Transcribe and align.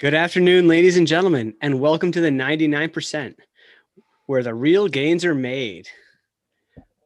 Good 0.00 0.14
afternoon, 0.14 0.68
ladies 0.68 0.96
and 0.96 1.08
gentlemen, 1.08 1.54
and 1.60 1.80
welcome 1.80 2.12
to 2.12 2.20
the 2.20 2.28
99%, 2.28 3.34
where 4.26 4.44
the 4.44 4.54
real 4.54 4.86
gains 4.86 5.24
are 5.24 5.34
made. 5.34 5.88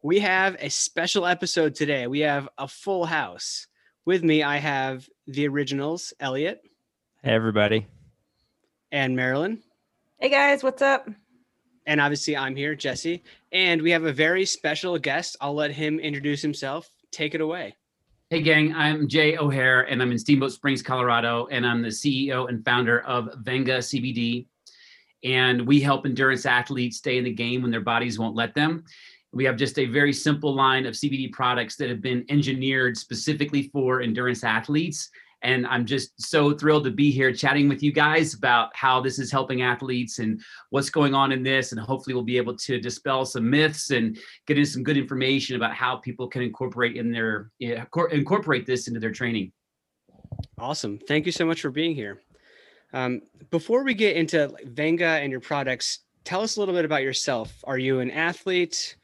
We 0.03 0.19
have 0.19 0.55
a 0.59 0.69
special 0.69 1.25
episode 1.25 1.73
today. 1.73 2.05
We 2.05 2.19
have 2.19 2.47
a 2.55 2.67
full 2.67 3.05
house. 3.05 3.65
With 4.05 4.23
me, 4.23 4.43
I 4.43 4.57
have 4.57 5.09
the 5.25 5.47
originals, 5.47 6.13
Elliot. 6.19 6.61
Hey, 7.23 7.31
everybody. 7.33 7.87
And 8.91 9.15
Marilyn. 9.15 9.63
Hey, 10.19 10.29
guys, 10.29 10.61
what's 10.61 10.83
up? 10.83 11.09
And 11.87 11.99
obviously, 11.99 12.37
I'm 12.37 12.55
here, 12.55 12.75
Jesse. 12.75 13.23
And 13.51 13.81
we 13.81 13.89
have 13.89 14.03
a 14.03 14.13
very 14.13 14.45
special 14.45 14.99
guest. 14.99 15.35
I'll 15.41 15.55
let 15.55 15.71
him 15.71 15.99
introduce 15.99 16.43
himself. 16.43 16.87
Take 17.11 17.33
it 17.33 17.41
away. 17.41 17.75
Hey, 18.29 18.41
gang, 18.41 18.73
I'm 18.73 19.07
Jay 19.07 19.37
O'Hare, 19.37 19.81
and 19.81 20.01
I'm 20.01 20.11
in 20.11 20.17
Steamboat 20.17 20.51
Springs, 20.51 20.81
Colorado, 20.81 21.47
and 21.51 21.67
I'm 21.67 21.83
the 21.83 21.89
CEO 21.89 22.49
and 22.49 22.65
founder 22.65 23.01
of 23.01 23.29
Venga 23.43 23.77
CBD. 23.77 24.47
And 25.23 25.67
we 25.67 25.79
help 25.81 26.05
endurance 26.05 26.45
athletes 26.45 26.97
stay 26.97 27.17
in 27.17 27.25
the 27.25 27.33
game 27.33 27.61
when 27.61 27.69
their 27.69 27.81
bodies 27.81 28.17
won't 28.17 28.35
let 28.35 28.55
them. 28.55 28.85
We 29.33 29.43
have 29.45 29.55
just 29.55 29.77
a 29.77 29.85
very 29.85 30.13
simple 30.13 30.55
line 30.55 30.85
of 30.87 30.95
CBD 30.95 31.31
products 31.31 31.75
that 31.75 31.89
have 31.89 32.01
been 32.01 32.25
engineered 32.29 32.97
specifically 32.97 33.69
for 33.73 34.01
endurance 34.01 34.43
athletes 34.43 35.09
and 35.43 35.67
I'm 35.67 35.85
just 35.85 36.19
so 36.21 36.53
thrilled 36.53 36.85
to 36.85 36.91
be 36.91 37.11
here 37.11 37.33
chatting 37.33 37.67
with 37.67 37.83
you 37.83 37.91
guys 37.91 38.33
about 38.33 38.75
how 38.75 39.01
this 39.01 39.19
is 39.19 39.31
helping 39.31 39.61
athletes 39.61 40.19
and 40.19 40.41
what's 40.69 40.89
going 40.89 41.13
on 41.13 41.31
in 41.31 41.43
this. 41.43 41.71
And 41.71 41.81
hopefully, 41.81 42.13
we'll 42.13 42.23
be 42.23 42.37
able 42.37 42.55
to 42.57 42.79
dispel 42.79 43.25
some 43.25 43.49
myths 43.49 43.91
and 43.91 44.17
get 44.47 44.57
in 44.57 44.65
some 44.65 44.83
good 44.83 44.97
information 44.97 45.55
about 45.55 45.73
how 45.73 45.97
people 45.97 46.27
can 46.27 46.41
incorporate 46.41 46.95
in 46.95 47.11
their 47.11 47.51
incorporate 47.59 48.65
this 48.65 48.87
into 48.87 48.99
their 48.99 49.11
training. 49.11 49.51
Awesome. 50.57 50.97
Thank 51.07 51.25
you 51.25 51.31
so 51.31 51.45
much 51.45 51.61
for 51.61 51.69
being 51.69 51.93
here. 51.93 52.21
Um, 52.93 53.21
before 53.49 53.83
we 53.83 53.93
get 53.93 54.15
into 54.15 54.55
Venga 54.65 55.05
and 55.05 55.31
your 55.31 55.41
products, 55.41 55.99
tell 56.23 56.41
us 56.41 56.57
a 56.57 56.59
little 56.59 56.75
bit 56.75 56.85
about 56.85 57.01
yourself. 57.01 57.53
Are 57.65 57.77
you 57.77 57.99
an 57.99 58.11
athlete? 58.11 58.95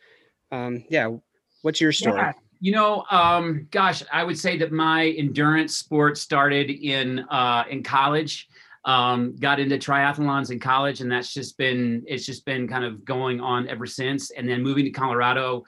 Um, 0.52 0.86
yeah. 0.90 1.16
What's 1.64 1.82
your 1.82 1.92
story? 1.92 2.18
Yeah. 2.18 2.34
You 2.62 2.74
know, 2.74 3.06
um, 3.10 3.68
gosh, 3.72 4.04
I 4.12 4.24
would 4.24 4.38
say 4.38 4.58
that 4.58 4.72
my 4.72 5.08
endurance 5.08 5.78
sport 5.78 6.18
started 6.18 6.70
in 6.70 7.20
uh, 7.30 7.64
in 7.70 7.84
college. 7.84 8.50
Um, 8.86 9.36
got 9.36 9.60
into 9.60 9.78
triathlons 9.78 10.52
in 10.52 10.60
college, 10.60 11.02
and 11.02 11.12
that's 11.12 11.34
just 11.34 11.58
been 11.58 12.04
it's 12.08 12.26
just 12.26 12.46
been 12.46 12.68
kind 12.68 12.84
of 12.84 13.04
going 13.06 13.40
on 13.40 13.68
ever 13.68 13.86
since. 13.86 14.32
And 14.32 14.48
then 14.48 14.64
moving 14.64 14.86
to 14.86 14.92
Colorado, 14.92 15.66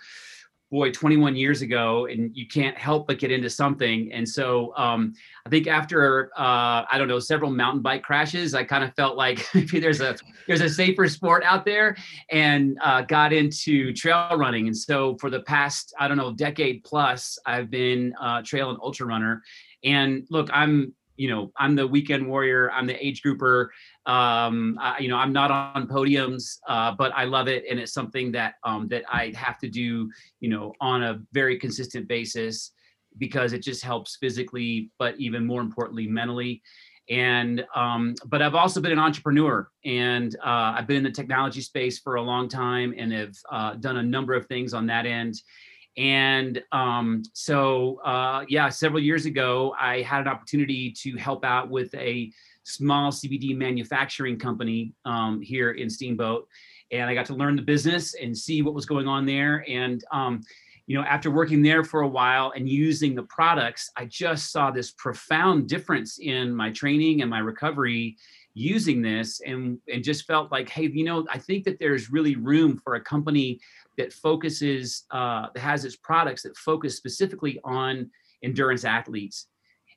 boy 0.72 0.90
21 0.90 1.36
years 1.36 1.62
ago 1.62 2.06
and 2.06 2.36
you 2.36 2.48
can't 2.48 2.78
help 2.78 3.06
but 3.06 3.20
get 3.20 3.30
into 3.30 3.50
something. 3.50 4.12
And 4.14 4.28
so 4.28 4.74
um, 4.78 5.14
i 5.46 5.50
think 5.50 5.68
after 5.68 6.32
uh, 6.38 6.86
i 6.92 6.98
don't 6.98 7.08
know 7.08 7.20
several 7.20 7.52
mountain 7.52 7.82
bike 7.82 8.04
crashes 8.04 8.54
i 8.54 8.64
kind 8.64 8.84
of 8.84 8.94
felt 8.96 9.18
like 9.18 9.46
there's 9.72 10.02
a 10.02 10.16
there's 10.48 10.62
a 10.62 10.70
safer 10.70 11.08
sport 11.08 11.44
out 11.44 11.66
there 11.66 11.96
and 12.30 12.78
uh, 12.82 13.02
got 13.02 13.34
into 13.34 13.94
trail 13.94 14.38
running. 14.38 14.68
And 14.68 14.78
so 14.78 15.18
for 15.20 15.30
the 15.30 15.42
past 15.42 15.94
i 16.00 16.08
don't 16.08 16.18
know 16.18 16.34
decade 16.34 16.84
plus 16.84 17.38
i've 17.46 17.70
been 17.70 18.14
uh, 18.20 18.42
trail 18.44 18.70
and 18.70 18.80
ultra 18.82 19.06
runner. 19.06 19.44
And 19.84 20.26
look 20.30 20.50
i'm 20.54 20.94
you 21.18 21.30
know 21.30 21.52
i'm 21.58 21.76
the 21.76 21.86
weekend 21.86 22.28
warrior 22.28 22.72
i'm 22.72 22.88
the 22.88 23.06
age 23.06 23.22
grouper 23.22 23.72
um, 24.06 24.78
I, 24.82 25.00
you 25.00 25.10
know 25.10 25.18
i'm 25.18 25.34
not 25.34 25.52
on 25.52 25.88
podiums 25.88 26.58
uh, 26.68 26.94
but 26.98 27.12
i 27.16 27.26
love 27.26 27.48
it 27.48 27.64
and 27.70 27.80
it's 27.80 27.94
something 27.94 28.32
that 28.34 28.56
um, 28.64 28.88
that 28.90 29.04
i 29.12 29.32
have 29.36 29.58
to 29.60 29.70
do 29.70 30.10
you 30.40 30.50
know 30.50 30.74
on 30.82 31.04
a 31.04 31.22
very 31.32 31.58
consistent 31.58 32.08
basis 32.08 32.72
because 33.18 33.54
it 33.54 33.62
just 33.62 33.84
helps 33.84 34.18
physically 34.18 34.90
but 34.98 35.16
even 35.20 35.46
more 35.46 35.62
importantly 35.62 36.08
mentally. 36.08 36.62
And 37.10 37.66
um, 37.76 38.16
but 38.28 38.42
i've 38.42 38.56
also 38.56 38.80
been 38.80 38.92
an 38.92 39.00
entrepreneur 39.00 39.68
and 39.84 40.36
uh, 40.36 40.76
i've 40.78 40.88
been 40.88 40.98
in 40.98 41.04
the 41.04 41.12
technology 41.12 41.60
space 41.60 42.00
for 42.00 42.16
a 42.16 42.22
long 42.22 42.48
time 42.48 42.94
and 42.98 43.12
have 43.12 43.36
uh, 43.52 43.74
done 43.74 43.98
a 43.98 44.04
number 44.04 44.34
of 44.34 44.46
things 44.46 44.74
on 44.74 44.86
that 44.86 45.06
end 45.06 45.36
and 45.98 46.64
um, 46.72 47.24
so, 47.34 48.00
uh, 48.06 48.46
yeah, 48.48 48.70
several 48.70 49.02
years 49.02 49.26
ago, 49.26 49.76
I 49.80 50.02
had 50.02 50.22
an 50.22 50.28
opportunity 50.28 50.92
to 50.92 51.18
help 51.18 51.44
out 51.44 51.70
with 51.70 51.94
a 51.96 52.32
small 52.64 53.12
CBD 53.12 53.56
manufacturing 53.56 54.40
company 54.40 54.94
um, 55.06 55.42
here 55.42 55.72
in 55.72 55.90
Steamboat. 55.90 56.48
And 56.92 57.10
I 57.10 57.14
got 57.14 57.26
to 57.28 57.36
learn 57.36 57.56
the 57.56 57.62
business 57.62 58.14
and 58.16 58.38
see 58.38 58.62
what 58.62 58.74
was 58.74 58.86
going 58.86 59.08
on 59.08 59.26
there. 59.26 59.66
And, 59.68 60.04
um, 60.12 60.42
you 60.88 60.98
know, 60.98 61.04
after 61.04 61.32
working 61.32 61.62
there 61.62 61.84
for 61.84 62.02
a 62.02 62.08
while 62.08 62.54
and 62.56 62.68
using 62.68 63.16
the 63.16 63.24
products, 63.24 63.90
I 63.96 64.06
just 64.06 64.52
saw 64.52 64.72
this 64.72 64.92
profound 64.92 65.68
difference 65.68 66.20
in 66.20 66.54
my 66.54 66.72
training 66.72 67.22
and 67.22 67.30
my 67.30 67.40
recovery 67.40 68.18
using 68.54 69.02
this 69.02 69.42
and 69.46 69.80
and 69.92 70.04
just 70.04 70.26
felt 70.26 70.52
like 70.52 70.68
hey 70.68 70.88
you 70.88 71.06
know 71.06 71.26
i 71.32 71.38
think 71.38 71.64
that 71.64 71.80
there's 71.80 72.12
really 72.12 72.36
room 72.36 72.78
for 72.78 72.96
a 72.96 73.02
company 73.02 73.60
that 73.98 74.14
focuses 74.14 75.04
uh, 75.12 75.48
that 75.54 75.62
has 75.62 75.86
its 75.86 75.96
products 75.96 76.44
that 76.44 76.58
focus 76.58 76.98
specifically 76.98 77.60
on 77.64 78.10
endurance 78.44 78.86
athletes. 78.86 79.48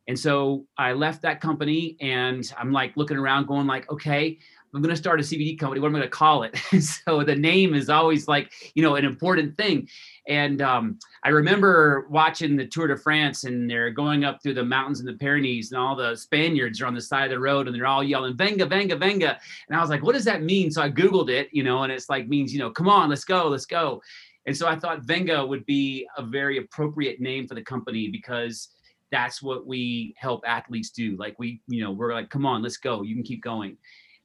And 0.06 0.18
so 0.18 0.66
i 0.76 0.92
left 0.92 1.22
that 1.22 1.40
company 1.40 1.96
and 2.00 2.52
i'm 2.58 2.72
like 2.72 2.94
looking 2.94 3.16
around 3.16 3.46
going 3.46 3.66
like 3.66 3.90
okay 3.90 4.38
I'm 4.74 4.82
going 4.82 4.94
to 4.94 5.00
start 5.00 5.20
a 5.20 5.22
CBD 5.22 5.56
company. 5.56 5.80
What 5.80 5.88
am 5.88 5.96
I 5.96 6.00
going 6.00 6.10
to 6.10 6.16
call 6.16 6.42
it? 6.42 6.56
so 6.82 7.22
the 7.22 7.36
name 7.36 7.74
is 7.74 7.88
always 7.88 8.26
like, 8.26 8.50
you 8.74 8.82
know, 8.82 8.96
an 8.96 9.04
important 9.04 9.56
thing. 9.56 9.88
And 10.26 10.60
um, 10.62 10.98
I 11.22 11.28
remember 11.28 12.06
watching 12.10 12.56
the 12.56 12.66
Tour 12.66 12.88
de 12.88 12.96
France 12.96 13.44
and 13.44 13.70
they're 13.70 13.90
going 13.90 14.24
up 14.24 14.42
through 14.42 14.54
the 14.54 14.64
mountains 14.64 14.98
in 14.98 15.06
the 15.06 15.12
Pyrenees 15.12 15.70
and 15.70 15.80
all 15.80 15.94
the 15.94 16.16
Spaniards 16.16 16.80
are 16.80 16.86
on 16.86 16.94
the 16.94 17.00
side 17.00 17.24
of 17.24 17.30
the 17.30 17.38
road 17.38 17.68
and 17.68 17.76
they're 17.76 17.86
all 17.86 18.02
yelling, 18.02 18.36
Venga, 18.36 18.66
Venga, 18.66 18.96
Venga. 18.96 19.38
And 19.68 19.76
I 19.76 19.80
was 19.80 19.90
like, 19.90 20.02
what 20.02 20.14
does 20.14 20.24
that 20.24 20.42
mean? 20.42 20.72
So 20.72 20.82
I 20.82 20.90
Googled 20.90 21.30
it, 21.30 21.48
you 21.52 21.62
know, 21.62 21.84
and 21.84 21.92
it's 21.92 22.10
like 22.10 22.26
means, 22.26 22.52
you 22.52 22.58
know, 22.58 22.70
come 22.70 22.88
on, 22.88 23.10
let's 23.10 23.24
go, 23.24 23.48
let's 23.48 23.66
go. 23.66 24.02
And 24.46 24.56
so 24.56 24.66
I 24.66 24.76
thought 24.76 25.04
Venga 25.04 25.46
would 25.46 25.64
be 25.66 26.06
a 26.16 26.22
very 26.22 26.58
appropriate 26.58 27.20
name 27.20 27.46
for 27.46 27.54
the 27.54 27.62
company 27.62 28.08
because 28.08 28.70
that's 29.12 29.40
what 29.40 29.66
we 29.66 30.14
help 30.18 30.42
athletes 30.46 30.90
do. 30.90 31.16
Like 31.16 31.38
we, 31.38 31.60
you 31.68 31.82
know, 31.84 31.92
we're 31.92 32.12
like, 32.12 32.28
come 32.28 32.44
on, 32.44 32.62
let's 32.62 32.76
go. 32.76 33.02
You 33.02 33.14
can 33.14 33.22
keep 33.22 33.42
going. 33.42 33.76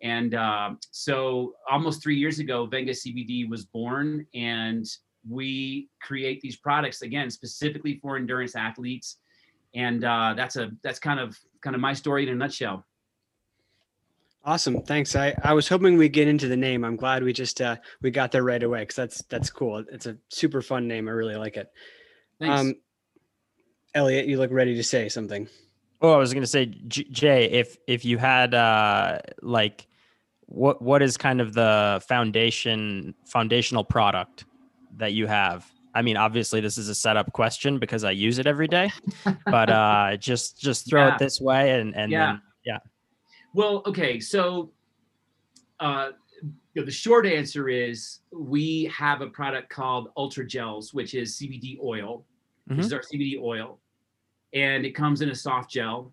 And 0.01 0.33
uh, 0.33 0.71
so 0.91 1.53
almost 1.69 2.01
three 2.01 2.15
years 2.15 2.39
ago, 2.39 2.65
Venga 2.65 2.93
CBD 2.93 3.49
was 3.49 3.65
born, 3.65 4.25
and 4.33 4.85
we 5.27 5.89
create 6.01 6.39
these 6.41 6.55
products 6.55 7.01
again 7.01 7.29
specifically 7.29 7.99
for 8.01 8.15
endurance 8.15 8.55
athletes. 8.55 9.17
And 9.75 10.03
uh, 10.03 10.33
that's 10.35 10.55
a 10.55 10.71
that's 10.81 10.99
kind 10.99 11.19
of 11.19 11.37
kind 11.61 11.75
of 11.75 11.81
my 11.81 11.93
story 11.93 12.23
in 12.23 12.29
a 12.29 12.35
nutshell. 12.35 12.85
Awesome, 14.45 14.81
thanks. 14.83 15.17
I, 15.17 15.35
I 15.43 15.53
was 15.53 15.67
hoping 15.67 15.97
we'd 15.97 16.13
get 16.13 16.29
into 16.29 16.47
the 16.47 16.55
name. 16.55 16.85
I'm 16.85 16.95
glad 16.95 17.23
we 17.23 17.33
just 17.33 17.59
uh, 17.59 17.75
we 18.01 18.09
got 18.09 18.31
there 18.31 18.43
right 18.43 18.63
away 18.63 18.79
because 18.81 18.95
that's 18.95 19.21
that's 19.23 19.49
cool. 19.49 19.83
It's 19.91 20.05
a 20.05 20.17
super 20.29 20.61
fun 20.61 20.87
name. 20.87 21.09
I 21.09 21.11
really 21.11 21.35
like 21.35 21.57
it. 21.57 21.69
Thanks. 22.39 22.59
Um, 22.59 22.75
Elliot, 23.93 24.27
you 24.27 24.37
look 24.37 24.51
ready 24.51 24.75
to 24.75 24.83
say 24.83 25.09
something. 25.09 25.49
Oh, 26.01 26.13
I 26.13 26.17
was 26.17 26.33
going 26.33 26.43
to 26.43 26.47
say, 26.47 26.65
Jay, 26.65 27.45
if 27.51 27.77
if 27.85 28.05
you 28.05 28.17
had 28.17 28.53
uh, 28.53 29.19
like 29.41 29.87
what 30.49 30.81
what 30.81 31.01
is 31.03 31.15
kind 31.15 31.39
of 31.39 31.53
the 31.53 32.01
foundation 32.07 33.13
foundational 33.25 33.83
product 33.83 34.45
that 34.97 35.13
you 35.13 35.27
have 35.27 35.71
i 35.93 36.01
mean 36.01 36.17
obviously 36.17 36.59
this 36.59 36.77
is 36.77 36.89
a 36.89 36.95
setup 36.95 37.31
question 37.33 37.77
because 37.77 38.03
i 38.03 38.09
use 38.09 38.39
it 38.39 38.47
every 38.47 38.67
day 38.67 38.91
but 39.45 39.69
uh 39.69 40.17
just 40.17 40.59
just 40.59 40.89
throw 40.89 41.05
yeah. 41.05 41.13
it 41.13 41.19
this 41.19 41.39
way 41.39 41.79
and 41.79 41.95
and 41.95 42.11
yeah 42.11 42.25
then, 42.25 42.41
yeah 42.65 42.77
well 43.53 43.83
okay 43.85 44.19
so 44.19 44.71
uh 45.79 46.09
you 46.73 46.81
know, 46.81 46.85
the 46.85 46.91
short 46.91 47.27
answer 47.27 47.69
is 47.69 48.19
we 48.31 48.85
have 48.85 49.21
a 49.21 49.27
product 49.27 49.69
called 49.69 50.09
ultra 50.17 50.45
gels 50.45 50.95
which 50.95 51.13
is 51.13 51.37
cbd 51.37 51.77
oil 51.83 52.25
mm-hmm. 52.67 52.77
which 52.77 52.87
is 52.87 52.93
our 52.93 53.01
cbd 53.01 53.39
oil 53.39 53.79
and 54.53 54.83
it 54.83 54.95
comes 54.95 55.21
in 55.21 55.29
a 55.29 55.35
soft 55.35 55.69
gel 55.69 56.11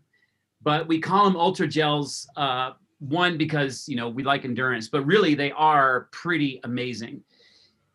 but 0.62 0.86
we 0.88 0.98
call 0.98 1.24
them 1.24 1.36
ultra 1.36 1.66
gels 1.66 2.28
uh, 2.36 2.72
one 2.98 3.36
because 3.36 3.88
you 3.88 3.96
know 3.96 4.08
we 4.08 4.22
like 4.22 4.44
endurance 4.44 4.88
but 4.88 5.04
really 5.04 5.34
they 5.34 5.52
are 5.52 6.08
pretty 6.12 6.60
amazing. 6.64 7.22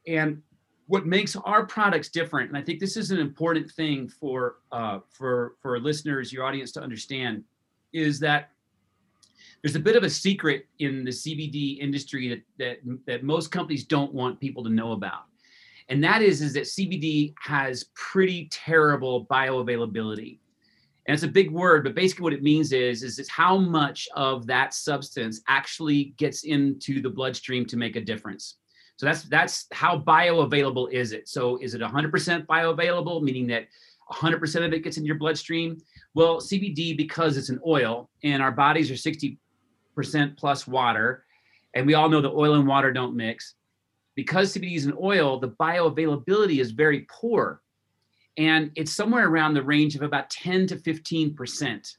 And 0.07 0.41
what 0.87 1.05
makes 1.05 1.35
our 1.45 1.65
products 1.65 2.09
different 2.09 2.49
and 2.49 2.57
i 2.57 2.61
think 2.61 2.79
this 2.79 2.97
is 2.97 3.11
an 3.11 3.19
important 3.19 3.71
thing 3.71 4.09
for 4.09 4.57
uh, 4.73 4.99
for 5.09 5.53
for 5.61 5.79
listeners 5.79 6.33
your 6.33 6.43
audience 6.43 6.71
to 6.71 6.81
understand 6.81 7.43
is 7.93 8.19
that 8.19 8.51
there's 9.61 9.75
a 9.75 9.79
bit 9.79 9.95
of 9.95 10.03
a 10.03 10.09
secret 10.09 10.67
in 10.79 11.05
the 11.05 11.11
cbd 11.11 11.79
industry 11.79 12.27
that 12.27 12.41
that 12.57 12.97
that 13.05 13.23
most 13.23 13.51
companies 13.51 13.85
don't 13.85 14.13
want 14.13 14.39
people 14.39 14.63
to 14.63 14.69
know 14.69 14.91
about. 14.91 15.23
And 15.89 16.03
that 16.03 16.21
is 16.21 16.41
is 16.41 16.53
that 16.53 16.63
cbd 16.63 17.33
has 17.39 17.85
pretty 17.95 18.49
terrible 18.51 19.25
bioavailability 19.27 20.39
and 21.11 21.15
it's 21.17 21.23
a 21.23 21.27
big 21.27 21.51
word 21.51 21.83
but 21.83 21.93
basically 21.93 22.23
what 22.23 22.31
it 22.31 22.41
means 22.41 22.71
is 22.71 23.03
is, 23.03 23.19
is 23.19 23.27
how 23.27 23.57
much 23.57 24.07
of 24.15 24.47
that 24.47 24.73
substance 24.73 25.41
actually 25.49 26.13
gets 26.15 26.45
into 26.45 27.01
the 27.01 27.09
bloodstream 27.09 27.65
to 27.65 27.75
make 27.75 27.97
a 27.97 28.01
difference. 28.01 28.55
So 28.95 29.07
that's 29.07 29.23
that's 29.23 29.67
how 29.73 29.99
bioavailable 29.99 30.89
is 30.93 31.11
it. 31.11 31.27
So 31.27 31.57
is 31.57 31.73
it 31.73 31.81
100% 31.81 32.45
bioavailable 32.45 33.21
meaning 33.23 33.45
that 33.47 33.67
100% 34.09 34.65
of 34.65 34.71
it 34.71 34.85
gets 34.85 34.95
in 34.95 35.03
your 35.03 35.17
bloodstream? 35.17 35.81
Well 36.13 36.39
cbd 36.39 36.95
because 36.95 37.35
it's 37.35 37.49
an 37.49 37.59
oil 37.67 38.09
and 38.23 38.41
our 38.41 38.53
bodies 38.53 38.89
are 38.89 38.95
60 38.95 39.37
percent 39.95 40.37
plus 40.37 40.65
water, 40.65 41.25
and 41.73 41.85
we 41.85 41.93
all 41.93 42.07
know 42.07 42.21
that 42.21 42.31
oil 42.31 42.53
and 42.53 42.65
water 42.65 42.93
don't 42.93 43.17
mix. 43.17 43.55
Because 44.15 44.53
CBD 44.53 44.75
is 44.77 44.85
an 44.85 44.97
oil, 45.01 45.39
the 45.39 45.49
bioavailability 45.49 46.61
is 46.61 46.71
very 46.71 47.05
poor, 47.09 47.60
and 48.37 48.71
it's 48.75 48.93
somewhere 48.93 49.27
around 49.27 49.53
the 49.53 49.63
range 49.63 49.95
of 49.95 50.01
about 50.01 50.29
10 50.29 50.67
to 50.67 50.77
15 50.77 51.33
percent. 51.35 51.97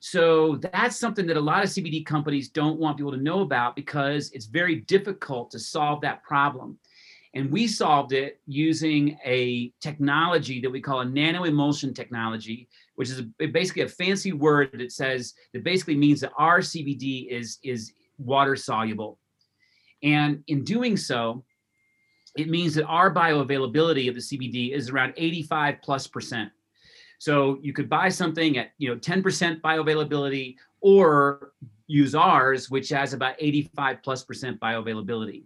So 0.00 0.56
that's 0.56 0.98
something 0.98 1.26
that 1.28 1.38
a 1.38 1.40
lot 1.40 1.64
of 1.64 1.70
CBD 1.70 2.04
companies 2.04 2.50
don't 2.50 2.78
want 2.78 2.98
people 2.98 3.12
to 3.12 3.16
know 3.16 3.40
about 3.40 3.74
because 3.74 4.30
it's 4.32 4.44
very 4.44 4.76
difficult 4.76 5.50
to 5.52 5.58
solve 5.58 6.02
that 6.02 6.22
problem. 6.22 6.78
And 7.34 7.50
we 7.50 7.66
solved 7.66 8.12
it 8.12 8.38
using 8.46 9.18
a 9.24 9.72
technology 9.80 10.60
that 10.60 10.70
we 10.70 10.82
call 10.82 11.00
a 11.00 11.04
nano 11.04 11.44
emulsion 11.44 11.94
technology, 11.94 12.68
which 12.96 13.08
is 13.08 13.22
basically 13.52 13.82
a 13.82 13.88
fancy 13.88 14.32
word 14.32 14.70
that 14.74 14.92
says 14.92 15.34
that 15.52 15.64
basically 15.64 15.96
means 15.96 16.20
that 16.20 16.32
our 16.36 16.60
CBD 16.60 17.28
is, 17.30 17.58
is 17.64 17.92
water 18.18 18.56
soluble. 18.56 19.18
And 20.02 20.44
in 20.48 20.64
doing 20.64 20.98
so, 20.98 21.44
it 22.36 22.48
means 22.48 22.74
that 22.74 22.84
our 22.86 23.12
bioavailability 23.12 24.08
of 24.08 24.14
the 24.14 24.20
CBD 24.20 24.72
is 24.72 24.90
around 24.90 25.14
85 25.16 25.76
plus 25.82 26.06
percent. 26.06 26.50
So 27.18 27.58
you 27.62 27.72
could 27.72 27.88
buy 27.88 28.08
something 28.08 28.58
at 28.58 28.70
you 28.78 28.88
know 28.88 28.96
10% 28.96 29.60
bioavailability 29.60 30.56
or 30.80 31.52
use 31.86 32.14
ours, 32.14 32.70
which 32.70 32.88
has 32.90 33.12
about 33.12 33.36
85 33.38 34.02
plus 34.02 34.24
percent 34.24 34.60
bioavailability. 34.60 35.44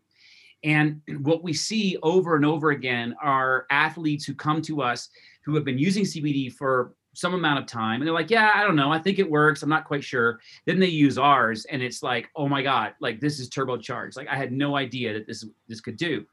And 0.64 1.00
what 1.20 1.44
we 1.44 1.52
see 1.52 1.96
over 2.02 2.35
and 2.35 2.44
over 2.44 2.70
again 2.70 3.14
are 3.23 3.67
athletes 3.70 4.25
who 4.25 4.35
come 4.35 4.61
to 4.62 4.82
us 4.82 5.08
who 5.44 5.55
have 5.55 5.64
been 5.64 5.79
using 5.79 6.05
CBD 6.05 6.52
for 6.52 6.94
some 7.14 7.35
amount 7.35 7.58
of 7.58 7.67
time 7.67 8.00
and 8.00 8.06
they're 8.06 8.14
like, 8.14 8.31
yeah, 8.31 8.52
I 8.55 8.62
don't 8.62 8.76
know. 8.76 8.93
I 8.93 8.99
think 8.99 9.19
it 9.19 9.29
works. 9.29 9.62
I'm 9.62 9.69
not 9.69 9.85
quite 9.85 10.05
sure. 10.05 10.40
Then 10.67 10.79
they 10.79 10.87
use 10.87 11.19
ours 11.19 11.64
and 11.67 11.82
it's 11.82 12.02
like, 12.02 12.29
oh 12.37 12.49
my 12.49 12.62
God, 12.62 12.94
like 13.00 13.20
this 13.20 13.40
is 13.40 13.49
turbocharged. 13.50 14.17
Like 14.17 14.29
I 14.29 14.37
had 14.37 14.52
no 14.52 14.76
idea 14.76 15.12
that 15.14 15.26
this 15.26 15.44
this 15.69 15.81
could 15.81 15.96
do. 15.96 16.26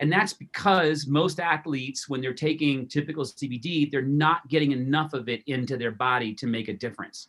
And 0.00 0.12
that's 0.12 0.32
because 0.32 1.06
most 1.06 1.40
athletes, 1.40 2.08
when 2.08 2.20
they're 2.20 2.34
taking 2.34 2.86
typical 2.86 3.24
CBD, 3.24 3.90
they're 3.90 4.02
not 4.02 4.48
getting 4.48 4.72
enough 4.72 5.12
of 5.12 5.28
it 5.28 5.42
into 5.46 5.76
their 5.76 5.90
body 5.90 6.34
to 6.34 6.46
make 6.46 6.68
a 6.68 6.72
difference. 6.72 7.28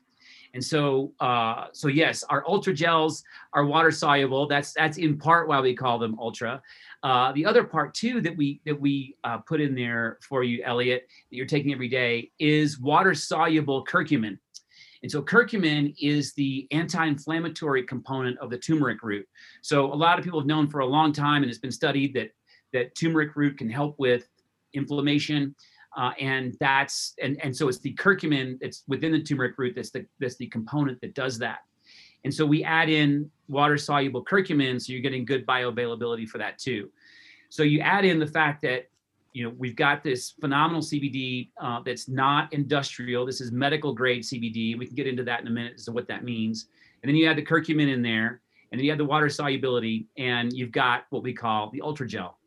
And 0.53 0.63
so, 0.63 1.13
uh, 1.19 1.67
so 1.73 1.87
yes, 1.87 2.23
our 2.23 2.43
ultra 2.47 2.73
gels 2.73 3.23
are 3.53 3.65
water 3.65 3.91
soluble. 3.91 4.47
That's 4.47 4.73
that's 4.73 4.97
in 4.97 5.17
part 5.17 5.47
why 5.47 5.61
we 5.61 5.75
call 5.75 5.99
them 5.99 6.17
ultra. 6.19 6.61
Uh, 7.03 7.31
the 7.33 7.45
other 7.45 7.63
part 7.63 7.93
too 7.93 8.19
that 8.21 8.35
we 8.35 8.59
that 8.65 8.79
we 8.79 9.15
uh, 9.23 9.37
put 9.39 9.61
in 9.61 9.75
there 9.75 10.17
for 10.27 10.43
you, 10.43 10.63
Elliot, 10.63 11.07
that 11.29 11.35
you're 11.35 11.45
taking 11.45 11.71
every 11.71 11.87
day 11.87 12.31
is 12.39 12.79
water 12.79 13.13
soluble 13.13 13.85
curcumin. 13.85 14.37
And 15.01 15.11
so 15.11 15.21
curcumin 15.21 15.95
is 16.01 16.33
the 16.33 16.67
anti-inflammatory 16.71 17.83
component 17.83 18.37
of 18.39 18.49
the 18.49 18.57
turmeric 18.57 19.01
root. 19.01 19.25
So 19.61 19.85
a 19.85 19.95
lot 19.95 20.19
of 20.19 20.25
people 20.25 20.41
have 20.41 20.47
known 20.47 20.67
for 20.67 20.79
a 20.79 20.85
long 20.85 21.13
time, 21.13 21.41
and 21.41 21.49
it's 21.49 21.59
been 21.59 21.71
studied 21.71 22.13
that 22.15 22.31
that 22.73 22.95
turmeric 22.95 23.35
root 23.35 23.57
can 23.57 23.69
help 23.69 23.95
with 23.97 24.27
inflammation. 24.73 25.55
Uh, 25.97 26.11
and 26.19 26.55
that's 26.59 27.15
and 27.21 27.39
and 27.43 27.55
so 27.55 27.67
it's 27.67 27.79
the 27.79 27.93
curcumin 27.95 28.59
that's 28.61 28.83
within 28.87 29.11
the 29.11 29.21
turmeric 29.21 29.57
root 29.57 29.73
that's 29.75 29.89
the 29.89 30.05
that's 30.19 30.35
the 30.35 30.47
component 30.47 31.01
that 31.01 31.15
does 31.15 31.37
that. 31.39 31.59
And 32.23 32.33
so 32.33 32.45
we 32.45 32.63
add 32.63 32.89
in 32.89 33.29
water 33.47 33.77
soluble 33.77 34.23
curcumin, 34.23 34.81
so 34.81 34.93
you're 34.93 35.01
getting 35.01 35.25
good 35.25 35.45
bioavailability 35.47 36.27
for 36.27 36.37
that 36.37 36.59
too. 36.59 36.89
So 37.49 37.63
you 37.63 37.79
add 37.79 38.05
in 38.05 38.19
the 38.19 38.27
fact 38.27 38.61
that 38.63 38.89
you 39.33 39.43
know 39.43 39.53
we've 39.57 39.75
got 39.75 40.03
this 40.03 40.33
phenomenal 40.39 40.81
CBD 40.81 41.49
uh, 41.59 41.81
that's 41.83 42.07
not 42.07 42.51
industrial. 42.53 43.25
This 43.25 43.41
is 43.41 43.51
medical 43.51 43.93
grade 43.93 44.23
CBD. 44.23 44.77
We 44.77 44.85
can 44.85 44.95
get 44.95 45.07
into 45.07 45.23
that 45.23 45.41
in 45.41 45.47
a 45.47 45.51
minute 45.51 45.73
as 45.75 45.85
to 45.85 45.91
what 45.91 46.07
that 46.07 46.23
means. 46.23 46.67
And 47.01 47.09
then 47.09 47.15
you 47.15 47.27
add 47.27 47.37
the 47.37 47.45
curcumin 47.45 47.91
in 47.91 48.01
there, 48.01 48.41
and 48.71 48.79
then 48.79 48.85
you 48.85 48.91
add 48.91 48.97
the 48.97 49.05
water 49.05 49.29
solubility, 49.29 50.07
and 50.17 50.51
you've 50.53 50.71
got 50.71 51.05
what 51.09 51.23
we 51.23 51.33
call 51.33 51.69
the 51.71 51.81
ultra 51.81 52.07
gel. 52.07 52.38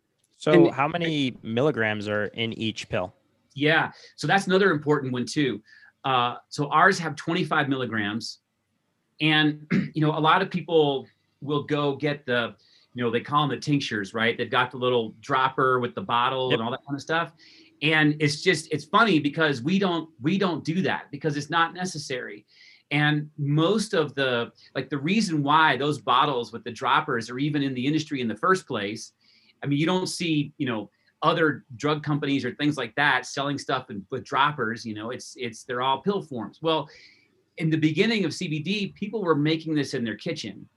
So, 0.43 0.51
and, 0.51 0.75
how 0.75 0.89
many 0.89 1.37
milligrams 1.45 2.09
are 2.09 2.25
in 2.25 2.53
each 2.55 2.89
pill? 2.89 3.15
Yeah, 3.55 3.93
so 4.17 4.27
that's 4.27 4.49
another 4.49 4.73
important 4.73 5.13
one 5.13 5.25
too. 5.25 5.63
Uh, 6.05 6.35
so 6.49 6.67
ours 6.67 6.99
have 6.99 7.15
25 7.15 7.69
milligrams, 7.69 8.41
and 9.21 9.65
you 9.95 10.03
know 10.03 10.11
a 10.11 10.19
lot 10.19 10.43
of 10.43 10.51
people 10.51 11.07
will 11.43 11.63
go 11.63 11.95
get 11.95 12.27
the, 12.27 12.57
you 12.93 13.05
know, 13.05 13.09
they 13.09 13.21
call 13.21 13.47
them 13.47 13.57
the 13.57 13.63
tinctures, 13.63 14.15
right? 14.15 14.37
They've 14.37 14.51
got 14.51 14.73
the 14.73 14.79
little 14.79 15.15
dropper 15.21 15.79
with 15.79 15.95
the 15.95 16.01
bottle 16.01 16.51
yep. 16.51 16.59
and 16.59 16.65
all 16.65 16.73
that 16.73 16.85
kind 16.85 16.97
of 16.97 17.03
stuff. 17.03 17.31
And 17.81 18.17
it's 18.19 18.43
just 18.43 18.67
it's 18.73 18.85
funny 18.85 19.21
because 19.21 19.63
we 19.63 19.79
don't 19.79 20.11
we 20.21 20.39
don't 20.39 20.65
do 20.65 20.83
that 20.83 21.05
because 21.13 21.37
it's 21.37 21.51
not 21.51 21.73
necessary. 21.73 22.47
And 22.91 23.31
most 23.39 23.95
of 23.95 24.17
the 24.17 24.51
like 24.75 24.91
the 24.91 24.99
reason 24.99 25.45
why 25.45 25.77
those 25.77 26.01
bottles 26.01 26.53
with 26.53 26.65
the 26.65 26.73
droppers 26.73 27.31
are 27.31 27.39
even 27.39 27.63
in 27.63 27.75
the 27.75 27.87
industry 27.87 28.21
in 28.21 28.27
the 28.27 28.37
first 28.37 28.67
place 28.67 29.13
I 29.63 29.67
mean, 29.67 29.79
you 29.79 29.87
don't 29.87 30.07
see, 30.07 30.53
you 30.59 30.67
know, 30.67 30.91
other 31.23 31.65
drug 31.77 32.03
companies 32.03 32.45
or 32.45 32.53
things 32.53 32.77
like 32.77 32.95
that 32.97 33.27
selling 33.27 33.59
stuff 33.59 33.91
in, 33.91 34.05
with 34.11 34.25
droppers. 34.25 34.85
You 34.85 34.95
know, 34.95 35.11
it's 35.11 35.35
it's 35.37 35.65
they're 35.65 35.83
all 35.83 36.03
pill 36.03 36.23
forms. 36.23 36.59
Well, 36.61 36.89
in 37.59 37.71
the 37.71 37.77
beginning 37.77 38.25
of 38.25 38.33
CBD, 38.33 38.95
people 38.95 39.23
were 39.23 39.35
making 39.35 39.75
this 39.75 39.95
in 39.95 40.05
their 40.05 40.17
kitchen, 40.17 40.69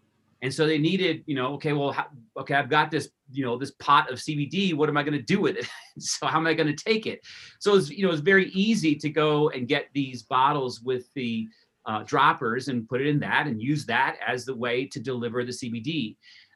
and 0.42 0.54
so 0.54 0.68
they 0.68 0.78
needed, 0.78 1.24
you 1.26 1.36
know, 1.36 1.54
okay, 1.54 1.74
well, 1.74 1.92
how, 1.92 2.06
okay, 2.38 2.54
I've 2.54 2.70
got 2.70 2.92
this, 2.92 3.10
you 3.32 3.44
know, 3.44 3.58
this 3.58 3.72
pot 3.72 4.12
of 4.12 4.20
CBD. 4.20 4.76
What 4.76 4.90
am 4.90 4.98
I 4.98 5.02
going 5.02 5.18
to 5.18 5.22
do 5.24 5.42
with 5.42 5.58
it? 5.58 5.68
so 5.98 6.28
how 6.28 6.38
am 6.38 6.46
I 6.46 6.54
going 6.54 6.74
to 6.74 6.84
take 6.84 7.08
it? 7.08 7.22
So 7.60 7.76
it's 7.76 7.90
you 7.90 8.06
know 8.06 8.12
it's 8.12 8.22
very 8.22 8.50
easy 8.50 8.96
to 8.96 9.10
go 9.10 9.50
and 9.50 9.68
get 9.68 9.88
these 9.94 10.24
bottles 10.24 10.82
with 10.82 11.12
the 11.16 11.48
uh, 11.86 12.04
droppers 12.04 12.68
and 12.68 12.88
put 12.88 13.02
it 13.02 13.08
in 13.08 13.20
that 13.20 13.48
and 13.48 13.62
use 13.62 13.86
that 13.86 14.18
as 14.26 14.46
the 14.46 14.56
way 14.56 14.86
to 14.86 15.00
deliver 15.00 15.44
the 15.44 15.52
CBD. 15.52 16.16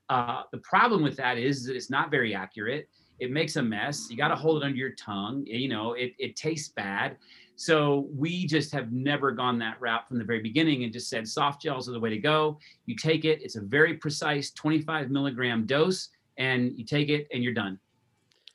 Uh, 0.10 0.42
the 0.52 0.58
problem 0.60 1.04
with 1.04 1.16
that 1.18 1.38
is 1.38 1.66
that 1.66 1.76
it's 1.76 1.90
not 1.90 2.10
very 2.10 2.34
accurate. 2.34 2.90
It 3.20 3.32
makes 3.32 3.56
a 3.58 3.62
mess. 3.62 4.08
You 4.10 4.18
got 4.18 4.30
to 4.30 4.36
hold 4.36 4.64
it 4.64 4.66
under 4.66 4.78
your 4.78 4.92
tongue. 4.92 5.46
You 5.46 5.70
know, 5.70 5.94
it, 5.94 6.14
it 6.18 6.36
tastes 6.36 6.70
bad. 6.70 7.18
So 7.56 8.08
we 8.16 8.48
just 8.48 8.72
have 8.72 8.94
never 8.94 9.32
gone 9.32 9.60
that 9.60 9.80
route 9.82 10.08
from 10.08 10.18
the 10.18 10.24
very 10.24 10.40
beginning 10.40 10.86
and 10.86 10.94
just 10.94 11.10
said 11.10 11.28
soft 11.28 11.62
gels 11.62 11.90
are 11.90 11.92
the 11.92 12.00
way 12.00 12.10
to 12.10 12.18
go. 12.18 12.58
You 12.86 12.96
take 12.96 13.26
it, 13.26 13.42
it's 13.42 13.58
a 13.58 13.62
very 13.62 13.96
precise 13.96 14.52
25 14.52 15.12
milligram 15.12 15.66
dose, 15.66 16.08
and 16.38 16.72
you 16.78 16.86
take 16.86 17.10
it 17.10 17.28
and 17.34 17.44
you're 17.44 17.54
done. 17.54 17.78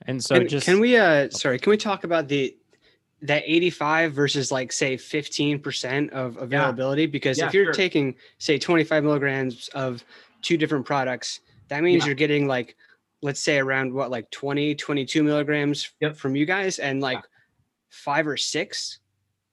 And 0.07 0.25
so 0.25 0.39
can, 0.39 0.49
just 0.49 0.65
can 0.65 0.81
we 0.81 0.97
uh 0.97 1.29
sorry, 1.29 1.59
can 1.59 1.71
we 1.71 1.77
talk 1.77 2.05
about 2.05 2.29
the 2.29 2.57
that 3.21 3.43
85 3.45 4.13
versus 4.15 4.51
like 4.51 4.73
say 4.73 4.97
15% 4.97 6.11
of 6.11 6.39
availability? 6.39 7.03
Yeah. 7.03 7.09
Because 7.09 7.39
yeah, 7.39 7.47
if 7.47 7.53
you're 7.53 7.67
sure. 7.67 7.75
taking 7.75 8.15
say 8.39 8.59
25 8.59 9.05
milligrams 9.05 9.69
of 9.75 10.03
two 10.41 10.57
different 10.57 10.87
products, 10.87 11.41
that 11.69 11.83
means 11.83 12.03
yeah. 12.03 12.07
you're 12.07 12.15
getting 12.15 12.47
like, 12.47 12.77
let's 13.23 13.41
say 13.41 13.59
around 13.59 13.93
what, 13.93 14.11
like 14.11 14.31
20, 14.31 14.75
22 14.75 15.23
milligrams 15.23 15.91
yep. 16.01 16.17
from 16.17 16.37
you 16.37 16.47
guys 16.47 16.79
and 16.79 17.01
like 17.01 17.19
yeah. 17.19 17.23
five 17.91 18.27
or 18.27 18.37
six 18.37 19.01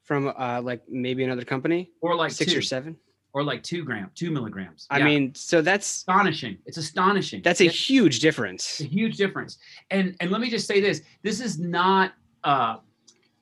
from 0.03 0.33
uh, 0.37 0.61
like 0.61 0.81
maybe 0.89 1.23
another 1.23 1.45
company 1.45 1.91
or 2.01 2.15
like 2.15 2.31
six 2.31 2.51
two. 2.51 2.59
or 2.59 2.61
seven 2.61 2.97
or 3.33 3.43
like 3.43 3.63
two 3.63 3.83
gram, 3.83 4.11
two 4.15 4.31
milligrams. 4.31 4.87
I 4.89 4.99
yeah. 4.99 5.05
mean, 5.05 5.35
so 5.35 5.61
that's 5.61 5.87
astonishing. 5.87 6.57
It's 6.65 6.77
astonishing. 6.77 7.41
That's 7.43 7.61
a 7.61 7.65
huge 7.69 8.19
difference. 8.19 8.81
a 8.81 8.85
huge 8.85 9.17
difference. 9.17 9.57
And 9.89 10.15
and 10.19 10.31
let 10.31 10.41
me 10.41 10.49
just 10.49 10.67
say 10.67 10.81
this: 10.81 11.01
this 11.23 11.39
is 11.39 11.59
not 11.59 12.13
uh, 12.43 12.77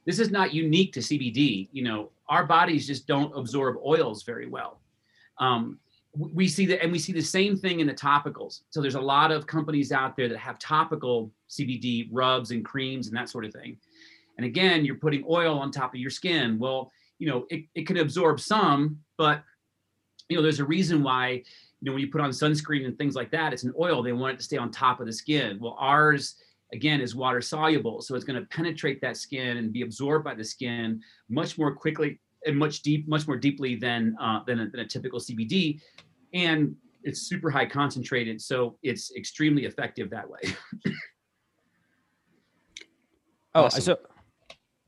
this 0.06 0.20
is 0.20 0.32
not 0.32 0.54
unique 0.54 0.94
to 0.94 1.00
CBD. 1.00 1.70
You 1.72 1.84
know, 1.84 2.12
our 2.28 2.46
bodies 2.46 2.86
just 2.86 3.08
don't 3.08 3.36
absorb 3.36 3.78
oils 3.86 4.24
very 4.24 4.48
well. 4.48 4.82
Um, 5.40 5.80
we 6.16 6.48
see 6.48 6.66
that 6.66 6.82
and 6.82 6.92
we 6.92 7.00
see 7.00 7.14
the 7.14 7.22
same 7.22 7.58
thing 7.58 7.80
in 7.80 7.88
the 7.88 7.94
topicals. 7.94 8.62
So 8.70 8.82
there's 8.82 8.96
a 8.96 9.02
lot 9.02 9.32
of 9.32 9.46
companies 9.46 9.92
out 9.92 10.16
there 10.16 10.28
that 10.28 10.38
have 10.38 10.58
topical 10.58 11.32
cbd 11.50 12.10
rubs 12.12 12.52
and 12.52 12.66
creams 12.66 13.08
and 13.08 13.16
that 13.16 13.30
sort 13.30 13.46
of 13.46 13.54
thing. 13.54 13.78
And 14.38 14.46
again 14.46 14.86
you're 14.86 14.96
putting 14.96 15.24
oil 15.30 15.60
on 15.60 15.72
top 15.72 15.94
of 15.94 16.00
your 16.00 16.10
skin. 16.10 16.58
Well 16.58 16.92
you 17.20 17.30
know 17.30 17.46
it, 17.50 17.66
it 17.76 17.86
can 17.86 17.98
absorb 17.98 18.40
some 18.40 19.00
but 19.18 19.44
you 20.30 20.38
know 20.38 20.42
there's 20.42 20.60
a 20.60 20.66
reason 20.66 21.04
why 21.04 21.30
you 21.30 21.44
know 21.82 21.92
when 21.92 22.02
you 22.02 22.10
put 22.10 22.22
on 22.22 22.32
sunscreen 22.32 22.86
and 22.86 22.98
things 22.98 23.16
like 23.16 23.32
that 23.32 23.54
it's 23.54 23.64
an 23.64 23.74
oil. 23.80 24.02
They 24.02 24.14
want 24.14 24.34
it 24.34 24.38
to 24.38 24.44
stay 24.44 24.58
on 24.58 24.72
top 24.72 25.00
of 25.00 25.06
the 25.06 25.14
skin. 25.14 25.60
Well 25.60 25.78
ours 25.80 26.36
again 26.74 27.02
is 27.02 27.16
water 27.16 27.42
soluble 27.42 28.02
so 28.02 28.16
it's 28.16 28.26
going 28.26 28.40
to 28.40 28.48
penetrate 28.48 29.02
that 29.02 29.18
skin 29.18 29.58
and 29.58 29.74
be 29.74 29.82
absorbed 29.84 30.24
by 30.26 30.36
the 30.36 30.44
skin 30.44 31.02
much 31.30 31.58
more 31.58 31.74
quickly 31.74 32.20
and 32.46 32.58
much 32.58 32.82
deep, 32.82 33.08
much 33.08 33.28
more 33.28 33.38
deeply 33.38 33.76
than 33.76 34.16
uh, 34.22 34.42
than, 34.46 34.60
a, 34.60 34.70
than 34.70 34.82
a 34.82 34.88
typical 34.88 35.20
CBD, 35.20 35.80
and 36.34 36.76
it's 37.04 37.22
super 37.22 37.50
high 37.50 37.66
concentrated, 37.66 38.42
so 38.42 38.78
it's 38.84 39.12
extremely 39.16 39.66
effective 39.66 40.10
that 40.10 40.30
way. 40.30 40.40
oh, 43.56 43.66
awesome. 43.66 43.82
so 43.82 43.98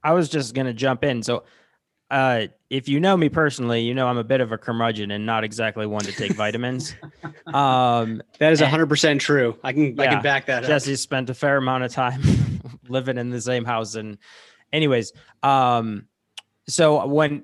I 0.04 0.14
was 0.14 0.30
just 0.30 0.54
gonna 0.54 0.74
jump 0.74 1.04
in. 1.04 1.24
So, 1.24 1.44
uh, 2.10 2.48
if 2.70 2.90
you 2.90 3.00
know 3.00 3.16
me 3.16 3.30
personally, 3.30 3.82
you 3.82 3.94
know 3.94 4.08
I'm 4.08 4.18
a 4.18 4.24
bit 4.24 4.42
of 4.42 4.52
a 4.52 4.58
curmudgeon 4.58 5.12
and 5.12 5.26
not 5.26 5.44
exactly 5.44 5.86
one 5.86 6.04
to 6.04 6.12
take 6.12 6.34
vitamins. 6.36 6.96
um, 7.54 8.22
that 8.40 8.52
is 8.52 8.62
100 8.62 8.88
percent 8.88 9.22
true. 9.22 9.58
I 9.64 9.74
can 9.74 9.96
yeah, 9.96 10.04
I 10.04 10.08
can 10.08 10.22
back 10.22 10.46
that. 10.48 10.64
Jesse 10.64 10.94
up. 10.94 11.00
spent 11.00 11.30
a 11.30 11.34
fair 11.34 11.58
amount 11.58 11.84
of 11.84 11.92
time 11.92 12.22
living 12.90 13.18
in 13.18 13.30
the 13.30 13.42
same 13.42 13.66
house, 13.66 13.96
and 13.96 14.18
anyways, 14.74 15.14
um, 15.44 16.08
so 16.72 17.06
when 17.06 17.44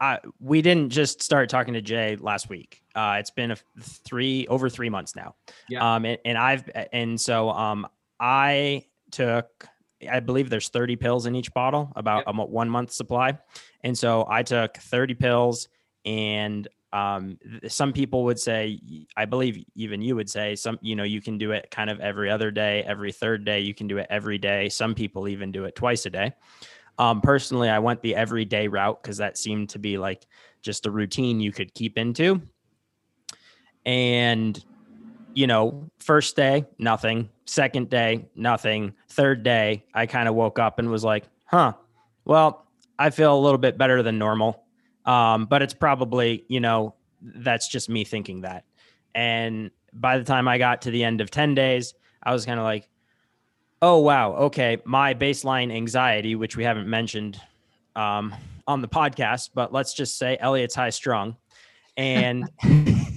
I, 0.00 0.18
we 0.40 0.62
didn't 0.62 0.90
just 0.90 1.22
start 1.22 1.48
talking 1.48 1.74
to 1.74 1.80
Jay 1.80 2.16
last 2.16 2.48
week. 2.48 2.82
Uh, 2.96 3.18
it's 3.20 3.30
been 3.30 3.52
a 3.52 3.56
three 3.80 4.48
over 4.48 4.68
three 4.68 4.90
months 4.90 5.14
now. 5.14 5.36
Yeah. 5.68 5.94
Um, 5.94 6.04
and, 6.04 6.18
and 6.24 6.36
I've 6.36 6.68
and 6.92 7.20
so 7.20 7.50
um, 7.50 7.86
I 8.18 8.84
took 9.12 9.68
I 10.10 10.18
believe 10.18 10.50
there's 10.50 10.68
30 10.70 10.96
pills 10.96 11.26
in 11.26 11.36
each 11.36 11.54
bottle, 11.54 11.92
about 11.94 12.24
Yep. 12.26 12.34
a 12.36 12.44
one 12.46 12.68
month 12.68 12.90
supply, 12.90 13.38
and 13.84 13.96
so 13.96 14.26
I 14.28 14.42
took 14.42 14.76
30 14.76 15.14
pills. 15.14 15.68
And 16.04 16.66
um, 16.92 17.38
some 17.68 17.92
people 17.92 18.24
would 18.24 18.40
say, 18.40 18.80
I 19.16 19.24
believe 19.24 19.64
even 19.76 20.02
you 20.02 20.16
would 20.16 20.28
say, 20.28 20.56
some 20.56 20.80
you 20.82 20.96
know 20.96 21.04
you 21.04 21.22
can 21.22 21.38
do 21.38 21.52
it 21.52 21.70
kind 21.70 21.88
of 21.88 22.00
every 22.00 22.28
other 22.28 22.50
day, 22.50 22.82
every 22.82 23.12
third 23.12 23.44
day. 23.44 23.60
You 23.60 23.72
can 23.72 23.86
do 23.86 23.98
it 23.98 24.08
every 24.10 24.38
day. 24.38 24.68
Some 24.68 24.96
people 24.96 25.28
even 25.28 25.52
do 25.52 25.64
it 25.64 25.76
twice 25.76 26.06
a 26.06 26.10
day. 26.10 26.32
Um, 26.98 27.20
personally, 27.20 27.68
I 27.68 27.78
went 27.78 28.02
the 28.02 28.14
everyday 28.14 28.68
route 28.68 29.02
because 29.02 29.16
that 29.18 29.38
seemed 29.38 29.70
to 29.70 29.78
be 29.78 29.98
like 29.98 30.26
just 30.62 30.86
a 30.86 30.90
routine 30.90 31.40
you 31.40 31.52
could 31.52 31.74
keep 31.74 31.98
into. 31.98 32.42
And, 33.84 34.62
you 35.34 35.46
know, 35.46 35.90
first 35.98 36.36
day, 36.36 36.66
nothing. 36.78 37.30
Second 37.46 37.90
day, 37.90 38.28
nothing. 38.36 38.94
Third 39.08 39.42
day, 39.42 39.84
I 39.94 40.06
kind 40.06 40.28
of 40.28 40.34
woke 40.34 40.58
up 40.58 40.78
and 40.78 40.90
was 40.90 41.02
like, 41.04 41.24
huh, 41.46 41.72
well, 42.24 42.66
I 42.98 43.10
feel 43.10 43.36
a 43.36 43.40
little 43.40 43.58
bit 43.58 43.76
better 43.78 44.02
than 44.02 44.18
normal. 44.18 44.64
Um, 45.04 45.46
but 45.46 45.62
it's 45.62 45.74
probably, 45.74 46.44
you 46.48 46.60
know, 46.60 46.94
that's 47.20 47.68
just 47.68 47.88
me 47.88 48.04
thinking 48.04 48.42
that. 48.42 48.64
And 49.14 49.70
by 49.92 50.18
the 50.18 50.24
time 50.24 50.46
I 50.48 50.58
got 50.58 50.82
to 50.82 50.90
the 50.90 51.02
end 51.02 51.20
of 51.20 51.30
10 51.30 51.54
days, 51.54 51.94
I 52.22 52.32
was 52.32 52.46
kind 52.46 52.60
of 52.60 52.64
like, 52.64 52.88
oh, 53.82 53.98
wow, 53.98 54.32
okay, 54.34 54.78
my 54.84 55.12
baseline 55.12 55.74
anxiety, 55.74 56.36
which 56.36 56.56
we 56.56 56.64
haven't 56.64 56.86
mentioned 56.88 57.38
um, 57.96 58.32
on 58.66 58.80
the 58.80 58.88
podcast, 58.88 59.50
but 59.54 59.72
let's 59.72 59.92
just 59.92 60.16
say 60.16 60.38
Elliot's 60.40 60.74
high 60.74 60.90
strung. 60.90 61.36
And, 61.96 62.48
and 62.62 63.08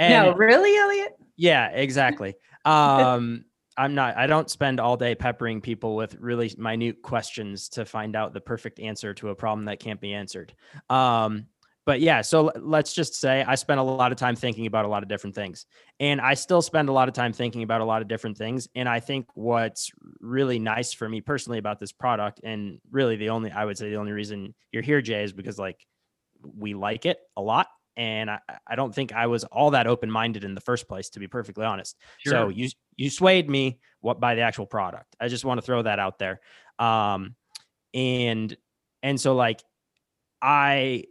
no, 0.00 0.34
really, 0.34 0.76
Elliot? 0.76 1.16
yeah, 1.36 1.68
exactly. 1.68 2.34
Um, 2.64 3.44
I'm 3.78 3.94
not, 3.94 4.16
I 4.16 4.26
don't 4.26 4.50
spend 4.50 4.80
all 4.80 4.96
day 4.96 5.14
peppering 5.14 5.60
people 5.60 5.94
with 5.94 6.16
really 6.16 6.52
minute 6.58 7.00
questions 7.00 7.68
to 7.70 7.84
find 7.84 8.16
out 8.16 8.34
the 8.34 8.40
perfect 8.40 8.80
answer 8.80 9.14
to 9.14 9.28
a 9.28 9.36
problem 9.36 9.66
that 9.66 9.78
can't 9.78 10.00
be 10.00 10.12
answered. 10.12 10.52
Um, 10.90 11.46
but 11.88 12.02
yeah, 12.02 12.20
so 12.20 12.52
let's 12.60 12.92
just 12.92 13.14
say 13.14 13.42
I 13.48 13.54
spent 13.54 13.80
a 13.80 13.82
lot 13.82 14.12
of 14.12 14.18
time 14.18 14.36
thinking 14.36 14.66
about 14.66 14.84
a 14.84 14.88
lot 14.88 15.02
of 15.02 15.08
different 15.08 15.34
things. 15.34 15.64
And 15.98 16.20
I 16.20 16.34
still 16.34 16.60
spend 16.60 16.90
a 16.90 16.92
lot 16.92 17.08
of 17.08 17.14
time 17.14 17.32
thinking 17.32 17.62
about 17.62 17.80
a 17.80 17.84
lot 17.86 18.02
of 18.02 18.08
different 18.08 18.36
things. 18.36 18.68
And 18.74 18.86
I 18.86 19.00
think 19.00 19.24
what's 19.32 19.90
really 20.20 20.58
nice 20.58 20.92
for 20.92 21.08
me 21.08 21.22
personally 21.22 21.56
about 21.56 21.80
this 21.80 21.90
product, 21.90 22.42
and 22.44 22.78
really 22.90 23.16
the 23.16 23.30
only, 23.30 23.50
I 23.50 23.64
would 23.64 23.78
say 23.78 23.88
the 23.88 23.96
only 23.96 24.12
reason 24.12 24.54
you're 24.70 24.82
here, 24.82 25.00
Jay, 25.00 25.24
is 25.24 25.32
because 25.32 25.58
like 25.58 25.82
we 26.42 26.74
like 26.74 27.06
it 27.06 27.20
a 27.38 27.40
lot. 27.40 27.68
And 27.96 28.30
I, 28.30 28.40
I 28.66 28.76
don't 28.76 28.94
think 28.94 29.14
I 29.14 29.26
was 29.26 29.44
all 29.44 29.70
that 29.70 29.86
open 29.86 30.10
minded 30.10 30.44
in 30.44 30.54
the 30.54 30.60
first 30.60 30.88
place, 30.88 31.08
to 31.08 31.20
be 31.20 31.26
perfectly 31.26 31.64
honest. 31.64 31.96
So 32.32 32.48
you 32.50 32.68
you 32.96 33.08
swayed 33.08 33.48
me 33.48 33.78
what 34.00 34.20
by 34.20 34.34
the 34.34 34.42
actual 34.42 34.66
product. 34.66 35.16
I 35.18 35.28
just 35.28 35.46
want 35.46 35.56
to 35.56 35.62
throw 35.64 35.80
that 35.80 35.98
out 35.98 36.18
there. 36.18 36.38
Um, 36.78 37.34
and 37.94 38.54
and 39.02 39.18
so 39.18 39.34
like 39.34 39.62
I 40.42 41.04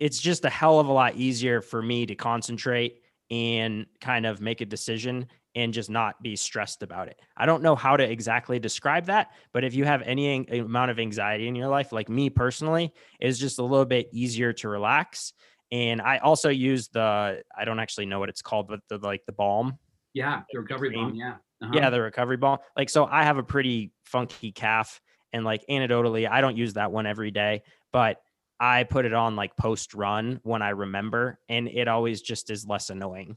it's 0.00 0.20
just 0.20 0.44
a 0.44 0.50
hell 0.50 0.80
of 0.80 0.88
a 0.88 0.92
lot 0.92 1.16
easier 1.16 1.60
for 1.60 1.82
me 1.82 2.06
to 2.06 2.14
concentrate 2.14 3.02
and 3.30 3.86
kind 4.00 4.26
of 4.26 4.40
make 4.40 4.60
a 4.60 4.66
decision 4.66 5.26
and 5.54 5.72
just 5.72 5.90
not 5.90 6.22
be 6.22 6.36
stressed 6.36 6.82
about 6.82 7.08
it. 7.08 7.20
I 7.36 7.46
don't 7.46 7.62
know 7.62 7.74
how 7.74 7.96
to 7.96 8.04
exactly 8.04 8.58
describe 8.58 9.06
that, 9.06 9.32
but 9.52 9.64
if 9.64 9.74
you 9.74 9.84
have 9.84 10.02
any 10.02 10.36
an- 10.36 10.60
amount 10.60 10.90
of 10.90 10.98
anxiety 10.98 11.48
in 11.48 11.54
your 11.54 11.68
life, 11.68 11.92
like 11.92 12.08
me 12.08 12.30
personally, 12.30 12.92
it's 13.20 13.38
just 13.38 13.58
a 13.58 13.62
little 13.62 13.84
bit 13.84 14.08
easier 14.12 14.52
to 14.54 14.68
relax. 14.68 15.32
And 15.70 16.00
I 16.00 16.18
also 16.18 16.48
use 16.48 16.88
the 16.88 17.42
I 17.56 17.64
don't 17.64 17.80
actually 17.80 18.06
know 18.06 18.18
what 18.18 18.28
it's 18.28 18.40
called, 18.40 18.68
but 18.68 18.80
the 18.88 18.98
like 18.98 19.26
the 19.26 19.32
balm 19.32 19.78
yeah, 20.14 20.42
the 20.52 20.60
recovery 20.60 20.90
bomb. 20.90 21.14
Yeah. 21.14 21.34
Uh-huh. 21.62 21.72
yeah, 21.74 21.90
the 21.90 22.00
recovery 22.00 22.36
ball. 22.36 22.62
Like, 22.76 22.88
so 22.88 23.04
I 23.04 23.24
have 23.24 23.38
a 23.38 23.42
pretty 23.42 23.92
funky 24.04 24.52
calf, 24.52 25.00
and 25.32 25.44
like 25.44 25.64
anecdotally, 25.68 26.28
I 26.28 26.40
don't 26.40 26.56
use 26.56 26.74
that 26.74 26.92
one 26.92 27.06
every 27.06 27.30
day, 27.30 27.62
but 27.92 28.20
I 28.60 28.84
put 28.84 29.04
it 29.04 29.14
on 29.14 29.36
like 29.36 29.56
post 29.56 29.94
run 29.94 30.40
when 30.42 30.62
I 30.62 30.70
remember, 30.70 31.38
and 31.48 31.68
it 31.68 31.88
always 31.88 32.20
just 32.20 32.50
is 32.50 32.66
less 32.66 32.90
annoying 32.90 33.36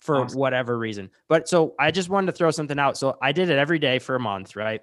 for 0.00 0.16
Awesome. 0.20 0.38
whatever 0.38 0.78
reason. 0.78 1.10
But 1.28 1.48
so 1.48 1.74
I 1.78 1.90
just 1.90 2.08
wanted 2.08 2.26
to 2.26 2.32
throw 2.32 2.50
something 2.50 2.78
out. 2.78 2.96
So 2.98 3.16
I 3.22 3.32
did 3.32 3.48
it 3.50 3.58
every 3.58 3.78
day 3.78 3.98
for 3.98 4.14
a 4.14 4.20
month, 4.20 4.54
right? 4.56 4.82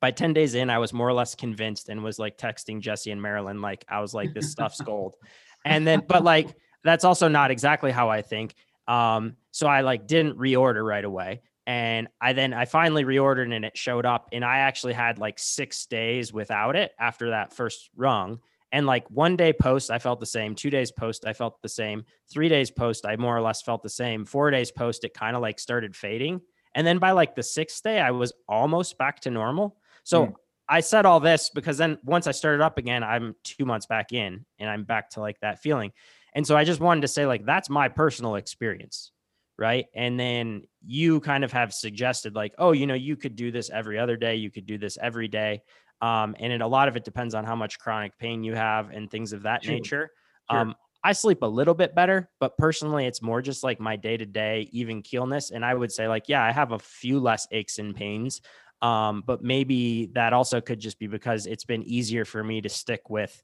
By 0.00 0.10
10 0.10 0.34
days 0.34 0.54
in, 0.54 0.70
I 0.70 0.78
was 0.78 0.92
more 0.92 1.08
or 1.08 1.14
less 1.14 1.34
convinced 1.34 1.88
and 1.88 2.04
was 2.04 2.18
like 2.18 2.36
texting 2.36 2.80
Jesse 2.80 3.10
and 3.10 3.22
Marilyn, 3.22 3.62
like, 3.62 3.84
I 3.88 4.00
was 4.00 4.12
like, 4.12 4.34
this 4.34 4.50
stuff's 4.50 4.80
gold. 4.82 5.16
And 5.64 5.86
then, 5.86 6.02
but 6.06 6.22
like, 6.22 6.54
that's 6.82 7.04
also 7.04 7.28
not 7.28 7.50
exactly 7.50 7.90
how 7.90 8.10
I 8.10 8.20
think. 8.20 8.54
Um, 8.86 9.36
so 9.50 9.66
I 9.66 9.80
like 9.80 10.06
didn't 10.06 10.36
reorder 10.38 10.86
right 10.86 11.04
away. 11.04 11.40
And 11.66 12.08
I 12.20 12.34
then 12.34 12.52
I 12.52 12.66
finally 12.66 13.04
reordered 13.04 13.54
and 13.54 13.64
it 13.64 13.78
showed 13.78 14.04
up. 14.04 14.28
And 14.32 14.44
I 14.44 14.58
actually 14.58 14.92
had 14.92 15.18
like 15.18 15.38
six 15.38 15.86
days 15.86 16.32
without 16.32 16.76
it 16.76 16.92
after 16.98 17.30
that 17.30 17.54
first 17.54 17.88
rung. 17.96 18.40
And 18.74 18.86
like 18.86 19.08
one 19.08 19.36
day 19.36 19.52
post, 19.52 19.88
I 19.88 20.00
felt 20.00 20.18
the 20.18 20.26
same. 20.26 20.56
Two 20.56 20.68
days 20.68 20.90
post, 20.90 21.24
I 21.24 21.32
felt 21.32 21.62
the 21.62 21.68
same. 21.68 22.04
Three 22.28 22.48
days 22.48 22.72
post, 22.72 23.06
I 23.06 23.14
more 23.14 23.36
or 23.36 23.40
less 23.40 23.62
felt 23.62 23.84
the 23.84 23.88
same. 23.88 24.24
Four 24.24 24.50
days 24.50 24.72
post, 24.72 25.04
it 25.04 25.14
kind 25.14 25.36
of 25.36 25.42
like 25.42 25.60
started 25.60 25.94
fading. 25.94 26.40
And 26.74 26.84
then 26.84 26.98
by 26.98 27.12
like 27.12 27.36
the 27.36 27.42
sixth 27.44 27.84
day, 27.84 28.00
I 28.00 28.10
was 28.10 28.32
almost 28.48 28.98
back 28.98 29.20
to 29.20 29.30
normal. 29.30 29.76
So 30.02 30.26
Hmm. 30.26 30.32
I 30.68 30.80
said 30.80 31.06
all 31.06 31.20
this 31.20 31.50
because 31.54 31.78
then 31.78 31.98
once 32.04 32.26
I 32.26 32.32
started 32.32 32.62
up 32.62 32.76
again, 32.76 33.04
I'm 33.04 33.36
two 33.44 33.64
months 33.64 33.86
back 33.86 34.12
in 34.12 34.44
and 34.58 34.68
I'm 34.68 34.82
back 34.82 35.10
to 35.10 35.20
like 35.20 35.38
that 35.40 35.60
feeling. 35.60 35.92
And 36.34 36.44
so 36.44 36.56
I 36.56 36.64
just 36.64 36.80
wanted 36.80 37.02
to 37.02 37.08
say, 37.08 37.26
like, 37.26 37.46
that's 37.46 37.70
my 37.70 37.88
personal 37.88 38.34
experience. 38.34 39.12
Right. 39.56 39.86
And 39.94 40.18
then 40.18 40.64
you 40.84 41.20
kind 41.20 41.44
of 41.44 41.52
have 41.52 41.72
suggested, 41.72 42.34
like, 42.34 42.56
oh, 42.58 42.72
you 42.72 42.88
know, 42.88 42.94
you 42.94 43.16
could 43.16 43.36
do 43.36 43.52
this 43.52 43.70
every 43.70 44.00
other 44.00 44.16
day. 44.16 44.34
You 44.34 44.50
could 44.50 44.66
do 44.66 44.78
this 44.78 44.98
every 45.00 45.28
day. 45.28 45.62
Um, 46.04 46.36
and 46.38 46.52
it, 46.52 46.60
a 46.60 46.66
lot 46.66 46.88
of 46.88 46.96
it 46.96 47.04
depends 47.04 47.34
on 47.34 47.44
how 47.44 47.56
much 47.56 47.78
chronic 47.78 48.18
pain 48.18 48.44
you 48.44 48.54
have 48.54 48.90
and 48.90 49.10
things 49.10 49.32
of 49.32 49.44
that 49.44 49.64
Sure. 49.64 49.74
nature. 49.74 50.10
Sure. 50.50 50.60
Um, 50.60 50.74
I 51.02 51.12
sleep 51.12 51.40
a 51.40 51.46
little 51.46 51.72
bit 51.72 51.94
better, 51.94 52.30
but 52.40 52.58
personally, 52.58 53.06
it's 53.06 53.22
more 53.22 53.40
just 53.40 53.64
like 53.64 53.80
my 53.80 53.96
day 53.96 54.18
to 54.18 54.26
day 54.26 54.68
even 54.70 55.00
keelness. 55.00 55.50
And 55.50 55.64
I 55.64 55.72
would 55.72 55.90
say, 55.90 56.06
like, 56.06 56.28
yeah, 56.28 56.42
I 56.44 56.52
have 56.52 56.72
a 56.72 56.78
few 56.78 57.20
less 57.20 57.48
aches 57.50 57.78
and 57.78 57.96
pains. 57.96 58.42
Um, 58.82 59.22
but 59.26 59.42
maybe 59.42 60.10
that 60.12 60.34
also 60.34 60.60
could 60.60 60.78
just 60.78 60.98
be 60.98 61.06
because 61.06 61.46
it's 61.46 61.64
been 61.64 61.82
easier 61.82 62.26
for 62.26 62.44
me 62.44 62.60
to 62.60 62.68
stick 62.68 63.08
with 63.08 63.42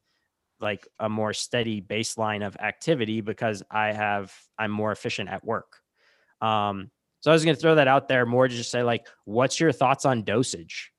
like 0.61 0.87
a 0.99 1.09
more 1.09 1.33
steady 1.33 1.81
baseline 1.81 2.47
of 2.47 2.57
activity 2.57 3.23
because 3.23 3.63
I 3.71 3.93
have 3.93 4.35
I'm 4.59 4.71
more 4.71 4.93
efficient 4.93 5.31
at 5.31 5.43
work. 5.45 5.81
Um, 6.43 6.91
so 7.21 7.31
I 7.31 7.35
was 7.35 7.45
going 7.45 7.57
to 7.57 7.61
throw 7.61 7.77
that 7.77 7.89
out 7.89 8.09
there 8.09 8.27
more 8.27 8.49
to 8.49 8.55
just 8.55 8.71
say 8.71 8.83
like, 8.83 9.07
what's 9.25 9.59
your 9.59 9.73
thoughts 9.73 10.05
on 10.05 10.25
dosage? 10.25 10.93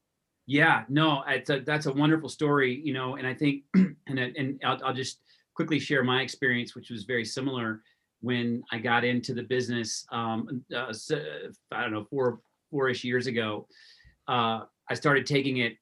Yeah, 0.47 0.83
no, 0.89 1.23
it's 1.27 1.49
a, 1.49 1.59
that's 1.59 1.85
a 1.85 1.93
wonderful 1.93 2.29
story, 2.29 2.81
you 2.83 2.93
know, 2.93 3.15
and 3.15 3.27
I 3.27 3.33
think, 3.33 3.63
and 3.75 4.19
and 4.19 4.59
I'll, 4.65 4.79
I'll 4.83 4.93
just 4.93 5.19
quickly 5.53 5.79
share 5.79 6.03
my 6.03 6.21
experience, 6.21 6.75
which 6.75 6.89
was 6.89 7.03
very 7.03 7.25
similar 7.25 7.81
when 8.21 8.63
I 8.71 8.79
got 8.79 9.03
into 9.03 9.33
the 9.33 9.43
business. 9.43 10.05
Um, 10.11 10.63
uh, 10.75 10.91
I 11.71 11.81
don't 11.81 11.91
know, 11.91 12.05
four 12.09 12.39
four-ish 12.69 13.03
years 13.03 13.27
ago, 13.27 13.67
uh, 14.27 14.61
I 14.89 14.93
started 14.93 15.25
taking 15.25 15.57
it, 15.57 15.77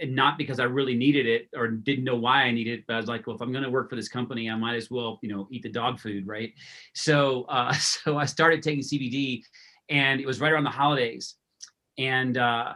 and 0.00 0.14
not 0.14 0.38
because 0.38 0.58
I 0.58 0.64
really 0.64 0.94
needed 0.94 1.26
it 1.26 1.48
or 1.54 1.68
didn't 1.68 2.04
know 2.04 2.16
why 2.16 2.42
I 2.42 2.50
needed 2.50 2.80
it, 2.80 2.84
but 2.88 2.94
I 2.94 2.96
was 2.96 3.06
like, 3.06 3.26
well, 3.26 3.36
if 3.36 3.42
I'm 3.42 3.52
going 3.52 3.64
to 3.64 3.70
work 3.70 3.90
for 3.90 3.96
this 3.96 4.08
company, 4.08 4.50
I 4.50 4.56
might 4.56 4.74
as 4.74 4.90
well, 4.90 5.18
you 5.22 5.28
know, 5.28 5.46
eat 5.50 5.62
the 5.62 5.68
dog 5.68 6.00
food, 6.00 6.26
right? 6.26 6.52
So, 6.94 7.44
uh, 7.44 7.72
so 7.74 8.18
I 8.18 8.24
started 8.26 8.62
taking 8.62 8.82
CBD, 8.82 9.42
and 9.88 10.20
it 10.20 10.26
was 10.26 10.40
right 10.40 10.52
around 10.52 10.64
the 10.64 10.70
holidays, 10.70 11.36
and 11.98 12.36
uh, 12.38 12.74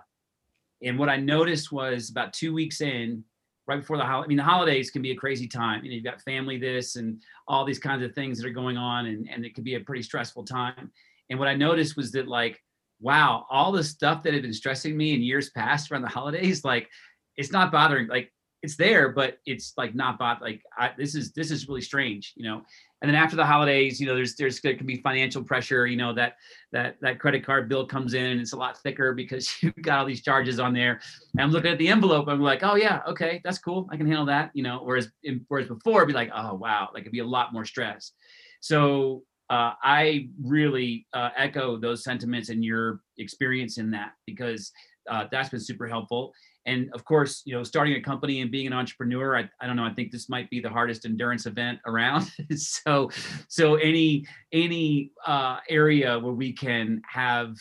and 0.82 0.98
what 0.98 1.08
I 1.08 1.16
noticed 1.16 1.72
was 1.72 2.10
about 2.10 2.32
two 2.32 2.52
weeks 2.52 2.80
in, 2.80 3.24
right 3.66 3.80
before 3.80 3.96
the 3.96 4.04
holiday, 4.04 4.24
I 4.24 4.28
mean, 4.28 4.36
the 4.38 4.44
holidays 4.44 4.90
can 4.90 5.02
be 5.02 5.10
a 5.10 5.16
crazy 5.16 5.46
time. 5.46 5.84
You 5.84 5.90
know, 5.90 5.94
you've 5.96 6.04
got 6.04 6.22
family 6.22 6.58
this 6.58 6.96
and 6.96 7.22
all 7.46 7.64
these 7.64 7.78
kinds 7.78 8.02
of 8.02 8.14
things 8.14 8.38
that 8.38 8.46
are 8.46 8.52
going 8.52 8.76
on, 8.76 9.06
and, 9.06 9.28
and 9.28 9.44
it 9.44 9.54
can 9.54 9.64
be 9.64 9.74
a 9.74 9.80
pretty 9.80 10.02
stressful 10.02 10.44
time. 10.44 10.90
And 11.28 11.38
what 11.38 11.48
I 11.48 11.54
noticed 11.54 11.96
was 11.96 12.10
that, 12.12 12.28
like, 12.28 12.62
wow, 13.00 13.46
all 13.50 13.70
the 13.70 13.84
stuff 13.84 14.22
that 14.22 14.32
had 14.32 14.42
been 14.42 14.52
stressing 14.52 14.96
me 14.96 15.14
in 15.14 15.22
years 15.22 15.50
past 15.50 15.90
around 15.90 16.02
the 16.02 16.08
holidays, 16.08 16.64
like, 16.64 16.88
it's 17.36 17.52
not 17.52 17.70
bothering, 17.70 18.08
like, 18.08 18.32
it's 18.62 18.76
there, 18.76 19.10
but 19.10 19.38
it's 19.46 19.72
like 19.76 19.94
not 19.94 20.18
bot 20.18 20.42
like 20.42 20.62
I, 20.76 20.90
this 20.98 21.14
is 21.14 21.32
this 21.32 21.52
is 21.52 21.68
really 21.68 21.80
strange, 21.80 22.32
you 22.34 22.44
know. 22.44 22.62
And 23.00 23.08
then 23.08 23.14
after 23.14 23.36
the 23.36 23.46
holidays, 23.46 24.00
you 24.00 24.06
know, 24.06 24.14
there's 24.14 24.34
there's 24.34 24.60
there 24.60 24.74
can 24.74 24.86
be 24.86 25.00
financial 25.02 25.42
pressure, 25.42 25.86
you 25.86 25.96
know, 25.96 26.12
that 26.14 26.34
that 26.72 26.96
that 27.00 27.20
credit 27.20 27.44
card 27.44 27.68
bill 27.68 27.86
comes 27.86 28.14
in 28.14 28.24
and 28.24 28.40
it's 28.40 28.52
a 28.52 28.56
lot 28.56 28.78
thicker 28.78 29.14
because 29.14 29.54
you've 29.62 29.74
got 29.82 30.00
all 30.00 30.06
these 30.06 30.22
charges 30.22 30.58
on 30.58 30.72
there. 30.72 31.00
And 31.34 31.42
I'm 31.42 31.50
looking 31.50 31.70
at 31.70 31.78
the 31.78 31.88
envelope, 31.88 32.26
I'm 32.28 32.40
like, 32.40 32.62
oh 32.62 32.74
yeah, 32.74 33.00
okay, 33.06 33.40
that's 33.44 33.58
cool, 33.58 33.88
I 33.92 33.96
can 33.96 34.06
handle 34.06 34.26
that, 34.26 34.50
you 34.54 34.62
know. 34.62 34.80
Whereas 34.82 35.10
whereas 35.48 35.68
before, 35.68 36.00
it'd 36.00 36.08
be 36.08 36.14
like, 36.14 36.30
oh 36.34 36.54
wow, 36.54 36.88
like 36.92 37.02
it'd 37.02 37.12
be 37.12 37.20
a 37.20 37.26
lot 37.26 37.52
more 37.52 37.64
stress. 37.64 38.12
So 38.60 39.22
uh, 39.50 39.72
I 39.82 40.28
really 40.42 41.06
uh, 41.12 41.30
echo 41.36 41.78
those 41.78 42.04
sentiments 42.04 42.48
and 42.48 42.64
your 42.64 43.00
experience 43.16 43.78
in 43.78 43.90
that 43.92 44.12
because 44.26 44.72
uh, 45.08 45.24
that's 45.30 45.48
been 45.48 45.60
super 45.60 45.86
helpful. 45.86 46.34
And 46.68 46.90
of 46.92 47.04
course, 47.04 47.42
you 47.46 47.54
know, 47.54 47.62
starting 47.62 47.94
a 47.94 48.00
company 48.00 48.42
and 48.42 48.50
being 48.50 48.66
an 48.66 48.74
entrepreneur, 48.74 49.36
I, 49.36 49.48
I 49.60 49.66
don't 49.66 49.76
know, 49.76 49.84
I 49.84 49.94
think 49.94 50.12
this 50.12 50.28
might 50.28 50.50
be 50.50 50.60
the 50.60 50.68
hardest 50.68 51.06
endurance 51.06 51.46
event 51.46 51.78
around. 51.86 52.30
so, 52.56 53.10
so 53.48 53.76
any 53.76 54.26
any 54.52 55.10
uh, 55.26 55.58
area 55.68 56.18
where 56.18 56.34
we 56.34 56.52
can 56.52 57.00
have 57.08 57.56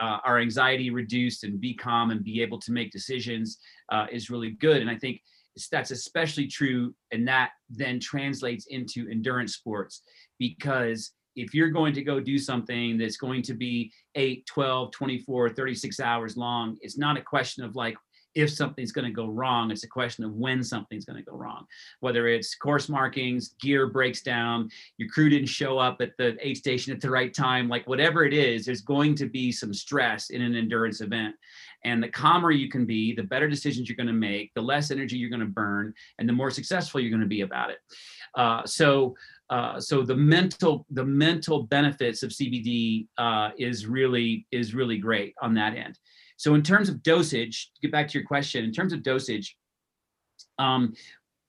uh, 0.00 0.18
our 0.24 0.38
anxiety 0.38 0.90
reduced 0.90 1.44
and 1.44 1.60
be 1.60 1.74
calm 1.74 2.10
and 2.10 2.24
be 2.24 2.42
able 2.42 2.58
to 2.58 2.72
make 2.72 2.90
decisions 2.90 3.58
uh, 3.92 4.06
is 4.10 4.30
really 4.30 4.50
good. 4.50 4.80
And 4.80 4.90
I 4.90 4.96
think 4.96 5.22
that's 5.70 5.90
especially 5.90 6.48
true, 6.48 6.94
and 7.12 7.28
that 7.28 7.50
then 7.68 8.00
translates 8.00 8.66
into 8.66 9.08
endurance 9.08 9.54
sports 9.54 10.02
because 10.38 11.12
if 11.36 11.54
you're 11.54 11.70
going 11.70 11.92
to 11.94 12.02
go 12.02 12.18
do 12.18 12.38
something 12.38 12.98
that's 12.98 13.16
going 13.16 13.42
to 13.42 13.54
be 13.54 13.92
8 14.16 14.44
12 14.46 14.90
24 14.90 15.50
36 15.50 16.00
hours 16.00 16.36
long 16.36 16.76
it's 16.80 16.98
not 16.98 17.16
a 17.16 17.22
question 17.22 17.64
of 17.64 17.76
like 17.76 17.96
if 18.34 18.50
something's 18.50 18.92
going 18.92 19.06
to 19.06 19.10
go 19.10 19.26
wrong. 19.26 19.70
It's 19.70 19.84
a 19.84 19.88
question 19.88 20.24
of 20.24 20.32
when 20.32 20.62
something's 20.62 21.04
going 21.04 21.22
to 21.22 21.30
go 21.30 21.36
wrong, 21.36 21.66
whether 22.00 22.28
it's 22.28 22.54
course 22.54 22.88
markings, 22.88 23.54
gear 23.60 23.86
breaks 23.86 24.22
down, 24.22 24.68
your 24.98 25.08
crew 25.08 25.28
didn't 25.28 25.48
show 25.48 25.78
up 25.78 26.00
at 26.00 26.16
the 26.18 26.36
aid 26.46 26.56
station 26.56 26.92
at 26.92 27.00
the 27.00 27.10
right 27.10 27.34
time, 27.34 27.68
like 27.68 27.88
whatever 27.88 28.24
it 28.24 28.32
is, 28.32 28.64
there's 28.64 28.82
going 28.82 29.14
to 29.16 29.26
be 29.26 29.50
some 29.50 29.74
stress 29.74 30.30
in 30.30 30.42
an 30.42 30.54
endurance 30.54 31.00
event. 31.00 31.34
And 31.84 32.02
the 32.02 32.08
calmer 32.08 32.50
you 32.50 32.68
can 32.68 32.84
be, 32.84 33.14
the 33.14 33.22
better 33.22 33.48
decisions 33.48 33.88
you're 33.88 33.96
going 33.96 34.06
to 34.06 34.12
make, 34.12 34.52
the 34.54 34.60
less 34.60 34.90
energy 34.90 35.16
you're 35.16 35.30
going 35.30 35.40
to 35.40 35.46
burn, 35.46 35.94
and 36.18 36.28
the 36.28 36.32
more 36.32 36.50
successful 36.50 37.00
you're 37.00 37.10
going 37.10 37.22
to 37.22 37.26
be 37.26 37.40
about 37.40 37.70
it. 37.70 37.78
Uh, 38.34 38.64
so, 38.66 39.14
uh, 39.48 39.80
so 39.80 40.02
the 40.02 40.14
mental 40.14 40.86
the 40.90 41.04
mental 41.04 41.64
benefits 41.64 42.22
of 42.22 42.30
CBD 42.30 43.06
uh, 43.18 43.50
is 43.58 43.86
really 43.86 44.46
is 44.52 44.74
really 44.74 44.98
great 44.98 45.34
on 45.42 45.54
that 45.54 45.74
end. 45.74 45.98
So 46.40 46.54
in 46.54 46.62
terms 46.62 46.88
of 46.88 47.02
dosage, 47.02 47.70
to 47.74 47.82
get 47.82 47.92
back 47.92 48.08
to 48.08 48.18
your 48.18 48.26
question, 48.26 48.64
in 48.64 48.72
terms 48.72 48.94
of 48.94 49.02
dosage, 49.02 49.58
um, 50.58 50.94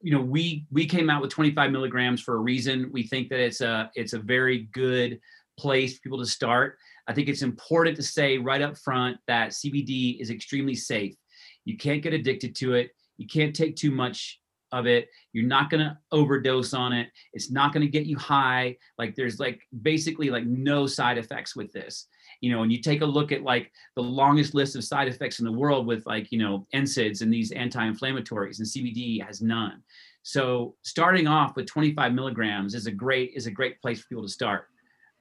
you 0.02 0.12
know, 0.12 0.20
we 0.20 0.66
we 0.70 0.86
came 0.86 1.10
out 1.10 1.22
with 1.22 1.32
25 1.32 1.72
milligrams 1.72 2.20
for 2.20 2.36
a 2.36 2.40
reason. 2.40 2.90
We 2.92 3.04
think 3.04 3.30
that 3.30 3.40
it's 3.40 3.62
a 3.62 3.90
it's 3.96 4.12
a 4.12 4.20
very 4.20 4.68
good 4.74 5.22
place 5.58 5.96
for 5.96 6.02
people 6.02 6.18
to 6.18 6.26
start. 6.26 6.78
I 7.08 7.14
think 7.14 7.30
it's 7.30 7.42
important 7.42 7.96
to 7.96 8.04
say 8.04 8.38
right 8.38 8.62
up 8.62 8.78
front 8.78 9.16
that 9.28 9.52
CBD 9.52 10.20
is 10.20 10.30
extremely 10.30 10.76
safe. 10.76 11.16
You 11.64 11.78
can't 11.78 12.04
get 12.04 12.14
addicted 12.14 12.54
to 12.58 12.74
it. 12.74 12.90
You 13.16 13.28
can't 13.28 13.56
take 13.56 13.78
too 13.78 13.92
much 13.92 14.42
of 14.74 14.88
it. 14.88 15.08
You're 15.32 15.48
not 15.48 15.70
going 15.70 15.86
to 15.86 15.98
overdose 16.12 16.74
on 16.74 16.92
it. 16.92 17.08
It's 17.32 17.50
not 17.50 17.72
going 17.72 17.86
to 17.86 17.92
get 17.92 18.08
you 18.08 18.18
high. 18.18 18.76
Like 18.98 19.16
there's 19.16 19.40
like 19.40 19.62
basically 19.84 20.30
like 20.30 20.46
no 20.46 20.86
side 20.86 21.18
effects 21.18 21.56
with 21.56 21.72
this 21.72 22.08
you 22.42 22.52
know, 22.52 22.64
and 22.64 22.72
you 22.72 22.82
take 22.82 23.02
a 23.02 23.06
look 23.06 23.32
at 23.32 23.44
like 23.44 23.72
the 23.96 24.02
longest 24.02 24.54
list 24.54 24.76
of 24.76 24.84
side 24.84 25.08
effects 25.08 25.40
in 25.40 25.46
the 25.46 25.52
world 25.52 25.86
with 25.86 26.06
like, 26.06 26.32
you 26.32 26.40
know, 26.40 26.68
NSAIDs 26.74 27.22
and 27.22 27.32
these 27.32 27.52
anti-inflammatories 27.52 28.58
and 28.58 28.68
CBD 28.68 29.24
has 29.24 29.42
none. 29.42 29.82
So 30.24 30.76
starting 30.82 31.28
off 31.28 31.56
with 31.56 31.68
25 31.68 32.14
milligrams 32.14 32.74
is 32.74 32.88
a 32.88 32.92
great, 32.92 33.32
is 33.36 33.46
a 33.46 33.52
great 33.52 33.80
place 33.82 34.02
for 34.02 34.08
people 34.08 34.24
to 34.24 34.30
start. 34.30 34.68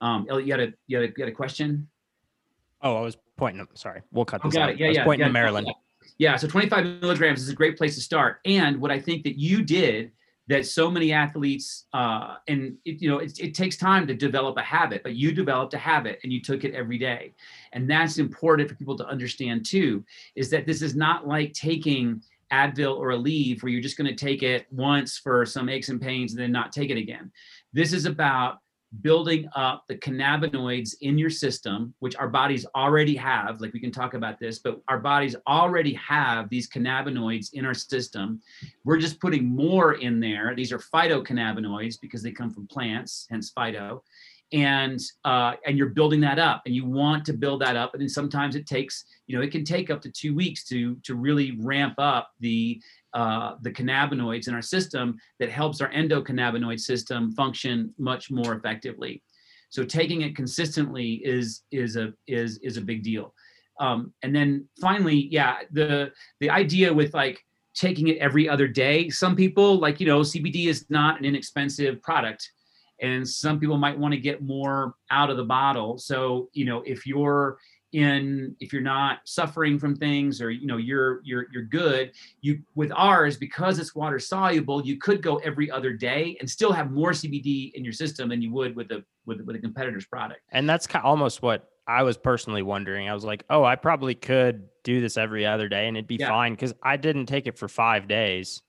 Um, 0.00 0.26
you 0.30 0.52
had 0.52 0.60
a, 0.60 0.72
you 0.86 0.96
had 0.96 1.10
a, 1.10 1.12
you 1.16 1.24
had 1.24 1.28
a 1.28 1.36
question? 1.36 1.88
Oh, 2.82 2.96
I 2.96 3.00
was 3.02 3.18
pointing, 3.36 3.66
sorry, 3.74 4.00
we'll 4.10 4.24
cut 4.24 4.40
oh, 4.42 4.48
this 4.48 4.56
oh, 4.56 4.62
out. 4.62 4.78
Yeah, 4.78 4.86
I 4.86 4.88
was 4.88 4.96
yeah, 4.96 5.04
pointing 5.04 5.20
yeah, 5.20 5.26
to 5.26 5.32
Marilyn. 5.32 5.66
Yeah, 6.16 6.36
so 6.36 6.48
25 6.48 7.02
milligrams 7.02 7.42
is 7.42 7.50
a 7.50 7.54
great 7.54 7.76
place 7.76 7.94
to 7.96 8.00
start. 8.00 8.38
And 8.46 8.80
what 8.80 8.90
I 8.90 8.98
think 8.98 9.24
that 9.24 9.38
you 9.38 9.62
did 9.62 10.12
that 10.50 10.66
so 10.66 10.90
many 10.90 11.12
athletes 11.12 11.86
uh, 11.92 12.34
and 12.48 12.76
it, 12.84 13.00
you 13.00 13.08
know 13.08 13.18
it, 13.18 13.38
it, 13.38 13.54
takes 13.54 13.76
time 13.76 14.04
to 14.04 14.14
develop 14.14 14.56
a 14.56 14.62
habit 14.62 15.00
but 15.04 15.14
you 15.14 15.30
developed 15.30 15.74
a 15.74 15.78
habit 15.78 16.18
and 16.24 16.32
you 16.32 16.42
took 16.42 16.64
it 16.64 16.74
every 16.74 16.98
day. 16.98 17.32
And 17.72 17.88
that's 17.88 18.18
important 18.18 18.68
for 18.68 18.74
people 18.74 18.98
to 18.98 19.06
understand 19.06 19.64
too 19.64 20.04
is 20.34 20.50
that 20.50 20.66
this 20.66 20.82
is 20.82 20.96
not 20.96 21.26
like 21.26 21.52
taking 21.52 22.20
advil 22.52 22.96
or 22.98 23.10
Aleve 23.10 23.62
where 23.62 23.70
you're 23.70 23.80
just 23.80 23.96
going 23.96 24.10
to 24.10 24.24
take 24.24 24.42
it 24.42 24.66
once 24.72 25.18
for 25.18 25.46
some 25.46 25.68
aches 25.68 25.88
and 25.88 26.00
pains 26.00 26.32
and 26.32 26.40
then 26.42 26.50
not 26.50 26.72
take 26.72 26.90
it 26.90 26.98
again. 26.98 27.30
This 27.72 27.92
is 27.92 28.04
about 28.04 28.58
building 29.02 29.48
up 29.54 29.84
the 29.88 29.96
cannabinoids 29.96 30.96
in 31.00 31.16
your 31.16 31.30
system, 31.30 31.94
which 32.00 32.16
our 32.16 32.28
bodies 32.28 32.66
already 32.74 33.14
have. 33.16 33.60
Like 33.60 33.72
we 33.72 33.80
can 33.80 33.92
talk 33.92 34.14
about 34.14 34.40
this, 34.40 34.58
but 34.58 34.80
our 34.88 34.98
bodies 34.98 35.36
already 35.46 35.94
have 35.94 36.48
these 36.48 36.68
cannabinoids 36.68 37.52
in 37.52 37.64
our 37.64 37.74
system. 37.74 38.40
We're 38.84 38.98
just 38.98 39.20
putting 39.20 39.46
more 39.46 39.94
in 39.94 40.18
there. 40.18 40.54
These 40.56 40.72
are 40.72 40.78
phytocannabinoids 40.78 42.00
because 42.00 42.22
they 42.22 42.32
come 42.32 42.50
from 42.50 42.66
plants, 42.66 43.26
hence 43.30 43.52
phyto. 43.56 44.00
And 44.52 45.00
uh, 45.24 45.52
and 45.64 45.78
you're 45.78 45.90
building 45.90 46.20
that 46.22 46.40
up, 46.40 46.62
and 46.66 46.74
you 46.74 46.84
want 46.84 47.24
to 47.26 47.32
build 47.32 47.60
that 47.62 47.76
up, 47.76 47.94
and 47.94 48.00
then 48.00 48.08
sometimes 48.08 48.56
it 48.56 48.66
takes, 48.66 49.04
you 49.28 49.36
know, 49.36 49.42
it 49.42 49.52
can 49.52 49.64
take 49.64 49.90
up 49.90 50.00
to 50.02 50.10
two 50.10 50.34
weeks 50.34 50.64
to 50.64 50.96
to 51.04 51.14
really 51.14 51.56
ramp 51.60 51.94
up 51.98 52.30
the 52.40 52.80
uh, 53.14 53.54
the 53.62 53.70
cannabinoids 53.70 54.48
in 54.48 54.54
our 54.54 54.62
system 54.62 55.18
that 55.38 55.50
helps 55.50 55.80
our 55.80 55.90
endocannabinoid 55.92 56.80
system 56.80 57.32
function 57.32 57.94
much 57.98 58.30
more 58.30 58.54
effectively. 58.54 59.22
So 59.68 59.84
taking 59.84 60.22
it 60.22 60.34
consistently 60.34 61.14
is 61.24 61.62
is 61.70 61.96
a 61.96 62.12
is 62.26 62.58
is 62.58 62.76
a 62.76 62.80
big 62.80 63.04
deal. 63.04 63.34
Um, 63.78 64.12
and 64.22 64.34
then 64.34 64.68
finally, 64.80 65.28
yeah, 65.30 65.58
the 65.72 66.12
the 66.40 66.50
idea 66.50 66.92
with 66.92 67.14
like 67.14 67.44
taking 67.74 68.08
it 68.08 68.18
every 68.18 68.48
other 68.48 68.68
day. 68.68 69.08
Some 69.08 69.36
people 69.36 69.78
like 69.78 70.00
you 70.00 70.06
know 70.06 70.20
CBD 70.20 70.66
is 70.66 70.86
not 70.90 71.18
an 71.18 71.24
inexpensive 71.24 72.02
product, 72.02 72.50
and 73.00 73.28
some 73.28 73.58
people 73.58 73.76
might 73.76 73.98
want 73.98 74.12
to 74.12 74.20
get 74.20 74.42
more 74.42 74.94
out 75.10 75.30
of 75.30 75.36
the 75.36 75.44
bottle. 75.44 75.98
So 75.98 76.48
you 76.52 76.64
know 76.64 76.82
if 76.86 77.06
you're 77.06 77.58
in 77.92 78.54
if 78.60 78.72
you're 78.72 78.82
not 78.82 79.18
suffering 79.24 79.78
from 79.78 79.96
things 79.96 80.40
or 80.40 80.50
you 80.50 80.66
know 80.66 80.76
you're 80.76 81.20
you're 81.24 81.46
you're 81.52 81.64
good 81.64 82.12
you 82.40 82.60
with 82.76 82.92
ours 82.94 83.36
because 83.36 83.78
it's 83.78 83.94
water 83.96 84.18
soluble 84.18 84.84
you 84.84 84.96
could 84.96 85.20
go 85.20 85.38
every 85.38 85.70
other 85.70 85.92
day 85.92 86.36
and 86.38 86.48
still 86.48 86.72
have 86.72 86.92
more 86.92 87.10
cbd 87.10 87.72
in 87.74 87.82
your 87.82 87.92
system 87.92 88.28
than 88.28 88.40
you 88.40 88.52
would 88.52 88.76
with 88.76 88.90
a 88.92 89.04
with, 89.26 89.40
with 89.40 89.56
a 89.56 89.58
competitor's 89.58 90.06
product 90.06 90.40
and 90.52 90.70
that's 90.70 90.86
kind 90.86 91.04
of 91.04 91.08
almost 91.08 91.42
what 91.42 91.68
i 91.88 92.04
was 92.04 92.16
personally 92.16 92.62
wondering 92.62 93.08
i 93.08 93.14
was 93.14 93.24
like 93.24 93.44
oh 93.50 93.64
i 93.64 93.74
probably 93.74 94.14
could 94.14 94.68
do 94.84 95.00
this 95.00 95.16
every 95.16 95.44
other 95.44 95.68
day 95.68 95.88
and 95.88 95.96
it'd 95.96 96.06
be 96.06 96.16
yeah. 96.16 96.28
fine 96.28 96.52
because 96.52 96.72
i 96.84 96.96
didn't 96.96 97.26
take 97.26 97.48
it 97.48 97.58
for 97.58 97.66
five 97.66 98.06
days 98.06 98.62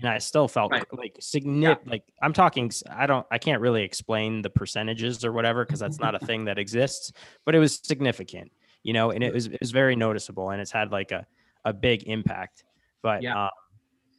and 0.00 0.08
I 0.08 0.18
still 0.18 0.48
felt 0.48 0.72
right. 0.72 0.84
like 0.92 1.16
significant. 1.20 1.86
Yeah. 1.86 1.90
Like 1.90 2.04
I'm 2.22 2.32
talking, 2.32 2.70
I 2.90 3.06
don't, 3.06 3.26
I 3.30 3.38
can't 3.38 3.60
really 3.60 3.82
explain 3.82 4.42
the 4.42 4.50
percentages 4.50 5.24
or 5.24 5.32
whatever 5.32 5.64
because 5.64 5.80
that's 5.80 6.00
not 6.00 6.14
a 6.14 6.18
thing 6.18 6.44
that 6.46 6.58
exists, 6.58 7.12
but 7.44 7.54
it 7.54 7.58
was 7.58 7.80
significant 7.82 8.50
you 8.82 8.92
know, 8.92 9.10
and 9.10 9.22
it 9.22 9.32
was 9.32 9.46
it 9.46 9.60
was 9.60 9.70
very 9.70 9.96
noticeable 9.96 10.50
and 10.50 10.60
it's 10.60 10.70
had 10.70 10.90
like 10.90 11.12
a 11.12 11.26
a 11.64 11.72
big 11.72 12.04
impact. 12.04 12.64
But 13.02 13.22
yeah. 13.22 13.46
Uh, 13.46 13.50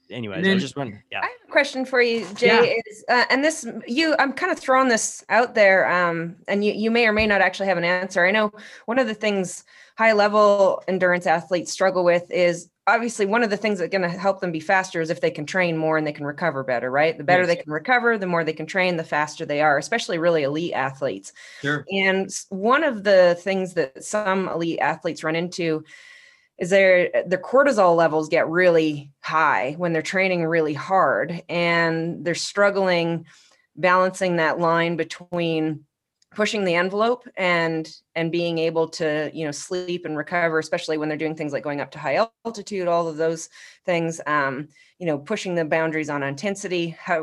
anyways, 0.09 0.43
then, 0.43 0.57
I 0.57 0.59
just 0.59 0.75
wondering. 0.75 1.03
Yeah. 1.11 1.19
I 1.19 1.25
have 1.25 1.47
a 1.47 1.51
question 1.51 1.85
for 1.85 2.01
you, 2.01 2.25
Jay. 2.35 2.47
Yeah. 2.47 2.81
Is 2.87 3.05
uh, 3.09 3.25
and 3.29 3.43
this 3.43 3.67
you 3.87 4.15
I'm 4.19 4.33
kind 4.33 4.51
of 4.51 4.59
throwing 4.59 4.87
this 4.87 5.23
out 5.29 5.55
there, 5.55 5.89
um, 5.91 6.37
and 6.47 6.63
you 6.63 6.73
you 6.73 6.91
may 6.91 7.07
or 7.07 7.13
may 7.13 7.27
not 7.27 7.41
actually 7.41 7.67
have 7.67 7.77
an 7.77 7.83
answer. 7.83 8.25
I 8.25 8.31
know 8.31 8.51
one 8.85 8.99
of 8.99 9.07
the 9.07 9.13
things 9.13 9.63
high 9.97 10.13
level 10.13 10.81
endurance 10.87 11.27
athletes 11.27 11.71
struggle 11.71 12.03
with 12.03 12.31
is 12.31 12.69
obviously 12.87 13.25
one 13.25 13.43
of 13.43 13.49
the 13.49 13.57
things 13.57 13.79
that's 13.79 13.91
going 13.91 14.01
to 14.01 14.09
help 14.09 14.41
them 14.41 14.51
be 14.51 14.59
faster 14.59 14.99
is 14.99 15.09
if 15.09 15.21
they 15.21 15.31
can 15.31 15.45
train 15.45 15.77
more 15.77 15.97
and 15.97 16.05
they 16.05 16.11
can 16.11 16.25
recover 16.25 16.63
better 16.63 16.91
right 16.91 17.17
the 17.17 17.23
better 17.23 17.43
yes. 17.43 17.47
they 17.47 17.55
can 17.55 17.71
recover 17.71 18.17
the 18.17 18.27
more 18.27 18.43
they 18.43 18.53
can 18.53 18.65
train 18.65 18.97
the 18.97 19.03
faster 19.03 19.45
they 19.45 19.61
are 19.61 19.77
especially 19.77 20.17
really 20.17 20.43
elite 20.43 20.73
athletes 20.73 21.31
sure. 21.61 21.85
and 21.91 22.29
one 22.49 22.83
of 22.83 23.03
the 23.03 23.37
things 23.39 23.73
that 23.73 24.03
some 24.03 24.49
elite 24.49 24.79
athletes 24.79 25.23
run 25.23 25.35
into 25.35 25.83
is 26.59 26.69
their 26.69 27.09
their 27.25 27.41
cortisol 27.41 27.95
levels 27.95 28.29
get 28.29 28.47
really 28.49 29.11
high 29.21 29.73
when 29.77 29.93
they're 29.93 30.01
training 30.01 30.45
really 30.45 30.73
hard 30.73 31.41
and 31.47 32.25
they're 32.25 32.35
struggling 32.35 33.25
balancing 33.75 34.35
that 34.35 34.59
line 34.59 34.97
between 34.97 35.85
pushing 36.35 36.63
the 36.63 36.75
envelope 36.75 37.27
and 37.37 37.97
and 38.15 38.31
being 38.31 38.57
able 38.57 38.87
to 38.87 39.29
you 39.33 39.45
know 39.45 39.51
sleep 39.51 40.05
and 40.05 40.17
recover 40.17 40.59
especially 40.59 40.97
when 40.97 41.07
they're 41.07 41.17
doing 41.17 41.35
things 41.35 41.53
like 41.53 41.63
going 41.63 41.81
up 41.81 41.91
to 41.91 41.99
high 41.99 42.27
altitude 42.45 42.87
all 42.87 43.07
of 43.07 43.17
those 43.17 43.49
things 43.85 44.19
um 44.25 44.67
you 44.99 45.05
know 45.05 45.17
pushing 45.17 45.55
the 45.55 45.65
boundaries 45.65 46.09
on 46.09 46.23
intensity 46.23 46.89
how 46.99 47.19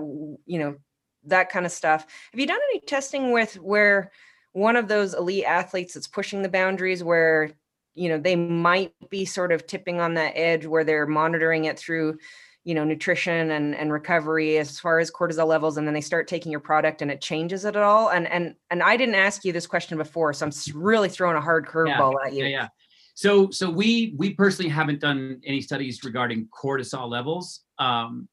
you 0.46 0.58
know 0.58 0.76
that 1.24 1.50
kind 1.50 1.66
of 1.66 1.72
stuff. 1.72 2.06
Have 2.32 2.40
you 2.40 2.46
done 2.46 2.60
any 2.70 2.80
testing 2.80 3.32
with 3.32 3.54
where 3.54 4.10
one 4.52 4.76
of 4.76 4.88
those 4.88 5.14
elite 5.14 5.44
athletes 5.44 5.94
that's 5.94 6.08
pushing 6.08 6.42
the 6.42 6.48
boundaries 6.48 7.04
where 7.04 7.50
you 7.94 8.08
know 8.08 8.18
they 8.18 8.36
might 8.36 8.92
be 9.10 9.24
sort 9.24 9.52
of 9.52 9.66
tipping 9.66 10.00
on 10.00 10.14
that 10.14 10.32
edge 10.36 10.66
where 10.66 10.84
they're 10.84 11.06
monitoring 11.06 11.64
it 11.66 11.78
through 11.78 12.18
you 12.64 12.74
know 12.74 12.84
nutrition 12.84 13.52
and 13.52 13.74
and 13.74 13.92
recovery 13.92 14.58
as 14.58 14.78
far 14.78 14.98
as 14.98 15.10
cortisol 15.10 15.46
levels 15.46 15.78
and 15.78 15.86
then 15.86 15.94
they 15.94 16.00
start 16.00 16.28
taking 16.28 16.52
your 16.52 16.60
product 16.60 17.00
and 17.00 17.10
it 17.10 17.20
changes 17.20 17.64
it 17.64 17.76
at 17.76 17.82
all. 17.82 18.10
And 18.10 18.26
and 18.28 18.54
and 18.70 18.82
i 18.82 18.96
didn't 18.96 19.14
ask 19.14 19.44
you 19.44 19.52
this 19.52 19.66
question 19.66 19.96
before 19.96 20.32
so 20.32 20.46
i'm 20.46 20.52
really 20.74 21.08
throwing 21.08 21.36
a 21.36 21.40
hard 21.40 21.66
curveball 21.66 22.14
yeah, 22.20 22.26
at 22.26 22.32
you. 22.34 22.44
Yeah, 22.44 22.50
yeah. 22.50 22.68
So 23.14 23.50
so 23.50 23.70
we 23.70 24.14
we 24.16 24.34
personally 24.34 24.70
haven't 24.70 25.00
done 25.00 25.40
any 25.44 25.60
studies 25.60 26.04
regarding 26.04 26.48
cortisol 26.48 27.08
levels. 27.08 27.60
Um 27.78 28.28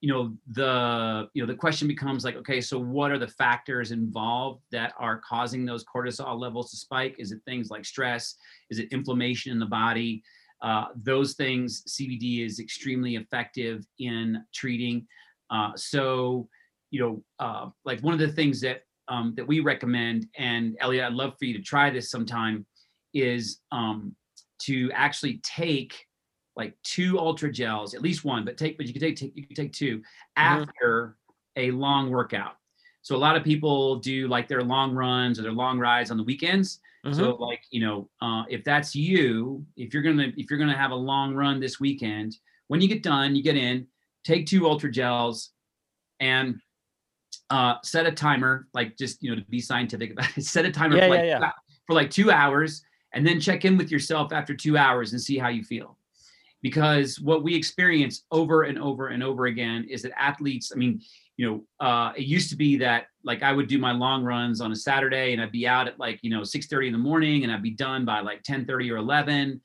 you 0.00 0.12
know 0.12 0.36
the 0.50 1.28
you 1.32 1.42
know 1.42 1.46
the 1.46 1.56
question 1.56 1.86
becomes 1.86 2.24
like 2.24 2.34
okay 2.34 2.60
so 2.60 2.76
what 2.76 3.12
are 3.12 3.18
the 3.18 3.28
factors 3.28 3.92
involved 3.92 4.60
that 4.72 4.92
are 4.98 5.20
causing 5.20 5.64
those 5.64 5.84
cortisol 5.84 6.38
levels 6.40 6.70
to 6.70 6.76
spike? 6.76 7.16
Is 7.18 7.30
it 7.30 7.40
things 7.46 7.70
like 7.70 7.84
stress? 7.84 8.36
Is 8.68 8.78
it 8.78 8.92
inflammation 8.92 9.52
in 9.52 9.58
the 9.58 9.66
body 9.66 10.22
uh, 10.62 10.86
those 10.94 11.34
things 11.34 11.82
CBD 11.88 12.46
is 12.46 12.60
extremely 12.60 13.16
effective 13.16 13.84
in 13.98 14.42
treating. 14.54 15.06
Uh, 15.50 15.72
so, 15.76 16.48
you 16.90 17.00
know, 17.00 17.24
uh, 17.38 17.68
like 17.84 18.00
one 18.00 18.14
of 18.14 18.20
the 18.20 18.32
things 18.32 18.60
that 18.60 18.82
um, 19.08 19.34
that 19.36 19.46
we 19.46 19.60
recommend, 19.60 20.28
and 20.38 20.76
Elliot, 20.80 21.04
I'd 21.04 21.12
love 21.12 21.34
for 21.38 21.44
you 21.44 21.54
to 21.58 21.62
try 21.62 21.90
this 21.90 22.10
sometime, 22.10 22.64
is 23.12 23.60
um, 23.72 24.14
to 24.60 24.90
actually 24.94 25.38
take 25.42 26.06
like 26.54 26.74
two 26.84 27.18
ultra 27.18 27.50
gels, 27.50 27.94
at 27.94 28.02
least 28.02 28.24
one, 28.24 28.44
but 28.44 28.56
take, 28.56 28.76
but 28.76 28.86
you 28.86 28.92
can 28.92 29.02
take, 29.02 29.16
take 29.16 29.32
you 29.34 29.46
can 29.46 29.56
take 29.56 29.72
two 29.72 29.98
Mhm. 29.98 30.04
after 30.36 31.16
a 31.56 31.70
long 31.72 32.10
workout. 32.10 32.56
So 33.02 33.16
a 33.16 33.18
lot 33.18 33.36
of 33.36 33.42
people 33.42 33.96
do 33.96 34.28
like 34.28 34.46
their 34.46 34.62
long 34.62 34.94
runs 34.94 35.38
or 35.38 35.42
their 35.42 35.52
long 35.52 35.78
rides 35.78 36.10
on 36.10 36.16
the 36.16 36.22
weekends. 36.22 36.80
Mhm. 37.04 37.16
So 37.16 37.34
like 37.36 37.62
you 37.70 37.80
know, 37.80 38.08
uh, 38.20 38.44
if 38.48 38.62
that's 38.64 38.94
you, 38.94 39.66
if 39.76 39.92
you're 39.92 40.02
gonna 40.02 40.32
if 40.36 40.50
you're 40.50 40.58
gonna 40.58 40.76
have 40.76 40.92
a 40.92 40.96
long 40.96 41.34
run 41.34 41.58
this 41.58 41.80
weekend, 41.80 42.36
when 42.68 42.80
you 42.80 42.88
get 42.88 43.02
done, 43.02 43.34
you 43.34 43.42
get 43.42 43.56
in, 43.56 43.86
take 44.24 44.46
two 44.46 44.68
ultra 44.68 44.90
gels, 44.90 45.50
and 46.20 46.60
uh, 47.50 47.74
set 47.82 48.06
a 48.06 48.12
timer. 48.12 48.68
Like 48.72 48.96
just 48.96 49.22
you 49.22 49.30
know 49.30 49.36
to 49.40 49.46
be 49.48 49.60
scientific 49.60 50.12
about 50.12 50.36
it, 50.36 50.44
set 50.44 50.64
a 50.64 50.70
timer 50.70 50.96
Yeah, 50.96 51.08
for, 51.08 51.14
yeah, 51.16 51.24
yeah. 51.40 51.52
for 51.86 51.94
like 51.94 52.10
two 52.10 52.30
hours, 52.30 52.84
and 53.14 53.26
then 53.26 53.40
check 53.40 53.64
in 53.64 53.76
with 53.76 53.90
yourself 53.90 54.32
after 54.32 54.54
two 54.54 54.76
hours 54.76 55.12
and 55.12 55.20
see 55.20 55.38
how 55.38 55.48
you 55.48 55.64
feel. 55.64 55.98
Because 56.62 57.18
what 57.18 57.42
we 57.42 57.56
experience 57.56 58.24
over 58.30 58.62
and 58.62 58.78
over 58.78 59.08
and 59.08 59.24
over 59.24 59.46
again 59.46 59.84
is 59.90 60.02
that 60.02 60.12
athletes. 60.16 60.70
I 60.72 60.76
mean, 60.76 61.00
you 61.36 61.50
know, 61.50 61.86
uh, 61.86 62.12
it 62.16 62.24
used 62.24 62.50
to 62.50 62.56
be 62.56 62.76
that 62.78 63.06
like 63.24 63.42
I 63.42 63.52
would 63.52 63.68
do 63.68 63.78
my 63.78 63.92
long 63.92 64.22
runs 64.22 64.60
on 64.60 64.72
a 64.72 64.76
Saturday 64.76 65.32
and 65.32 65.40
I'd 65.40 65.52
be 65.52 65.66
out 65.66 65.88
at 65.88 65.98
like, 65.98 66.18
you 66.22 66.30
know, 66.30 66.44
6 66.44 66.66
30 66.66 66.88
in 66.88 66.92
the 66.92 66.98
morning 66.98 67.44
and 67.44 67.52
I'd 67.52 67.62
be 67.62 67.70
done 67.70 68.04
by 68.04 68.20
like 68.20 68.42
10 68.42 68.66
30 68.66 68.90
or 68.90 68.96
11. 68.96 69.60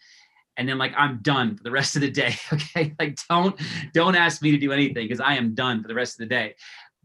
And 0.57 0.67
then 0.67 0.77
like 0.77 0.93
I'm 0.97 1.19
done 1.21 1.55
for 1.55 1.63
the 1.63 1.71
rest 1.71 1.95
of 1.95 2.01
the 2.01 2.11
day. 2.11 2.35
Okay. 2.53 2.93
Like 2.99 3.17
don't 3.29 3.59
don't 3.93 4.15
ask 4.15 4.41
me 4.41 4.51
to 4.51 4.57
do 4.57 4.71
anything 4.71 5.05
because 5.05 5.19
I 5.19 5.35
am 5.35 5.53
done 5.53 5.81
for 5.81 5.87
the 5.87 5.95
rest 5.95 6.15
of 6.15 6.19
the 6.19 6.33
day. 6.33 6.55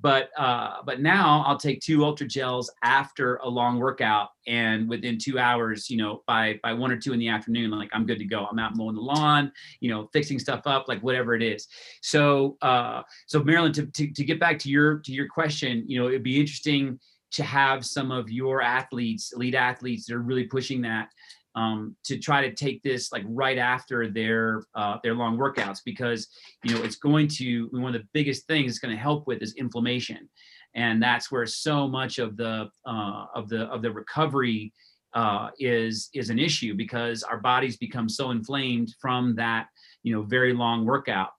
But 0.02 0.30
uh, 0.36 0.82
but 0.84 1.00
now 1.00 1.44
I'll 1.46 1.58
take 1.58 1.80
two 1.80 2.04
ultra 2.04 2.26
gels 2.26 2.70
after 2.82 3.36
a 3.36 3.48
long 3.48 3.78
workout, 3.78 4.30
and 4.48 4.88
within 4.88 5.16
two 5.16 5.38
hours, 5.38 5.88
you 5.88 5.96
know, 5.96 6.22
by 6.26 6.58
by 6.62 6.72
one 6.72 6.90
or 6.90 6.96
two 6.96 7.12
in 7.12 7.20
the 7.20 7.28
afternoon, 7.28 7.70
like 7.70 7.90
I'm 7.92 8.04
good 8.04 8.18
to 8.18 8.24
go. 8.24 8.46
I'm 8.50 8.58
out 8.58 8.76
mowing 8.76 8.96
the 8.96 9.00
lawn, 9.00 9.52
you 9.80 9.90
know, 9.90 10.08
fixing 10.12 10.40
stuff 10.40 10.62
up, 10.66 10.88
like 10.88 11.00
whatever 11.02 11.34
it 11.34 11.42
is. 11.42 11.68
So 12.02 12.58
uh, 12.62 13.02
so 13.26 13.42
Marilyn, 13.42 13.72
to, 13.74 13.86
to 13.86 14.12
to 14.12 14.24
get 14.24 14.40
back 14.40 14.58
to 14.60 14.68
your 14.68 14.98
to 14.98 15.12
your 15.12 15.28
question, 15.28 15.84
you 15.86 16.00
know, 16.00 16.08
it'd 16.08 16.24
be 16.24 16.40
interesting 16.40 16.98
to 17.32 17.42
have 17.42 17.84
some 17.84 18.10
of 18.10 18.30
your 18.30 18.60
athletes, 18.60 19.32
elite 19.32 19.54
athletes, 19.54 20.06
that 20.06 20.14
are 20.14 20.22
really 20.22 20.44
pushing 20.44 20.82
that 20.82 21.08
um, 21.54 21.96
to 22.04 22.18
try 22.18 22.46
to 22.46 22.54
take 22.54 22.82
this 22.82 23.12
like 23.12 23.24
right 23.26 23.58
after 23.58 24.08
their 24.10 24.64
uh, 24.74 24.98
their 25.02 25.14
long 25.14 25.36
workouts 25.36 25.78
because 25.84 26.28
you 26.64 26.74
know 26.74 26.82
it's 26.82 26.96
going 26.96 27.28
to 27.28 27.68
one 27.72 27.94
of 27.94 28.00
the 28.00 28.08
biggest 28.12 28.46
things 28.46 28.72
it's 28.72 28.78
going 28.78 28.94
to 28.94 29.00
help 29.00 29.26
with 29.26 29.42
is 29.42 29.54
inflammation, 29.54 30.28
and 30.74 31.02
that's 31.02 31.30
where 31.30 31.46
so 31.46 31.86
much 31.88 32.18
of 32.18 32.36
the 32.36 32.68
uh, 32.86 33.26
of 33.34 33.48
the 33.48 33.64
of 33.64 33.82
the 33.82 33.92
recovery 33.92 34.72
uh, 35.14 35.50
is 35.58 36.08
is 36.14 36.30
an 36.30 36.38
issue 36.38 36.74
because 36.74 37.22
our 37.22 37.38
bodies 37.38 37.76
become 37.76 38.08
so 38.08 38.30
inflamed 38.30 38.94
from 39.00 39.34
that 39.36 39.66
you 40.02 40.14
know 40.14 40.22
very 40.22 40.52
long 40.52 40.84
workout. 40.84 41.30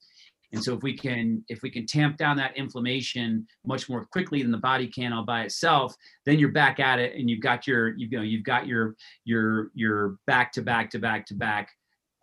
And 0.54 0.64
so 0.64 0.74
if 0.76 0.84
we 0.84 0.96
can 0.96 1.44
if 1.50 1.64
we 1.64 1.72
can 1.72 1.86
tamp 1.86 2.18
down 2.18 2.38
that 2.38 2.56
inflammation 2.56 3.48
much 3.66 3.90
more 3.90 4.06
quickly 4.06 4.44
than 4.44 4.52
the 4.52 4.58
body 4.58 4.88
can 4.88 5.12
all 5.12 5.26
by 5.26 5.42
itself, 5.42 5.96
then 6.26 6.38
you're 6.38 6.52
back 6.52 6.80
at 6.80 7.00
it 7.00 7.16
and 7.16 7.30
you've 7.30 7.42
got 7.42 7.66
your 7.68 7.98
you 7.98 8.08
know 8.10 8.22
you've 8.22 8.44
got 8.44 8.68
your 8.68 8.96
your 9.26 9.72
your 9.74 10.18
back 10.28 10.52
to 10.54 10.62
back 10.62 10.92
to 10.92 11.00
back 11.00 11.26
to 11.26 11.34
back 11.34 11.72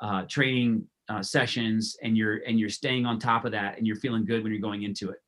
uh, 0.00 0.22
training 0.28 0.86
uh, 1.08 1.22
sessions 1.22 1.96
and 2.02 2.16
you're 2.16 2.36
and 2.46 2.58
you're 2.58 2.68
staying 2.68 3.04
on 3.04 3.18
top 3.18 3.44
of 3.44 3.52
that 3.52 3.76
and 3.76 3.86
you're 3.86 3.96
feeling 3.96 4.24
good 4.24 4.44
when 4.44 4.52
you're 4.52 4.62
going 4.62 4.84
into 4.84 5.10
it. 5.10 5.20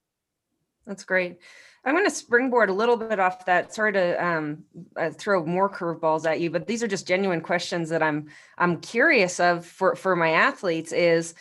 That's 0.87 1.05
great. 1.05 1.38
I'm 1.85 1.95
going 1.95 2.07
to 2.07 2.15
springboard 2.15 2.71
a 2.71 2.73
little 2.73 2.97
bit 2.97 3.19
off 3.19 3.45
that. 3.47 3.75
Sorry 3.75 3.93
to 3.93 4.25
um, 4.25 4.65
uh, 4.97 5.11
throw 5.11 5.45
more 5.45 5.69
curveballs 5.69 6.25
at 6.25 6.41
you, 6.41 6.49
but 6.49 6.69
these 6.69 6.85
are 6.85 6.88
just 6.88 7.09
genuine 7.09 7.41
questions 7.41 7.88
that 7.88 8.03
I'm 8.03 8.29
I'm 8.59 8.81
curious 8.81 9.41
of 9.41 9.67
for 9.67 9.97
for 9.97 10.15
my 10.15 10.31
athletes. 10.31 10.93
Is 10.93 11.35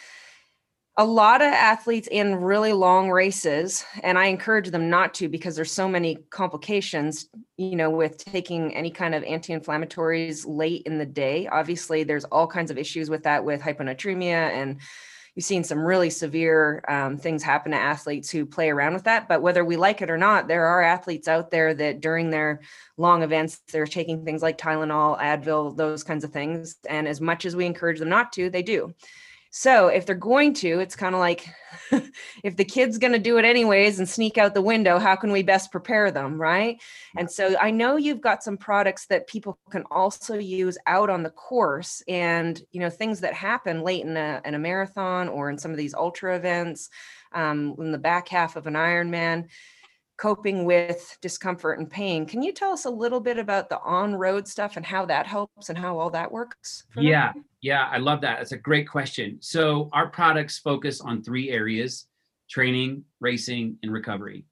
a 1.02 1.06
lot 1.06 1.42
of 1.42 1.48
athletes 1.48 2.08
in 2.12 2.36
really 2.36 2.74
long 2.74 3.10
races, 3.10 3.84
and 4.04 4.20
I 4.20 4.26
encourage 4.26 4.70
them 4.70 4.88
not 4.88 5.16
to 5.16 5.28
because 5.28 5.56
there's 5.56 5.72
so 5.72 5.88
many 5.88 6.18
complications. 6.30 7.28
You 7.58 7.76
know, 7.76 7.90
with 7.90 8.24
taking 8.24 8.76
any 8.76 8.92
kind 8.92 9.16
of 9.16 9.24
anti-inflammatories 9.24 10.46
late 10.48 10.84
in 10.86 11.00
the 11.00 11.06
day. 11.06 11.48
Obviously, 11.48 12.04
there's 12.04 12.26
all 12.26 12.48
kinds 12.48 12.70
of 12.70 12.78
issues 12.78 13.10
with 13.10 13.24
that, 13.24 13.44
with 13.44 13.62
hyponatremia 13.62 14.52
and 14.52 14.80
you've 15.36 15.46
seen 15.46 15.64
some 15.64 15.80
really 15.80 16.10
severe 16.10 16.84
um, 16.88 17.18
things 17.18 17.42
happen 17.42 17.72
to 17.72 17.78
athletes 17.78 18.30
who 18.30 18.46
play 18.46 18.70
around 18.70 18.94
with 18.94 19.06
that. 19.06 19.28
But 19.28 19.42
whether 19.42 19.64
we 19.64 19.78
like 19.78 20.02
it 20.02 20.10
or 20.10 20.18
not, 20.18 20.48
there 20.48 20.66
are 20.66 20.82
athletes 20.82 21.28
out 21.28 21.52
there 21.52 21.74
that 21.74 22.02
during 22.02 22.30
their 22.30 22.62
long 22.98 23.24
events, 23.24 23.62
they're 23.72 23.86
taking 23.86 24.26
things 24.26 24.42
like 24.42 24.58
Tylenol, 24.58 25.20
Advil, 25.20 25.76
those 25.76 26.04
kinds 26.04 26.24
of 26.24 26.32
things. 26.32 26.76
And 26.90 27.08
as 27.08 27.22
much 27.22 27.46
as 27.46 27.56
we 27.56 27.66
encourage 27.66 28.00
them 28.00 28.10
not 28.10 28.34
to, 28.34 28.50
they 28.50 28.64
do. 28.64 28.94
So 29.54 29.88
if 29.88 30.06
they're 30.06 30.16
going 30.16 30.54
to, 30.56 30.80
it's 30.80 30.96
kind 30.96 31.14
of 31.14 31.20
like 31.20 31.46
if 32.44 32.56
the 32.56 32.64
kid's 32.64 32.98
going 32.98 33.12
to 33.12 33.20
do 33.20 33.38
it 33.38 33.44
anyways 33.44 34.00
and 34.00 34.08
sneak 34.08 34.38
out 34.38 34.54
the 34.54 34.62
window, 34.62 34.98
how 34.98 35.18
can 35.18 35.32
we 35.34 35.44
best 35.44 35.72
prepare 35.72 36.10
them? 36.10 36.40
Right. 36.40 36.82
And 37.18 37.30
so 37.30 37.56
I 37.60 37.70
know 37.70 37.98
you've 37.98 38.22
got 38.22 38.44
some 38.44 38.58
products 38.58 39.08
that 39.08 39.28
people 39.28 39.60
can 39.70 39.84
also 39.92 40.36
use 40.36 40.78
out 40.88 41.10
on 41.10 41.24
the 41.24 41.30
course 41.30 42.02
and, 42.08 42.62
you 42.72 42.80
know, 42.80 42.90
things 42.90 43.20
that 43.20 43.34
happen 43.34 43.82
late 43.82 44.06
in 44.06 44.16
a, 44.16 44.42
in 44.46 44.56
a 44.56 44.60
marathon 44.60 45.28
or 45.28 45.50
in 45.50 45.58
some 45.58 45.72
of 45.72 45.78
these 45.78 45.94
ultra 45.94 46.38
events, 46.38 46.90
um, 47.34 47.76
in 47.78 47.92
the 47.92 47.98
back 47.98 48.30
half 48.30 48.56
of 48.56 48.68
an 48.68 48.74
Ironman 48.76 49.48
coping 50.22 50.66
with 50.66 51.18
discomfort 51.20 51.80
and 51.80 51.90
pain. 51.90 52.28
Can 52.28 52.44
you 52.44 52.52
tell 52.52 52.72
us 52.72 52.86
a 52.86 52.90
little 52.90 53.20
bit 53.20 53.40
about 53.40 53.70
the 53.70 53.80
on-road 53.80 54.48
stuff 54.48 54.78
and 54.78 54.86
how 54.86 55.04
that 55.08 55.26
helps 55.26 55.70
and 55.70 55.78
how 55.78 55.98
all 55.98 56.12
that 56.12 56.32
works? 56.32 56.84
for 56.92 57.00
them? 57.00 57.06
Yeah, 57.06 57.34
yeah, 57.62 57.88
I 57.92 57.98
love 57.98 58.22
that. 58.22 58.38
That's 58.38 58.52
a 58.52 58.58
great 58.58 58.88
question. 58.88 59.40
So 59.42 59.90
our 59.94 60.10
products 60.10 60.60
focus 60.60 61.02
on 61.02 61.24
three 61.24 61.50
areas: 61.50 62.06
training, 62.52 63.04
racing, 63.20 63.78
and 63.82 63.92
recovery. 63.92 64.46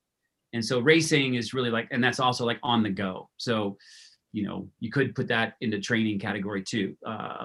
And 0.53 0.65
so 0.65 0.79
racing 0.79 1.35
is 1.35 1.53
really 1.53 1.69
like, 1.69 1.87
and 1.91 2.03
that's 2.03 2.19
also 2.19 2.47
like 2.47 2.59
on 2.63 2.81
the 2.81 2.89
go. 2.89 3.29
So, 3.37 3.77
you 4.31 4.47
know, 4.47 4.67
you 4.79 4.91
could 4.91 5.13
put 5.13 5.27
that 5.27 5.53
into 5.61 5.79
training 5.79 6.17
category 6.17 6.63
too, 6.63 6.95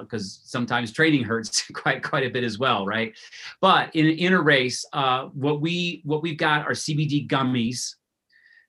because 0.00 0.40
sometimes 0.44 0.92
training 0.92 1.24
hurts 1.24 1.70
quite 1.74 2.02
quite 2.02 2.24
a 2.24 2.30
bit 2.30 2.42
as 2.42 2.58
well, 2.58 2.86
right? 2.86 3.12
But 3.60 3.94
in 3.94 4.06
in 4.06 4.32
a 4.32 4.40
race, 4.40 4.82
uh, 4.94 5.26
what 5.34 5.60
we 5.60 6.00
what 6.04 6.22
we've 6.22 6.38
got 6.38 6.66
are 6.66 6.72
CBD 6.72 7.28
gummies. 7.28 7.96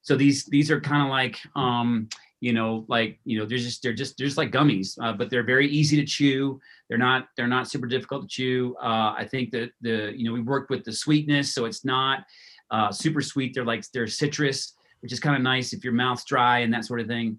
So 0.06 0.16
these 0.16 0.46
these 0.46 0.70
are 0.70 0.80
kind 0.80 1.02
of 1.02 1.10
like 1.10 1.40
um, 1.56 2.08
you 2.40 2.54
know 2.54 2.86
like 2.88 3.20
you 3.26 3.40
know 3.40 3.46
they're 3.46 3.58
just 3.58 3.82
they're 3.82 3.92
just 3.92 4.18
they're 4.18 4.28
just 4.28 4.38
like 4.38 4.52
gummies 4.52 4.98
uh, 5.02 5.14
but 5.14 5.30
they're 5.30 5.44
very 5.44 5.68
easy 5.68 5.98
to 5.98 6.06
chew. 6.06 6.62
They're 6.88 7.00
not 7.00 7.28
they're 7.36 7.48
not 7.48 7.68
super 7.68 7.88
difficult 7.88 8.22
to 8.24 8.28
chew. 8.28 8.76
Uh, 8.80 9.16
i 9.18 9.28
think 9.30 9.50
that 9.52 9.72
the 9.82 10.14
you 10.16 10.26
know 10.26 10.34
we 10.34 10.42
worked 10.42 10.70
with 10.70 10.84
the 10.84 10.94
sweetness 10.94 11.54
so 11.56 11.66
it's 11.66 11.84
not 11.84 12.24
uh, 12.72 12.92
super 12.92 13.22
sweet. 13.22 13.54
They're 13.54 13.66
like 13.66 13.84
they're 13.92 14.08
citrus 14.08 14.76
which 15.02 15.14
is 15.14 15.20
kind 15.20 15.36
of 15.36 15.42
nice 15.44 15.72
if 15.74 15.84
your 15.84 15.94
mouth's 15.94 16.26
dry 16.26 16.60
and 16.60 16.74
that 16.74 16.84
sort 16.84 17.00
of 17.00 17.06
thing. 17.06 17.38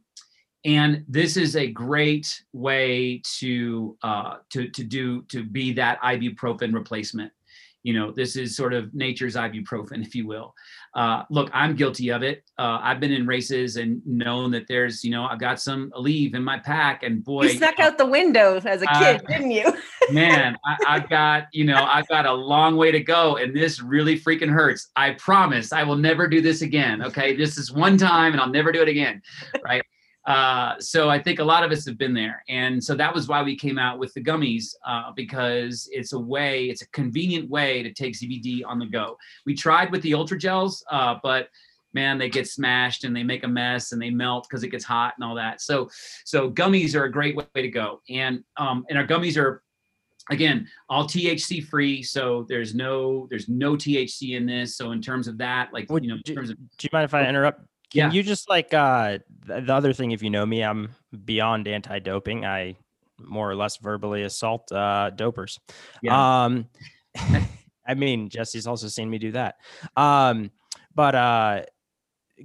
And 0.65 1.05
this 1.09 1.37
is 1.37 1.57
a 1.57 1.67
great 1.67 2.43
way 2.53 3.21
to 3.39 3.97
uh, 4.03 4.37
to 4.51 4.69
to 4.69 4.85
do 4.85 5.23
to 5.31 5.45
be 5.45 5.73
that 5.73 6.01
ibuprofen 6.01 6.75
replacement 6.75 7.33
you 7.87 7.93
know 7.93 8.11
this 8.11 8.35
is 8.35 8.57
sort 8.57 8.75
of 8.75 8.93
nature's 8.95 9.37
ibuprofen 9.37 10.05
if 10.05 10.13
you 10.15 10.27
will. 10.27 10.53
Uh, 10.95 11.23
look 11.31 11.49
i'm 11.53 11.77
guilty 11.77 12.11
of 12.11 12.23
it. 12.25 12.43
Uh, 12.59 12.81
i've 12.83 12.99
been 12.99 13.13
in 13.13 13.27
races 13.27 13.77
and 13.77 14.05
known 14.05 14.51
that 14.51 14.67
there's 14.67 15.05
you 15.05 15.11
know 15.13 15.25
i've 15.27 15.39
got 15.39 15.61
some 15.61 15.93
Aleve 15.93 16.35
in 16.35 16.43
my 16.43 16.59
pack 16.59 17.05
and 17.05 17.23
boy 17.23 17.45
You 17.45 17.51
snuck 17.51 17.79
out 17.79 17.97
the 17.97 18.07
window 18.07 18.61
as 18.65 18.83
a 18.83 18.87
kid, 18.87 19.23
didn't 19.29 19.53
you? 19.53 19.73
man 20.11 20.57
I, 20.65 20.77
i've 20.89 21.09
got 21.09 21.45
you 21.53 21.65
know 21.65 21.87
i've 21.89 22.09
got 22.09 22.27
a 22.27 22.33
long 22.33 22.77
way 22.77 22.91
to 22.91 23.01
go 23.01 23.37
and 23.37 23.55
this 23.55 23.81
really 23.81 24.19
freaking 24.19 24.51
hurts. 24.51 24.91
I 24.97 25.13
promise 25.13 25.73
i 25.73 25.85
will 25.85 25.97
never 25.97 26.27
do 26.27 26.41
this 26.41 26.63
again 26.63 27.03
okay? 27.03 27.37
This 27.37 27.57
is 27.57 27.73
one 27.73 27.97
time 27.97 28.33
and 28.33 28.41
i'll 28.41 28.51
never 28.51 28.73
do 28.73 28.83
it 28.83 28.89
again 28.89 29.23
right 29.65 29.83
uh, 30.27 30.75
so 30.81 31.09
i 31.09 31.19
think 31.19 31.39
a 31.39 31.45
lot 31.45 31.63
of 31.63 31.71
us 31.71 31.87
have 31.87 31.99
been 31.99 32.15
there. 32.15 32.43
And 32.49 32.83
so 32.83 32.95
that 32.95 33.15
was 33.15 33.29
why 33.29 33.43
we 33.43 33.57
came 33.57 33.79
out 33.79 33.99
with 33.99 34.13
the 34.15 34.23
gummies 34.23 34.75
uh, 34.85 35.13
because 35.15 35.89
it's 35.93 36.13
a 36.13 36.19
way 36.19 36.67
it's 36.67 36.83
a 36.83 36.89
convenient 36.91 37.49
way 37.49 37.83
to 37.83 37.93
take 37.93 38.15
cbd 38.15 38.63
on 38.67 38.79
the 38.79 38.87
go. 38.87 39.17
We 39.45 39.55
tried 39.55 39.91
with 39.91 40.03
the 40.03 40.15
ultra 40.15 40.39
gels 40.39 40.85
uh, 40.91 41.17
but 41.23 41.49
man 41.97 42.19
they 42.19 42.29
get 42.29 42.47
smashed 42.47 43.05
and 43.05 43.17
they 43.17 43.23
make 43.23 43.45
a 43.45 43.49
mess 43.49 43.93
and 43.93 44.01
they 44.01 44.11
melt 44.11 44.47
because 44.49 44.63
it 44.63 44.69
gets 44.69 44.85
hot 44.85 45.15
and 45.17 45.25
all 45.25 45.35
that. 45.35 45.61
So 45.61 45.89
so 46.25 46.51
gummies 46.51 46.95
are 46.95 47.05
a 47.05 47.13
great 47.13 47.37
way 47.37 47.45
to 47.55 47.69
go. 47.69 48.03
And 48.09 48.45
um, 48.57 48.85
and 48.89 48.99
our 48.99 49.07
gummies 49.07 49.37
are 49.37 49.63
again 50.29 50.67
all 50.89 51.05
thc 51.05 51.65
free 51.65 52.03
so 52.03 52.45
there's 52.49 52.75
no 52.75 53.29
there's 53.31 53.49
no 53.49 53.75
thc 53.77 54.37
in 54.37 54.47
this. 54.47 54.77
So 54.77 54.93
in 54.93 55.01
terms 55.01 55.29
of 55.29 55.39
that 55.39 55.73
like 55.73 55.91
Would 55.91 56.05
you 56.05 56.11
know 56.11 56.21
in 56.25 56.35
terms 56.35 56.51
of 56.51 56.57
Do 56.57 56.85
you 56.85 56.91
mind 56.93 57.05
if 57.05 57.15
I 57.15 57.27
interrupt? 57.27 57.61
Can 57.93 58.11
Yeah. 58.11 58.13
you 58.13 58.23
just 58.23 58.49
like 58.49 58.75
uh 58.75 59.19
the 59.47 59.73
other 59.73 59.93
thing 59.93 60.11
if 60.13 60.23
you 60.23 60.31
know 60.31 60.45
me, 60.47 60.63
I'm 60.63 60.91
beyond 61.25 61.69
anti-doping. 61.69 62.45
I 62.45 62.77
more 63.19 63.51
or 63.51 63.55
less 63.57 63.79
verbally 63.79 64.23
assault 64.25 64.71
uh, 64.73 65.11
dopers. 65.15 65.59
Yeah. 66.03 66.45
Um, 66.45 66.67
I 67.87 67.95
mean, 67.95 68.29
Jesse's 68.29 68.67
also 68.67 68.89
seen 68.89 69.09
me 69.09 69.19
do 69.19 69.33
that. 69.33 69.55
Um, 69.97 70.51
but 70.95 71.15
uh, 71.15 71.63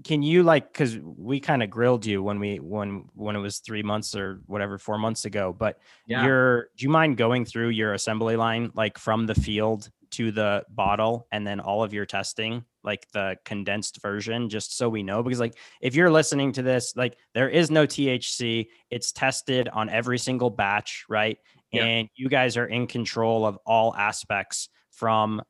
can 0.05 0.21
you 0.23 0.43
like 0.43 0.71
because 0.71 0.97
we 0.99 1.39
kind 1.41 1.61
of 1.61 1.69
grilled 1.69 2.05
you 2.05 2.23
when 2.23 2.39
we 2.39 2.57
when 2.59 3.03
when 3.15 3.35
it 3.35 3.39
was 3.39 3.59
three 3.59 3.83
months 3.83 4.15
or 4.15 4.39
whatever 4.45 4.77
four 4.77 4.97
months 4.97 5.25
ago 5.25 5.51
but 5.57 5.79
Yeah. 6.05 6.23
your 6.23 6.69
do 6.77 6.83
you 6.85 6.89
mind 6.89 7.17
going 7.17 7.43
through 7.43 7.69
your 7.69 7.93
assembly 7.93 8.37
line 8.37 8.71
like 8.73 8.97
from 8.97 9.25
the 9.25 9.35
field 9.35 9.89
to 10.11 10.31
the 10.31 10.63
bottle 10.69 11.27
and 11.33 11.45
then 11.45 11.59
all 11.59 11.83
of 11.83 11.93
your 11.93 12.05
testing 12.05 12.63
like 12.83 13.07
the 13.13 13.37
condensed 13.45 14.01
version 14.01 14.49
just 14.49 14.77
so 14.77 14.89
we 14.89 15.03
know 15.03 15.21
because 15.23 15.39
like 15.39 15.55
if 15.81 15.95
you're 15.95 16.09
listening 16.09 16.51
to 16.51 16.61
this 16.61 16.93
like 16.95 17.17
there 17.33 17.49
is 17.49 17.69
no 17.71 17.85
THC 17.85 18.67
it's 18.89 19.11
tested 19.11 19.69
on 19.69 19.89
every 19.89 20.17
single 20.17 20.49
batch 20.49 21.05
right 21.09 21.37
Yeah. 21.71 21.83
and 21.83 22.09
you 22.15 22.29
guys 22.29 22.57
are 22.57 22.65
in 22.65 22.87
control 22.87 23.45
of 23.45 23.57
all 23.65 23.95
aspects 23.95 24.69
from 24.91 25.41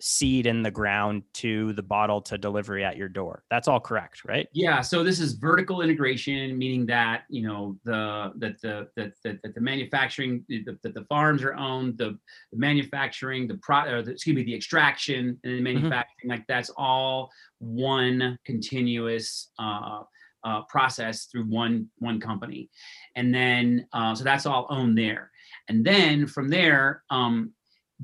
seed 0.00 0.46
in 0.46 0.62
the 0.62 0.70
ground 0.70 1.22
to 1.34 1.72
the 1.74 1.82
bottle 1.82 2.20
to 2.22 2.36
delivery 2.36 2.84
at 2.84 2.96
your 2.96 3.08
door. 3.08 3.42
That's 3.50 3.68
all 3.68 3.80
correct 3.80 4.06
right? 4.24 4.48
Yeah, 4.52 4.80
so 4.80 5.02
this 5.02 5.20
is 5.20 5.34
vertical 5.34 5.82
integration, 5.82 6.56
meaning 6.56 6.86
that 6.86 7.24
you 7.28 7.46
know 7.46 7.76
the 7.84 8.32
that 8.36 8.60
the 8.60 8.88
that 8.96 9.12
that, 9.24 9.42
that 9.42 9.54
the 9.54 9.60
manufacturing 9.60 10.44
that 10.48 10.82
the, 10.82 10.90
the 10.90 11.04
farms 11.04 11.42
are 11.42 11.54
owned, 11.54 11.98
the, 11.98 12.18
the 12.52 12.58
manufacturing, 12.58 13.46
the 13.46 13.58
pro, 13.58 14.02
the, 14.02 14.12
excuse 14.12 14.36
me, 14.36 14.42
the 14.42 14.54
extraction 14.54 15.38
and 15.44 15.58
the 15.58 15.60
manufacturing, 15.60 16.28
like 16.28 16.44
that's 16.48 16.70
all 16.76 17.30
one 17.58 18.38
continuous 18.44 19.50
uh, 19.58 20.02
uh, 20.44 20.62
process 20.62 21.26
through 21.26 21.44
one 21.44 21.88
one 21.98 22.20
company, 22.20 22.70
and 23.14 23.34
then 23.34 23.86
uh, 23.92 24.14
so 24.14 24.24
that's 24.24 24.46
all 24.46 24.66
owned 24.70 24.96
there, 24.96 25.30
and 25.68 25.84
then 25.84 26.26
from 26.26 26.48
there. 26.48 27.02
Um, 27.10 27.52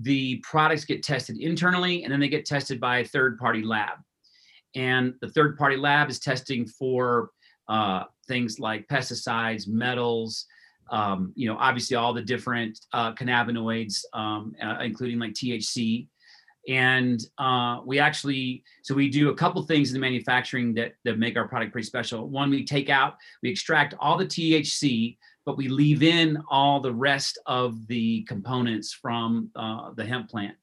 the 0.01 0.37
products 0.43 0.85
get 0.85 1.03
tested 1.03 1.39
internally 1.39 2.05
and 2.05 2.13
then 2.13 2.21
they 2.21 2.29
get 2.29 2.47
tested 2.47 2.81
by 2.81 2.99
a 2.99 3.05
third 3.05 3.39
party 3.39 3.63
lab 3.63 3.99
and 4.75 5.15
the 5.21 5.29
third 5.29 5.59
party 5.59 5.77
lab 5.77 6.09
is 6.09 6.19
testing 6.19 6.67
for 6.67 7.31
uh, 7.69 8.05
things 8.27 8.59
like 8.59 8.89
pesticides, 8.89 9.69
metals, 9.69 10.47
um, 10.91 11.33
you 11.35 11.49
know, 11.49 11.57
obviously 11.59 11.97
all 11.97 12.13
the 12.13 12.23
different 12.23 12.79
uh, 12.93 13.13
cannabinoids, 13.15 14.03
um, 14.15 14.55
uh, 14.63 14.79
including 14.81 15.19
like 15.19 15.33
THC. 15.33 16.09
And 16.69 17.21
uh, 17.39 17.81
we 17.85 17.99
actually, 17.99 18.63
so 18.83 18.95
we 18.95 19.11
do 19.11 19.31
a 19.31 19.35
couple 19.35 19.63
things 19.63 19.91
in 19.91 19.95
the 19.95 20.01
manufacturing 20.01 20.75
that 20.75 20.93
that 21.05 21.19
make 21.19 21.37
our 21.37 21.49
product 21.49 21.73
pretty 21.73 21.87
special. 21.87 22.29
One, 22.29 22.51
we 22.51 22.65
take 22.65 22.89
out, 22.89 23.17
we 23.43 23.51
extract 23.51 23.95
all 23.99 24.17
the 24.17 24.27
THC, 24.27 25.17
but 25.45 25.57
we 25.57 25.69
leave 25.69 26.03
in 26.03 26.39
all 26.51 26.81
the 26.81 26.93
rest 26.93 27.39
of 27.47 27.87
the 27.89 28.23
components 28.25 28.93
from 28.93 29.51
uh, 29.57 29.91
the 29.95 30.05
hemp 30.05 30.29
plant. 30.29 30.57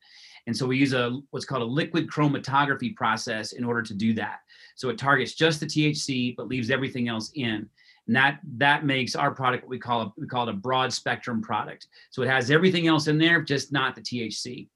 And 0.47 0.55
so 0.55 0.65
we 0.65 0.77
use 0.77 0.93
a 0.93 1.19
what's 1.31 1.45
called 1.45 1.61
a 1.61 1.65
liquid 1.65 2.09
chromatography 2.09 2.95
process 2.95 3.51
in 3.51 3.63
order 3.63 3.81
to 3.83 3.93
do 3.93 4.13
that. 4.13 4.39
So 4.75 4.89
it 4.89 4.97
targets 4.97 5.33
just 5.33 5.59
the 5.59 5.65
THC 5.65 6.35
but 6.35 6.47
leaves 6.47 6.71
everything 6.71 7.07
else 7.07 7.31
in. 7.35 7.69
And 8.07 8.15
that 8.15 8.39
that 8.57 8.85
makes 8.85 9.15
our 9.15 9.31
product 9.31 9.63
what 9.63 9.69
we 9.69 9.77
call 9.77 10.01
a 10.01 10.13
we 10.17 10.25
call 10.25 10.47
it 10.47 10.51
a 10.51 10.57
broad 10.57 10.91
spectrum 10.91 11.41
product. 11.41 11.87
So 12.09 12.23
it 12.23 12.29
has 12.29 12.49
everything 12.49 12.87
else 12.87 13.07
in 13.07 13.19
there, 13.19 13.41
just 13.41 13.71
not 13.71 13.95
the 13.95 14.01
THC. 14.01 14.67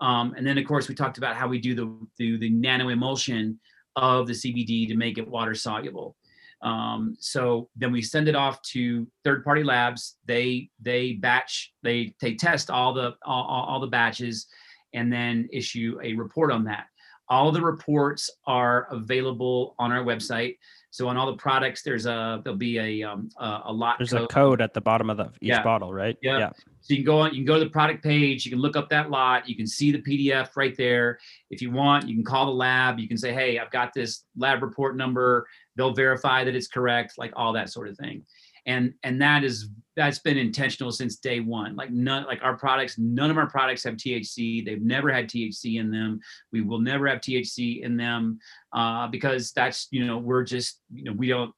Um, 0.00 0.34
and 0.36 0.44
then 0.44 0.58
of 0.58 0.66
course 0.66 0.88
we 0.88 0.94
talked 0.94 1.18
about 1.18 1.36
how 1.36 1.46
we 1.46 1.60
do 1.60 1.74
the 1.74 1.96
do 2.18 2.38
the 2.38 2.50
nano 2.50 2.88
emulsion 2.88 3.60
of 3.96 4.26
the 4.26 4.32
CBD 4.32 4.88
to 4.88 4.96
make 4.96 5.18
it 5.18 5.28
water 5.28 5.54
soluble. 5.54 6.16
Um, 6.62 7.16
so 7.18 7.68
then 7.76 7.92
we 7.92 8.02
send 8.02 8.28
it 8.28 8.34
off 8.34 8.60
to 8.72 9.06
third 9.24 9.44
party 9.44 9.64
labs. 9.64 10.16
They 10.26 10.70
they 10.80 11.14
batch 11.14 11.72
they 11.82 12.14
they 12.20 12.34
test 12.34 12.70
all 12.70 12.92
the 12.92 13.14
all, 13.24 13.44
all 13.44 13.64
all 13.66 13.80
the 13.80 13.86
batches 13.86 14.46
and 14.92 15.12
then 15.12 15.48
issue 15.52 15.98
a 16.02 16.14
report 16.14 16.50
on 16.52 16.64
that. 16.64 16.86
All 17.28 17.52
the 17.52 17.62
reports 17.62 18.28
are 18.46 18.88
available 18.90 19.76
on 19.78 19.92
our 19.92 20.02
website. 20.02 20.56
So 20.92 21.06
on 21.06 21.16
all 21.16 21.26
the 21.26 21.36
products, 21.36 21.82
there's 21.82 22.06
a 22.06 22.40
there'll 22.42 22.58
be 22.58 22.78
a 22.78 23.08
um, 23.08 23.28
a, 23.38 23.60
a 23.66 23.72
lot 23.72 23.98
there's 23.98 24.10
code. 24.10 24.22
a 24.22 24.26
code 24.26 24.60
at 24.60 24.74
the 24.74 24.80
bottom 24.80 25.08
of 25.08 25.16
the 25.16 25.26
each 25.40 25.50
Yeah. 25.50 25.62
bottle 25.62 25.94
right 25.94 26.16
Yeah. 26.20 26.38
Yeah. 26.38 26.50
So 26.80 26.94
you 26.94 26.96
can 26.96 27.04
go 27.04 27.18
on, 27.20 27.30
you 27.30 27.36
can 27.36 27.44
go 27.44 27.58
to 27.58 27.64
the 27.64 27.70
product 27.70 28.02
page, 28.02 28.44
you 28.44 28.50
can 28.50 28.58
look 28.58 28.74
up 28.74 28.88
that 28.88 29.10
lot, 29.10 29.48
you 29.48 29.54
can 29.54 29.66
see 29.66 29.92
the 29.92 29.98
PDF 30.02 30.56
right 30.56 30.74
there. 30.76 31.18
If 31.50 31.62
you 31.62 31.70
want, 31.70 32.08
you 32.08 32.14
can 32.16 32.24
call 32.24 32.46
the 32.46 32.52
lab, 32.52 32.98
you 32.98 33.06
can 33.06 33.18
say, 33.18 33.32
hey, 33.32 33.58
I've 33.58 33.70
got 33.70 33.92
this 33.94 34.24
lab 34.36 34.62
report 34.62 34.96
number. 34.96 35.46
They'll 35.76 35.94
verify 35.94 36.44
that 36.44 36.54
it's 36.54 36.68
correct, 36.68 37.14
like 37.18 37.32
all 37.36 37.52
that 37.52 37.70
sort 37.70 37.88
of 37.88 37.96
thing. 37.96 38.24
And 38.66 38.92
and 39.02 39.20
that 39.22 39.42
is 39.42 39.70
that's 39.96 40.18
been 40.18 40.36
intentional 40.36 40.92
since 40.92 41.16
day 41.16 41.40
one. 41.40 41.76
Like 41.76 41.90
none 41.90 42.24
like 42.24 42.40
our 42.42 42.56
products, 42.56 42.98
none 42.98 43.30
of 43.30 43.38
our 43.38 43.48
products 43.48 43.84
have 43.84 43.94
THC. 43.94 44.64
They've 44.64 44.82
never 44.82 45.10
had 45.12 45.28
THC 45.28 45.80
in 45.80 45.90
them. 45.90 46.20
We 46.52 46.60
will 46.60 46.80
never 46.80 47.06
have 47.06 47.20
THC 47.20 47.82
in 47.82 47.96
them 47.96 48.38
uh, 48.72 49.08
because 49.08 49.52
that's 49.52 49.88
you 49.90 50.06
know 50.06 50.18
we're 50.18 50.44
just 50.44 50.80
you 50.92 51.04
know 51.04 51.12
we 51.12 51.28
don't 51.28 51.52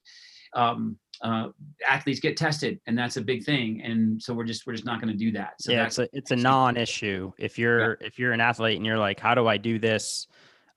um, 0.55 0.98
uh, 1.22 1.48
athletes 1.88 2.20
get 2.20 2.37
tested 2.37 2.81
and 2.87 2.98
that's 2.98 3.16
a 3.16 3.20
big 3.20 3.44
thing 3.44 3.81
and 3.83 4.20
so 4.20 4.35
we're 4.35 4.44
just 4.44 4.66
we're 4.66 4.72
just 4.72 4.85
not 4.85 5.01
going 5.01 5.12
to 5.12 5.16
do 5.16 5.31
that 5.31 5.53
so 5.61 5.70
yeah 5.70 5.85
that's 5.85 5.98
it's 5.98 6.12
a 6.12 6.16
it's 6.16 6.31
a 6.33 6.37
non-issue 6.37 7.31
if 7.38 7.59
you're 7.59 7.96
if 8.01 8.18
you're 8.18 8.33
an 8.33 8.40
athlete 8.40 8.77
and 8.77 8.85
you're 8.85 8.98
like 8.98 9.20
how 9.20 9.35
do 9.35 9.46
i 9.46 9.57
do 9.57 9.79
this 9.79 10.27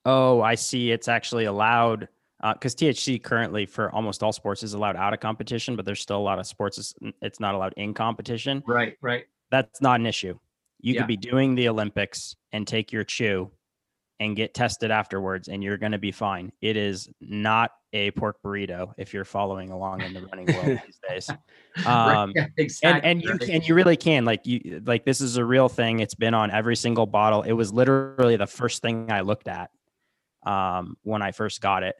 oh 0.06 0.42
i 0.42 0.54
see 0.54 0.92
it's 0.92 1.08
actually 1.08 1.46
allowed 1.46 2.08
because 2.54 2.76
thc 2.76 3.22
currently 3.24 3.66
for 3.66 3.92
almost 3.92 4.22
all 4.22 4.34
sports 4.34 4.64
is 4.64 4.74
allowed 4.74 4.96
out 4.96 5.14
of 5.14 5.20
competition 5.20 5.76
but 5.76 5.86
there's 5.86 6.02
still 6.02 6.18
a 6.18 6.20
lot 6.20 6.40
of 6.40 6.46
sports 6.46 6.94
it's, 7.22 7.40
not 7.40 7.56
allowed 7.56 7.74
in 7.78 7.94
competition. 7.94 8.64
Right 8.66 8.98
right. 9.02 9.26
That's 9.52 9.82
not 9.82 10.00
an 10.00 10.06
issue. 10.06 10.38
You 10.82 10.94
Yeah. 10.94 11.02
could 11.02 11.08
be 11.08 11.18
doing 11.18 11.56
the 11.56 11.70
olympics 11.70 12.36
and 12.52 12.68
take 12.68 12.92
your 12.92 13.04
chew 13.04 13.52
and 14.20 14.36
get 14.36 14.54
tested 14.54 14.92
afterwards 14.92 15.50
and 15.50 15.64
you're 15.64 15.78
going 15.78 15.92
to 15.92 15.98
be 15.98 16.12
fine. 16.12 16.52
It 16.62 16.78
is 16.78 17.10
not 17.20 17.72
a 17.92 18.12
pork 18.12 18.38
burrito 18.44 18.94
if 18.98 19.14
you're 19.14 19.26
following 19.26 19.72
along 19.72 20.02
in 20.02 20.14
the 20.14 20.22
running 20.22 20.46
world 20.56 20.80
these 20.86 21.00
days. 21.08 21.30
Right, 21.86 22.16
um, 22.16 22.34
yeah, 22.36 22.44
and 22.44 22.52
exactly 22.58 23.10
and 23.10 23.24
you 23.24 23.32
right. 23.32 23.42
can 23.42 23.62
you 23.62 23.76
really 23.76 23.98
can 23.98 24.24
like 24.26 24.46
you 24.46 24.82
like 24.86 25.06
this 25.06 25.22
is 25.22 25.38
a 25.38 25.46
real 25.46 25.70
thing. 25.70 26.00
It's 26.00 26.16
been 26.16 26.34
on 26.34 26.52
every 26.52 26.76
single 26.76 27.06
bottle. 27.06 27.42
It 27.42 27.54
was 27.54 27.74
literally 27.74 28.38
the 28.38 28.48
first 28.48 28.82
thing 28.82 29.12
i 29.12 29.22
looked 29.22 29.48
at 29.48 29.70
um 30.46 30.96
when 31.02 31.22
i 31.22 31.32
first 31.32 31.60
got 31.60 31.84
it 31.84 31.96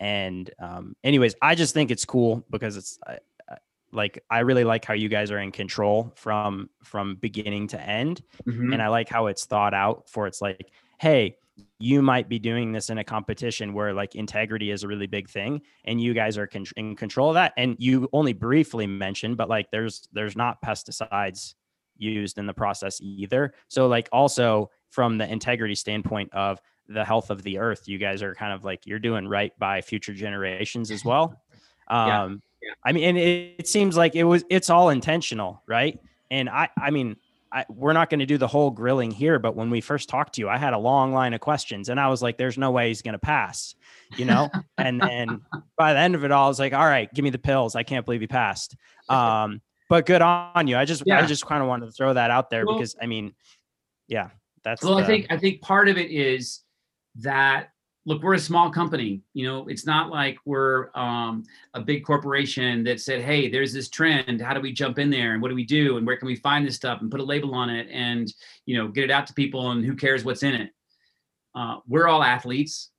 and 0.00 0.50
um 0.60 0.94
anyways 1.04 1.34
i 1.42 1.54
just 1.54 1.74
think 1.74 1.90
it's 1.90 2.04
cool 2.04 2.44
because 2.50 2.76
it's 2.76 2.98
I- 3.06 3.18
I- 3.50 3.56
like 3.92 4.22
i 4.30 4.40
really 4.40 4.64
like 4.64 4.84
how 4.84 4.94
you 4.94 5.08
guys 5.08 5.30
are 5.30 5.38
in 5.38 5.50
control 5.52 6.12
from 6.16 6.68
from 6.84 7.16
beginning 7.16 7.68
to 7.68 7.80
end 7.80 8.22
Mhm. 8.46 8.72
and 8.72 8.82
I 8.82 8.88
like 8.88 9.08
how 9.08 9.26
it's 9.26 9.44
thought 9.46 9.74
out 9.74 10.08
for 10.08 10.26
it's 10.26 10.40
like, 10.42 10.70
hey, 11.00 11.36
you 11.80 12.02
might 12.02 12.28
be 12.28 12.38
doing 12.38 12.70
this 12.70 12.88
in 12.90 12.98
a 12.98 13.04
competition 13.04 13.72
where 13.74 13.92
like 13.92 14.14
integrity 14.14 14.70
is 14.70 14.84
a 14.84 14.88
really 14.88 15.06
big 15.08 15.28
thing, 15.28 15.60
and 15.84 16.00
you 16.00 16.14
guys 16.14 16.38
are 16.38 16.46
con- 16.46 16.64
in 16.76 16.94
control 16.94 17.30
of 17.30 17.34
that. 17.34 17.52
And 17.56 17.74
you 17.80 18.08
only 18.12 18.32
briefly 18.32 18.86
mentioned, 18.86 19.36
but 19.36 19.48
like 19.48 19.70
there's 19.72 20.06
there's 20.12 20.36
not 20.36 20.62
pesticides 20.62 21.54
used 21.96 22.38
in 22.38 22.46
the 22.46 22.54
process 22.54 23.00
either. 23.00 23.54
So 23.68 23.88
like 23.88 24.08
also 24.12 24.70
from 24.90 25.18
the 25.18 25.28
integrity 25.30 25.74
standpoint 25.74 26.32
of 26.32 26.60
the 26.88 27.04
health 27.04 27.30
of 27.30 27.42
the 27.42 27.58
earth, 27.58 27.86
you 27.86 27.98
guys 27.98 28.22
are 28.22 28.34
kind 28.34 28.52
of 28.52 28.64
like 28.64 28.86
you're 28.86 28.98
doing 28.98 29.28
right 29.28 29.56
by 29.58 29.80
future 29.80 30.14
generations 30.14 30.90
as 30.90 31.04
well. 31.04 31.40
Um, 31.88 32.42
yeah. 32.62 32.70
I 32.84 32.92
mean, 32.92 33.04
and 33.04 33.18
it, 33.18 33.56
it 33.60 33.68
seems 33.68 33.96
like 33.96 34.14
it 34.14 34.24
was 34.24 34.44
it's 34.50 34.70
all 34.70 34.90
intentional, 34.90 35.62
right? 35.66 35.98
And 36.30 36.48
I 36.48 36.68
I 36.80 36.90
mean, 36.90 37.16
I, 37.52 37.64
we're 37.68 37.92
not 37.92 38.10
going 38.10 38.20
to 38.20 38.26
do 38.26 38.36
the 38.36 38.46
whole 38.46 38.70
grilling 38.70 39.10
here, 39.10 39.38
but 39.38 39.56
when 39.56 39.70
we 39.70 39.80
first 39.80 40.08
talked 40.08 40.34
to 40.34 40.40
you, 40.40 40.48
I 40.48 40.58
had 40.58 40.74
a 40.74 40.78
long 40.78 41.12
line 41.12 41.32
of 41.34 41.40
questions, 41.40 41.88
and 41.88 41.98
I 41.98 42.08
was 42.08 42.20
like, 42.20 42.36
"There's 42.36 42.58
no 42.58 42.70
way 42.70 42.88
he's 42.88 43.00
going 43.00 43.14
to 43.14 43.18
pass," 43.18 43.74
you 44.16 44.24
know. 44.24 44.50
and 44.78 45.00
then 45.00 45.40
by 45.76 45.94
the 45.94 45.98
end 45.98 46.14
of 46.14 46.24
it 46.24 46.32
all, 46.32 46.46
I 46.46 46.48
was 46.48 46.58
like, 46.58 46.74
"All 46.74 46.86
right, 46.86 47.12
give 47.14 47.22
me 47.22 47.30
the 47.30 47.38
pills. 47.38 47.74
I 47.74 47.84
can't 47.84 48.04
believe 48.04 48.20
he 48.20 48.26
passed." 48.26 48.76
Um, 49.08 49.62
but 49.88 50.04
good 50.04 50.20
on 50.20 50.66
you. 50.66 50.76
I 50.76 50.84
just 50.84 51.08
I 51.10 51.24
just 51.24 51.46
kind 51.46 51.62
of 51.62 51.68
wanted 51.68 51.86
to 51.86 51.92
throw 51.92 52.12
that 52.12 52.30
out 52.30 52.50
there 52.50 52.66
Well- 52.66 52.76
because 52.76 52.96
I 53.00 53.06
mean, 53.06 53.34
yeah, 54.08 54.30
that's 54.68 54.82
well 54.82 54.98
i 54.98 55.04
think 55.04 55.26
i 55.30 55.36
think 55.36 55.60
part 55.62 55.88
of 55.88 55.96
it 55.96 56.10
is 56.10 56.60
that 57.18 57.68
look 58.06 58.22
we're 58.22 58.34
a 58.34 58.38
small 58.38 58.70
company 58.70 59.20
you 59.34 59.46
know 59.46 59.68
it's 59.68 59.84
not 59.84 60.08
like 60.08 60.38
we're 60.46 60.88
um, 60.94 61.44
a 61.74 61.80
big 61.80 62.04
corporation 62.04 62.82
that 62.82 63.00
said 63.00 63.20
hey 63.20 63.50
there's 63.50 63.72
this 63.72 63.90
trend 63.90 64.40
how 64.40 64.54
do 64.54 64.60
we 64.60 64.72
jump 64.72 64.98
in 64.98 65.10
there 65.10 65.34
and 65.34 65.42
what 65.42 65.48
do 65.48 65.54
we 65.54 65.64
do 65.64 65.98
and 65.98 66.06
where 66.06 66.16
can 66.16 66.26
we 66.26 66.36
find 66.36 66.66
this 66.66 66.76
stuff 66.76 67.00
and 67.00 67.10
put 67.10 67.20
a 67.20 67.24
label 67.24 67.54
on 67.54 67.68
it 67.68 67.86
and 67.90 68.32
you 68.66 68.76
know 68.76 68.88
get 68.88 69.04
it 69.04 69.10
out 69.10 69.26
to 69.26 69.34
people 69.34 69.70
and 69.70 69.84
who 69.84 69.94
cares 69.94 70.24
what's 70.24 70.42
in 70.42 70.54
it? 70.54 70.70
Uh, 71.54 71.78
we're 71.86 72.06
all 72.06 72.22
athletes. 72.22 72.90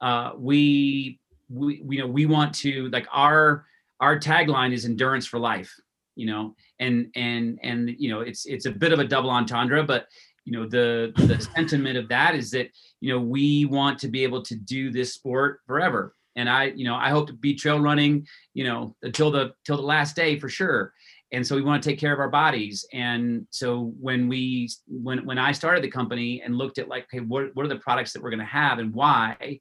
Uh, 0.00 0.32
we 0.36 1.18
we 1.48 1.82
you 1.88 2.00
know 2.00 2.06
we 2.06 2.26
want 2.26 2.54
to 2.54 2.88
like 2.90 3.06
our 3.12 3.64
our 4.00 4.18
tagline 4.18 4.72
is 4.72 4.84
endurance 4.84 5.26
for 5.26 5.38
life 5.38 5.74
you 6.14 6.26
know 6.26 6.54
and 6.78 7.10
and 7.14 7.58
and 7.62 7.94
you 7.98 8.10
know 8.10 8.20
it's 8.20 8.44
it's 8.44 8.66
a 8.66 8.70
bit 8.70 8.92
of 8.92 8.98
a 8.98 9.04
double 9.04 9.30
entendre 9.30 9.82
but 9.82 10.06
you 10.48 10.54
know 10.56 10.66
the 10.66 11.12
the 11.16 11.38
sentiment 11.54 11.98
of 11.98 12.08
that 12.08 12.34
is 12.34 12.50
that 12.52 12.70
you 13.00 13.12
know 13.12 13.20
we 13.20 13.66
want 13.66 13.98
to 13.98 14.08
be 14.08 14.22
able 14.22 14.42
to 14.42 14.56
do 14.56 14.90
this 14.90 15.12
sport 15.12 15.60
forever. 15.66 16.14
And 16.36 16.48
i 16.48 16.64
you 16.64 16.84
know 16.84 16.94
i 16.94 17.10
hope 17.10 17.26
to 17.26 17.32
be 17.34 17.54
trail 17.54 17.80
running 17.80 18.26
you 18.54 18.64
know 18.64 18.96
until 19.02 19.30
the 19.30 19.52
till 19.64 19.76
the 19.76 19.82
last 19.82 20.16
day 20.16 20.38
for 20.38 20.48
sure. 20.48 20.94
And 21.30 21.46
so 21.46 21.54
we 21.54 21.60
want 21.60 21.82
to 21.82 21.88
take 21.88 22.00
care 22.00 22.14
of 22.14 22.20
our 22.20 22.30
bodies. 22.30 22.86
And 22.94 23.46
so 23.50 23.92
when 24.00 24.28
we 24.28 24.70
when 24.86 25.26
when 25.26 25.38
i 25.38 25.52
started 25.52 25.84
the 25.84 25.90
company 25.90 26.40
and 26.42 26.56
looked 26.56 26.78
at 26.78 26.88
like 26.88 27.04
okay 27.04 27.20
what, 27.20 27.54
what 27.54 27.66
are 27.66 27.74
the 27.74 27.76
products 27.86 28.12
that 28.12 28.22
we're 28.22 28.30
going 28.30 28.48
to 28.48 28.56
have 28.62 28.78
and 28.78 28.94
why 28.94 29.60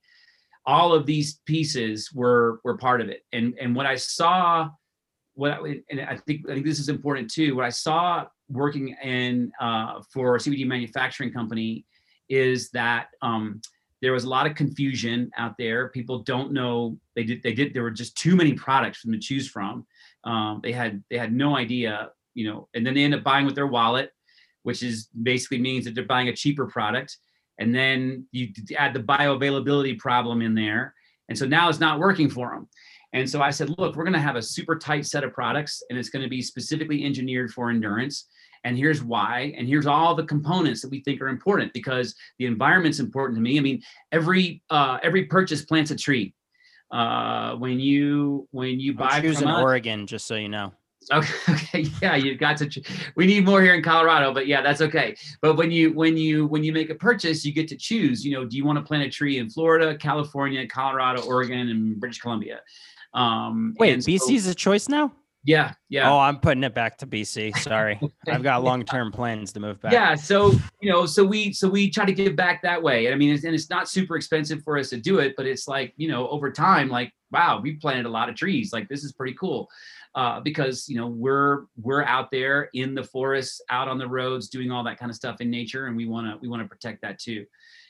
all 0.66 0.94
of 0.94 1.06
these 1.06 1.42
pieces 1.46 2.14
were 2.14 2.62
were 2.64 2.78
part 2.78 3.02
of 3.02 3.10
it. 3.10 3.24
And 3.34 3.56
and 3.60 3.76
what 3.76 3.86
i 3.86 3.96
saw 3.96 4.70
what 5.34 5.52
I, 5.52 5.82
and 5.90 6.00
i 6.00 6.16
think 6.26 6.50
i 6.50 6.54
think 6.54 6.66
this 6.66 6.80
is 6.80 6.88
important 6.88 7.30
too. 7.30 7.56
What 7.58 7.66
i 7.66 7.70
saw 7.70 8.28
working 8.50 8.96
in 9.04 9.52
uh, 9.60 10.02
for 10.14 10.36
a 10.36 10.40
cbd 10.40 10.66
manufacturing 10.66 11.32
company 11.32 11.86
is 12.30 12.70
that 12.72 13.08
um, 13.22 13.62
there 14.02 14.14
was 14.14 14.26
a 14.26 14.30
lot 14.30 14.46
of 14.46 14.56
confusion 14.56 15.30
out 15.38 15.56
there 15.58 15.90
people 15.90 16.20
don't 16.20 16.52
know 16.52 16.98
they 17.16 17.24
did 17.24 17.42
they 17.44 17.54
did 17.54 17.74
there 17.74 17.84
were 17.84 17.92
just 17.92 18.18
too 18.18 18.36
many 18.36 18.54
products 18.54 19.00
for 19.00 19.08
them 19.08 19.14
to 19.14 19.20
choose 19.20 19.48
from 19.48 19.86
um, 20.28 20.60
they 20.62 20.74
had 20.74 21.04
they 21.10 21.18
had 21.18 21.34
no 21.34 21.56
idea, 21.56 22.12
you 22.34 22.50
know, 22.50 22.68
and 22.74 22.86
then 22.86 22.94
they 22.94 23.04
end 23.04 23.16
up 23.16 23.24
buying 23.24 23.46
with 23.46 23.56
their 23.56 23.68
wallet, 23.68 24.12
which 24.64 24.84
is 24.84 25.08
basically 25.24 25.58
means 25.58 25.86
that 25.86 25.96
they're 25.96 26.04
buying 26.04 26.28
a 26.28 26.36
cheaper 26.36 26.68
product. 26.68 27.18
And 27.60 27.74
then 27.74 28.28
you 28.32 28.50
add 28.78 28.94
the 28.94 29.00
bioavailability 29.00 29.98
problem 29.98 30.42
in 30.42 30.54
there. 30.54 30.94
And 31.30 31.38
so 31.38 31.46
now 31.46 31.70
it's 31.70 31.80
not 31.80 32.00
working 32.00 32.30
for 32.30 32.50
them. 32.50 32.68
And 33.14 33.28
so 33.28 33.42
I 33.42 33.52
said, 33.52 33.74
look, 33.80 33.96
we're 33.96 34.04
going 34.04 34.14
to 34.14 34.20
have 34.20 34.36
a 34.36 34.42
super 34.42 34.78
tight 34.78 35.06
set 35.06 35.24
of 35.24 35.34
products 35.34 35.82
and 35.90 35.98
it's 35.98 36.10
going 36.10 36.24
to 36.24 36.30
be 36.30 36.42
specifically 36.42 37.04
engineered 37.04 37.52
for 37.52 37.70
endurance. 37.70 38.28
And 38.64 38.78
here's 38.78 39.04
why. 39.04 39.54
And 39.58 39.68
here's 39.68 39.86
all 39.86 40.16
the 40.16 40.26
components 40.26 40.82
that 40.82 40.92
we 40.92 41.02
think 41.02 41.22
are 41.22 41.28
important 41.28 41.74
because 41.74 42.16
the 42.40 42.46
environment's 42.46 43.00
important 43.00 43.38
to 43.38 43.42
me. 43.42 43.58
I 43.58 43.62
mean, 43.62 43.82
every 44.12 44.62
uh, 44.70 45.00
every 45.04 45.26
purchase 45.26 45.64
plants 45.64 45.92
a 45.92 45.96
tree 45.96 46.34
uh, 46.92 47.56
when 47.56 47.80
you 47.80 48.48
when 48.52 48.80
you 48.80 48.94
buy 48.94 49.22
choose 49.22 49.42
in 49.42 49.48
us, 49.48 49.62
Oregon, 49.62 50.08
just 50.08 50.26
so 50.28 50.36
you 50.36 50.50
know. 50.50 50.74
Okay, 51.10 51.54
okay, 51.54 51.86
yeah, 52.02 52.16
you've 52.18 52.38
got 52.38 52.58
to. 52.58 52.84
We 53.16 53.28
need 53.28 53.46
more 53.46 53.62
here 53.62 53.74
in 53.74 53.82
Colorado, 53.82 54.34
but 54.34 54.46
yeah, 54.46 54.62
that's 54.62 54.82
okay. 54.82 55.16
But 55.42 55.56
when 55.56 55.72
you 55.72 55.94
when 55.94 56.18
you 56.18 56.48
when 56.48 56.66
you 56.66 56.74
make 56.74 56.90
a 56.90 56.96
purchase, 56.96 57.46
you 57.46 57.54
get 57.54 57.70
to 57.70 57.78
choose. 57.78 58.26
You 58.26 58.34
know, 58.34 58.44
do 58.44 58.58
you 58.58 58.66
want 58.66 58.78
to 58.78 58.84
plant 58.84 59.04
a 59.04 59.10
tree 59.10 59.38
in 59.38 59.50
Florida, 59.50 59.96
California, 59.96 60.68
Colorado, 60.68 61.22
Oregon, 61.22 61.70
and 61.70 61.98
British 61.98 62.20
Columbia? 62.20 62.60
Um, 63.14 63.74
Wait, 63.80 64.00
BC 64.00 64.36
is 64.36 64.48
a 64.48 64.56
choice 64.56 64.90
now. 64.90 65.14
Yeah, 65.48 65.76
yeah. 65.88 66.12
Oh, 66.12 66.20
I'm 66.20 66.40
putting 66.40 66.66
it 66.66 66.76
back 66.76 66.98
to 66.98 67.08
BC. 67.08 67.58
Sorry, 67.60 67.98
I've 68.28 68.44
got 68.44 68.66
long-term 68.66 69.14
plans 69.14 69.54
to 69.54 69.62
move 69.62 69.80
back. 69.80 69.94
Yeah, 69.94 70.14
so 70.14 70.52
you 70.82 70.92
know, 70.92 71.06
so 71.06 71.24
we 71.24 71.54
so 71.54 71.70
we 71.70 71.90
try 71.90 72.04
to 72.04 72.12
give 72.12 72.36
back 72.36 72.62
that 72.64 72.84
way. 72.84 73.06
And 73.06 73.16
I 73.16 73.18
mean, 73.18 73.34
it's, 73.34 73.46
and 73.46 73.56
it's 73.56 73.70
not 73.70 73.88
super 73.88 74.18
expensive 74.18 74.62
for 74.64 74.78
us 74.78 74.90
to 74.90 74.98
do 74.98 75.20
it, 75.20 75.36
but 75.38 75.46
it's 75.46 75.66
like 75.66 75.94
you 75.96 76.10
know, 76.10 76.28
over 76.28 76.52
time, 76.52 76.90
like 76.90 77.14
wow, 77.32 77.62
we 77.64 77.76
planted 77.76 78.06
a 78.06 78.10
lot 78.10 78.28
of 78.28 78.36
trees. 78.36 78.74
Like 78.74 78.90
this 78.90 79.06
is 79.06 79.14
pretty 79.14 79.36
cool. 79.40 79.70
Uh, 80.16 80.42
because 80.42 80.90
you 80.90 80.98
know 80.98 81.08
we're 81.08 81.64
we're 81.82 82.04
out 82.04 82.30
there 82.30 82.70
in 82.74 82.94
the 82.94 83.04
forests, 83.04 83.62
out 83.70 83.88
on 83.88 83.98
the 83.98 84.08
roads, 84.08 84.50
doing 84.50 84.70
all 84.70 84.84
that 84.84 85.00
kind 85.00 85.10
of 85.10 85.16
stuff 85.16 85.40
in 85.40 85.50
nature, 85.50 85.86
and 85.86 85.96
we 85.96 86.06
want 86.06 86.28
to 86.28 86.38
we 86.42 86.50
want 86.50 86.62
to 86.62 86.68
protect 86.68 87.02
that 87.02 87.20
too. 87.20 87.46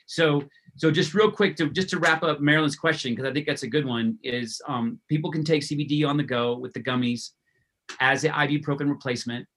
So 0.05 0.43
so 0.75 0.91
just 0.91 1.15
real 1.15 1.31
quick 1.31 1.55
to 1.55 1.71
just 1.71 1.89
to 1.89 1.97
wrap 1.97 2.21
up 2.21 2.39
Marilyn's 2.39 2.75
question 2.75 3.13
because 3.13 3.27
I 3.27 3.33
think 3.33 3.47
that's 3.47 3.63
a 3.63 3.67
good 3.67 3.85
one 3.85 4.19
is 4.23 4.61
um, 4.67 4.99
people 5.09 5.31
can 5.31 5.43
take 5.43 5.63
CBD 5.63 6.07
on 6.07 6.17
the 6.17 6.23
go 6.23 6.55
with 6.55 6.73
the 6.73 6.83
gummies 6.83 7.31
as 7.99 8.23
an 8.23 8.31
ibuprofen 8.31 8.89
replacement. 8.89 9.47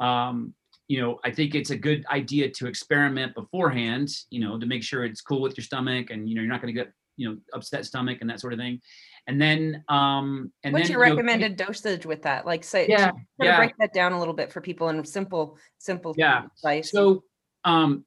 Um, 0.00 0.54
you 0.88 1.00
know, 1.00 1.18
I 1.24 1.30
think 1.30 1.54
it's 1.54 1.70
a 1.70 1.76
good 1.76 2.04
idea 2.10 2.50
to 2.50 2.66
experiment 2.66 3.34
beforehand, 3.34 4.08
you 4.30 4.40
know, 4.40 4.58
to 4.58 4.66
make 4.66 4.82
sure 4.82 5.04
it's 5.04 5.20
cool 5.20 5.40
with 5.40 5.56
your 5.56 5.64
stomach 5.64 6.10
and, 6.10 6.28
you 6.28 6.34
know, 6.34 6.42
you're 6.42 6.50
not 6.50 6.60
going 6.60 6.74
to 6.74 6.78
get, 6.78 6.92
you 7.16 7.28
know, 7.28 7.36
upset 7.54 7.86
stomach 7.86 8.18
and 8.20 8.28
that 8.28 8.40
sort 8.40 8.52
of 8.52 8.58
thing. 8.58 8.80
And 9.26 9.40
then, 9.40 9.84
um, 9.88 10.52
and 10.64 10.72
what's 10.72 10.88
then, 10.88 10.92
your 10.92 11.04
you 11.04 11.10
know, 11.10 11.16
recommended 11.16 11.56
dosage 11.56 12.04
with 12.04 12.22
that? 12.22 12.44
Like, 12.44 12.64
say, 12.64 12.88
Yeah, 12.88 13.12
yeah. 13.40 13.56
break 13.56 13.76
that 13.78 13.94
down 13.94 14.12
a 14.12 14.18
little 14.18 14.34
bit 14.34 14.52
for 14.52 14.60
people 14.60 14.88
in 14.88 15.04
simple, 15.04 15.56
simple 15.78 16.14
Yeah. 16.18 16.46
advice. 16.56 16.90
So, 16.90 17.22
um, 17.64 18.04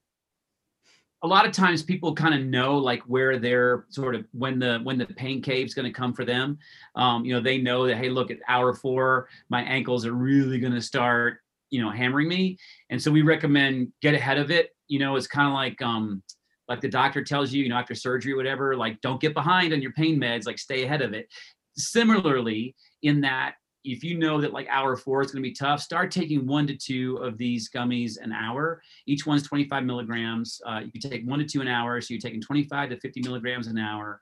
a 1.25 1.27
lot 1.27 1.45
of 1.45 1.51
times 1.51 1.81
people 1.81 2.13
kind 2.13 2.35
of 2.35 2.41
know 2.41 2.77
like 2.77 3.01
where 3.03 3.39
they're 3.39 3.85
sort 3.89 4.13
of 4.13 4.25
when 4.31 4.59
the 4.59 4.79
when 4.83 4.97
the 4.97 5.07
pain 5.07 5.41
cave's 5.41 5.73
going 5.73 5.91
to 5.91 5.91
come 5.91 6.13
for 6.13 6.23
them. 6.23 6.59
Um, 6.95 7.25
you 7.25 7.33
know, 7.33 7.41
they 7.41 7.57
know 7.57 7.87
that 7.87 7.97
hey, 7.97 8.09
look 8.09 8.29
at 8.29 8.37
hour 8.47 8.73
four, 8.73 9.27
my 9.49 9.63
ankles 9.63 10.05
are 10.05 10.13
really 10.13 10.59
going 10.59 10.73
to 10.73 10.81
start, 10.81 11.39
you 11.71 11.81
know, 11.81 11.89
hammering 11.89 12.27
me, 12.27 12.57
and 12.91 13.01
so 13.01 13.11
we 13.11 13.23
recommend 13.23 13.91
get 14.01 14.13
ahead 14.13 14.37
of 14.37 14.51
it. 14.51 14.75
You 14.87 14.99
know, 14.99 15.15
it's 15.15 15.25
kind 15.25 15.47
of 15.47 15.53
like 15.55 15.81
um, 15.81 16.21
like 16.69 16.81
the 16.81 16.89
doctor 16.89 17.23
tells 17.23 17.51
you, 17.51 17.63
you 17.63 17.69
know, 17.69 17.77
after 17.77 17.95
surgery 17.95 18.33
or 18.33 18.37
whatever, 18.37 18.75
like 18.75 19.01
don't 19.01 19.19
get 19.19 19.33
behind 19.33 19.73
on 19.73 19.81
your 19.81 19.93
pain 19.93 20.19
meds, 20.19 20.45
like 20.45 20.59
stay 20.59 20.83
ahead 20.83 21.01
of 21.01 21.13
it. 21.13 21.27
Similarly, 21.75 22.75
in 23.01 23.21
that 23.21 23.55
if 23.85 24.03
you 24.03 24.17
know 24.17 24.41
that 24.41 24.51
like 24.51 24.67
hour 24.69 24.95
four 24.95 25.21
is 25.21 25.31
going 25.31 25.43
to 25.43 25.49
be 25.49 25.53
tough, 25.53 25.79
start 25.79 26.11
taking 26.11 26.45
one 26.45 26.65
to 26.67 26.75
two 26.75 27.17
of 27.17 27.37
these 27.37 27.69
gummies 27.69 28.17
an 28.21 28.31
hour. 28.31 28.81
Each 29.05 29.25
one's 29.25 29.43
25 29.43 29.83
milligrams. 29.83 30.61
Uh, 30.65 30.81
you 30.83 30.91
can 30.91 31.09
take 31.09 31.25
one 31.25 31.39
to 31.39 31.45
two 31.45 31.61
an 31.61 31.67
hour. 31.67 32.01
So 32.01 32.13
you're 32.13 32.21
taking 32.21 32.41
25 32.41 32.89
to 32.89 32.99
50 32.99 33.21
milligrams 33.21 33.67
an 33.67 33.77
hour. 33.77 34.21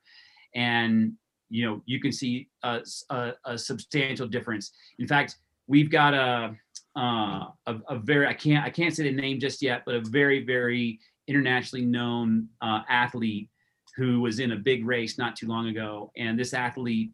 And, 0.54 1.13
you 1.49 1.65
know, 1.65 1.82
you 1.86 1.99
can 1.99 2.12
see 2.12 2.49
a, 2.63 2.82
a, 3.10 3.34
a 3.45 3.58
substantial 3.58 4.28
difference. 4.28 4.71
In 4.99 5.08
fact, 5.08 5.38
we've 5.67 5.89
got 5.89 6.13
a, 6.13 6.56
uh, 6.95 7.47
a, 7.65 7.76
a 7.88 7.97
very, 7.97 8.28
I 8.28 8.34
can't, 8.34 8.65
I 8.65 8.69
can't 8.69 8.93
say 8.93 9.04
the 9.04 9.12
name 9.12 9.39
just 9.39 9.62
yet, 9.62 9.84
but 9.86 9.95
a 9.95 10.02
very, 10.02 10.43
very 10.45 10.99
internationally 11.28 11.86
known 11.86 12.49
uh, 12.62 12.82
athlete 12.89 13.49
who 13.95 14.19
was 14.19 14.39
in 14.39 14.52
a 14.52 14.58
big 14.58 14.86
race 14.86 15.17
not 15.17 15.36
too 15.36 15.47
long 15.47 15.67
ago. 15.67 16.12
And 16.17 16.38
this 16.38 16.54
athlete 16.54 17.12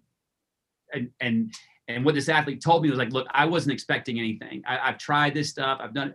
and, 0.93 1.09
and 1.19 1.53
and 1.89 2.05
what 2.05 2.13
this 2.13 2.29
athlete 2.29 2.61
told 2.61 2.83
me 2.83 2.89
was 2.89 2.99
like, 2.99 3.11
look, 3.11 3.27
I 3.31 3.45
wasn't 3.45 3.73
expecting 3.73 4.19
anything. 4.19 4.61
I, 4.65 4.77
I've 4.77 4.99
tried 4.99 5.33
this 5.33 5.49
stuff. 5.49 5.79
I've 5.81 5.93
done, 5.93 6.13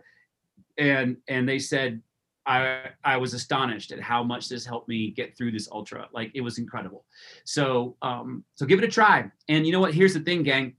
and 0.77 1.17
and 1.27 1.47
they 1.47 1.59
said, 1.59 2.01
I 2.45 2.89
I 3.03 3.17
was 3.17 3.33
astonished 3.33 3.91
at 3.91 3.99
how 3.99 4.23
much 4.23 4.47
this 4.47 4.65
helped 4.65 4.87
me 4.87 5.11
get 5.11 5.37
through 5.37 5.51
this 5.51 5.67
ultra. 5.69 6.07
Like 6.13 6.31
it 6.33 6.41
was 6.41 6.57
incredible. 6.57 7.03
So 7.43 7.97
um 8.01 8.45
so 8.55 8.65
give 8.65 8.79
it 8.79 8.85
a 8.85 8.91
try. 8.91 9.29
And 9.49 9.65
you 9.65 9.73
know 9.73 9.81
what? 9.81 9.93
Here's 9.93 10.13
the 10.13 10.21
thing, 10.21 10.43
gang. 10.43 10.75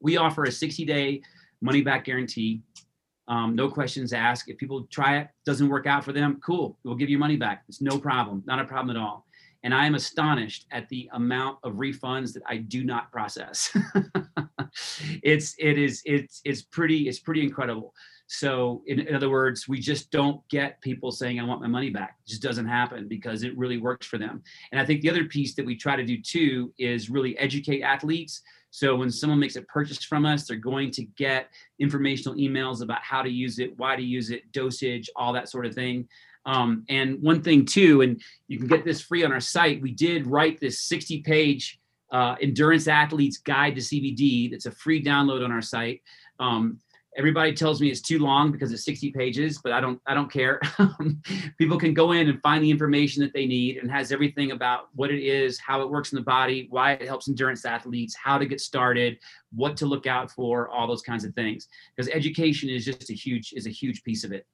We 0.00 0.16
offer 0.16 0.44
a 0.44 0.52
60 0.52 0.84
day 0.84 1.22
money 1.60 1.80
back 1.80 2.04
guarantee. 2.04 2.62
Um, 3.28 3.54
no 3.54 3.70
questions 3.70 4.12
asked. 4.12 4.50
If 4.50 4.58
people 4.58 4.82
try 4.90 5.18
it, 5.18 5.28
doesn't 5.46 5.68
work 5.68 5.86
out 5.86 6.04
for 6.04 6.12
them, 6.12 6.40
cool. 6.44 6.76
We'll 6.82 6.96
give 6.96 7.08
you 7.08 7.18
money 7.18 7.36
back. 7.36 7.62
It's 7.68 7.80
no 7.80 7.96
problem. 7.96 8.42
Not 8.46 8.58
a 8.58 8.64
problem 8.64 8.96
at 8.96 9.00
all 9.00 9.26
and 9.62 9.74
I 9.74 9.86
am 9.86 9.94
astonished 9.94 10.66
at 10.70 10.88
the 10.88 11.08
amount 11.12 11.58
of 11.62 11.74
refunds 11.74 12.32
that 12.34 12.42
I 12.46 12.58
do 12.58 12.84
not 12.84 13.12
process. 13.12 13.76
it's 15.22 15.54
it 15.58 15.78
is 15.78 16.02
it's 16.04 16.40
it's 16.44 16.62
pretty 16.62 17.08
it's 17.08 17.20
pretty 17.20 17.42
incredible. 17.42 17.94
So 18.28 18.82
in, 18.86 19.00
in, 19.00 19.14
other 19.14 19.28
words, 19.28 19.68
we 19.68 19.78
just 19.78 20.10
don't 20.10 20.40
get 20.48 20.80
people 20.80 21.12
saying 21.12 21.38
I 21.38 21.44
want 21.44 21.60
my 21.60 21.66
money 21.66 21.90
back. 21.90 22.16
It 22.24 22.30
just 22.30 22.40
doesn't 22.40 22.66
happen 22.66 23.06
because 23.06 23.42
it 23.42 23.56
really 23.58 23.76
works 23.76 24.06
for 24.06 24.16
them. 24.16 24.42
And 24.70 24.80
I 24.80 24.86
think 24.86 25.02
the 25.02 25.10
other 25.10 25.24
piece 25.24 25.54
that 25.56 25.66
we 25.66 25.76
try 25.76 25.96
to 25.96 26.04
do 26.04 26.18
too 26.20 26.72
is 26.78 27.10
really 27.10 27.36
educate 27.36 27.82
athletes. 27.82 28.40
So 28.70 28.96
when 28.96 29.10
someone 29.10 29.38
makes 29.38 29.56
a 29.56 29.62
purchase 29.62 30.02
from 30.02 30.24
us, 30.24 30.46
they're 30.46 30.56
going 30.56 30.90
to 30.92 31.04
get 31.18 31.50
informational 31.78 32.38
emails 32.38 32.80
about 32.80 33.02
how 33.02 33.20
to 33.20 33.28
use 33.28 33.58
it, 33.58 33.76
why 33.76 33.96
to 33.96 34.02
use 34.02 34.30
it, 34.30 34.50
dosage, 34.52 35.10
all 35.14 35.34
that 35.34 35.50
sort 35.50 35.66
of 35.66 35.74
thing. 35.74 36.08
Um, 36.44 36.84
and 36.88 37.20
one 37.22 37.42
thing 37.42 37.64
too, 37.64 38.02
and 38.02 38.20
you 38.48 38.58
can 38.58 38.66
get 38.66 38.84
this 38.84 39.00
free 39.00 39.24
on 39.24 39.32
our 39.32 39.40
site. 39.40 39.82
We 39.82 39.92
did 39.92 40.26
write 40.26 40.60
this 40.60 40.80
60 40.82 41.20
page 41.22 41.78
uh, 42.10 42.36
endurance 42.40 42.88
athletes 42.88 43.38
guide 43.38 43.74
to 43.76 43.80
CBD. 43.80 44.50
That's 44.50 44.66
a 44.66 44.72
free 44.72 45.02
download 45.02 45.44
on 45.44 45.52
our 45.52 45.62
site. 45.62 46.02
Um, 46.38 46.78
everybody 47.16 47.52
tells 47.52 47.80
me 47.80 47.88
it's 47.88 48.00
too 48.00 48.18
long 48.18 48.52
because 48.52 48.72
it's 48.72 48.84
60 48.84 49.12
pages, 49.12 49.60
but 49.62 49.72
I 49.72 49.80
don't, 49.80 50.00
I 50.06 50.14
don't 50.14 50.30
care. 50.30 50.60
People 51.58 51.78
can 51.78 51.94
go 51.94 52.12
in 52.12 52.28
and 52.28 52.40
find 52.42 52.64
the 52.64 52.70
information 52.70 53.22
that 53.22 53.32
they 53.32 53.46
need 53.46 53.78
and 53.78 53.90
has 53.90 54.12
everything 54.12 54.52
about 54.52 54.88
what 54.94 55.10
it 55.10 55.22
is, 55.22 55.58
how 55.58 55.82
it 55.82 55.90
works 55.90 56.12
in 56.12 56.16
the 56.16 56.24
body, 56.24 56.66
why 56.70 56.92
it 56.92 57.06
helps 57.06 57.28
endurance 57.28 57.64
athletes, 57.64 58.14
how 58.14 58.38
to 58.38 58.46
get 58.46 58.60
started, 58.60 59.18
what 59.54 59.76
to 59.78 59.86
look 59.86 60.06
out 60.06 60.30
for, 60.30 60.68
all 60.68 60.86
those 60.86 61.02
kinds 61.02 61.24
of 61.24 61.34
things. 61.34 61.68
Because 61.94 62.10
education 62.10 62.68
is 62.68 62.84
just 62.84 63.10
a 63.10 63.14
huge, 63.14 63.52
is 63.54 63.66
a 63.66 63.70
huge 63.70 64.02
piece 64.02 64.24
of 64.24 64.32
it. 64.32 64.46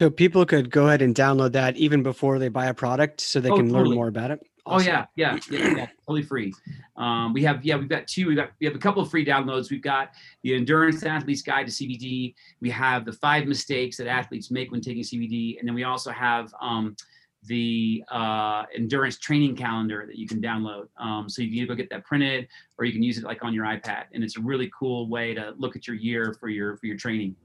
So 0.00 0.08
people 0.08 0.46
could 0.46 0.70
go 0.70 0.86
ahead 0.86 1.02
and 1.02 1.14
download 1.14 1.52
that 1.52 1.76
even 1.76 2.02
before 2.02 2.38
they 2.38 2.48
buy 2.48 2.68
a 2.68 2.74
product, 2.74 3.20
so 3.20 3.38
they 3.38 3.50
Oh, 3.50 3.56
can 3.56 3.68
totally. 3.68 3.88
learn 3.90 3.94
more 3.96 4.08
about 4.08 4.30
it. 4.30 4.40
Oh 4.64 4.80
yeah, 4.80 5.04
yeah, 5.14 5.38
yeah, 5.50 5.76
yeah, 5.76 5.86
totally 6.06 6.22
free. 6.22 6.54
Um, 6.96 7.34
we 7.34 7.42
have 7.42 7.62
yeah, 7.62 7.76
we've 7.76 7.88
got 7.88 8.06
two. 8.06 8.26
We 8.26 8.34
got 8.34 8.50
we 8.60 8.66
have 8.66 8.74
a 8.74 8.78
couple 8.78 9.02
of 9.02 9.10
free 9.10 9.26
downloads. 9.26 9.70
We've 9.70 9.82
got 9.82 10.12
the 10.42 10.54
Endurance 10.54 11.02
Athlete's 11.02 11.42
Guide 11.42 11.66
to 11.66 11.72
CBD. 11.72 12.34
We 12.62 12.70
have 12.70 13.04
the 13.04 13.12
five 13.12 13.46
mistakes 13.46 13.98
that 13.98 14.06
athletes 14.06 14.50
make 14.50 14.70
when 14.72 14.80
taking 14.80 15.02
CBD, 15.02 15.58
and 15.58 15.68
then 15.68 15.74
we 15.74 15.84
also 15.84 16.10
have 16.12 16.54
um, 16.62 16.96
the 17.44 18.02
uh, 18.10 18.64
endurance 18.74 19.18
training 19.18 19.54
calendar 19.54 20.04
that 20.06 20.16
you 20.16 20.26
can 20.26 20.40
download. 20.40 20.88
Um, 20.98 21.28
so 21.28 21.42
you 21.42 21.48
can 21.48 21.58
either 21.58 21.66
go 21.66 21.74
get 21.74 21.90
that 21.90 22.06
printed 22.06 22.48
or 22.78 22.86
you 22.86 22.92
can 22.92 23.02
use 23.02 23.18
it 23.18 23.24
like 23.24 23.44
on 23.44 23.52
your 23.52 23.66
iPad, 23.66 24.04
and 24.14 24.24
it's 24.24 24.38
a 24.38 24.40
really 24.40 24.70
cool 24.78 25.10
way 25.10 25.34
to 25.34 25.52
look 25.58 25.76
at 25.76 25.86
your 25.86 25.96
year 25.96 26.34
for 26.40 26.48
your 26.48 26.78
for 26.78 26.86
your 26.86 26.96
training. 26.96 27.36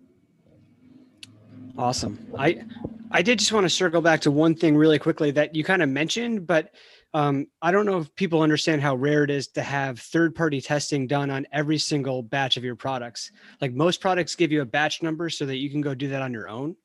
Awesome. 1.78 2.19
I 2.38 2.63
I 3.11 3.21
did 3.21 3.39
just 3.39 3.51
want 3.51 3.65
to 3.65 3.69
circle 3.69 4.01
back 4.01 4.21
to 4.21 4.32
one 4.32 4.55
thing 4.55 4.76
really 4.76 4.99
quickly 4.99 5.32
that 5.32 5.55
you 5.55 5.63
kind 5.63 5.82
of 5.82 5.89
mentioned, 5.89 6.47
but 6.47 6.71
um, 7.13 7.47
I 7.61 7.71
don't 7.71 7.86
know 7.86 7.99
if 7.99 8.13
people 8.15 8.41
understand 8.41 8.82
how 8.82 8.95
rare 8.95 9.23
it 9.23 9.30
is 9.30 9.47
to 9.49 9.61
have 9.61 9.99
third 9.99 10.36
party 10.36 10.59
testing 10.59 11.07
done 11.07 11.30
on 11.30 11.47
every 11.53 11.78
single 11.78 12.21
batch 12.23 12.57
of 12.57 12.63
your 12.63 12.76
products. 12.76 13.32
Like 13.61 13.73
most 13.73 14.01
products 14.01 14.36
give 14.36 14.51
you 14.51 14.61
a 14.61 14.65
batch 14.65 15.01
number 15.01 15.30
so 15.30 15.45
that 15.45 15.57
you 15.57 15.69
can 15.69 15.80
go 15.80 15.95
do 15.95 16.09
that 16.09 16.21
on 16.21 16.34
your 16.34 16.49
own. 16.49 16.76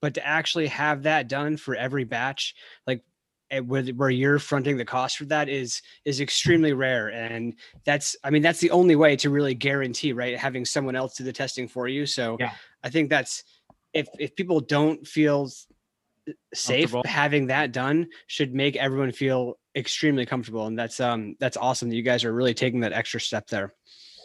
But 0.00 0.14
to 0.14 0.26
actually 0.26 0.68
have 0.68 1.02
that 1.02 1.28
done 1.28 1.56
for 1.56 1.74
every 1.74 2.04
batch, 2.04 2.54
like 2.86 3.02
eh, 3.50 3.58
where, 3.58 3.82
where 3.86 4.10
you're 4.10 4.38
fronting 4.38 4.76
the 4.76 4.84
cost 4.84 5.16
for 5.16 5.24
that 5.26 5.48
is 5.48 5.82
is 6.04 6.20
extremely 6.20 6.72
rare 6.72 7.08
and 7.08 7.54
that's 7.84 8.16
i 8.24 8.30
mean 8.30 8.42
that's 8.42 8.60
the 8.60 8.70
only 8.70 8.96
way 8.96 9.16
to 9.16 9.30
really 9.30 9.54
guarantee 9.54 10.12
right 10.12 10.36
having 10.36 10.64
someone 10.64 10.96
else 10.96 11.14
do 11.16 11.24
the 11.24 11.32
testing 11.32 11.68
for 11.68 11.86
you 11.88 12.06
so 12.06 12.36
Yeah. 12.40 12.52
i 12.82 12.90
think 12.90 13.08
that's 13.08 13.44
if 13.96 14.08
if 14.18 14.36
people 14.36 14.60
don't 14.60 15.06
feel 15.06 15.48
safe 16.52 16.94
having 17.04 17.46
that 17.46 17.72
done 17.72 18.06
should 18.26 18.52
make 18.54 18.76
everyone 18.76 19.12
feel 19.12 19.58
extremely 19.76 20.26
comfortable 20.26 20.66
and 20.66 20.78
that's 20.78 20.98
um 20.98 21.36
that's 21.38 21.56
awesome 21.56 21.88
that 21.88 21.96
you 21.96 22.02
guys 22.02 22.24
are 22.24 22.32
really 22.32 22.54
taking 22.54 22.80
that 22.80 22.92
extra 22.92 23.20
step 23.20 23.46
there 23.48 23.72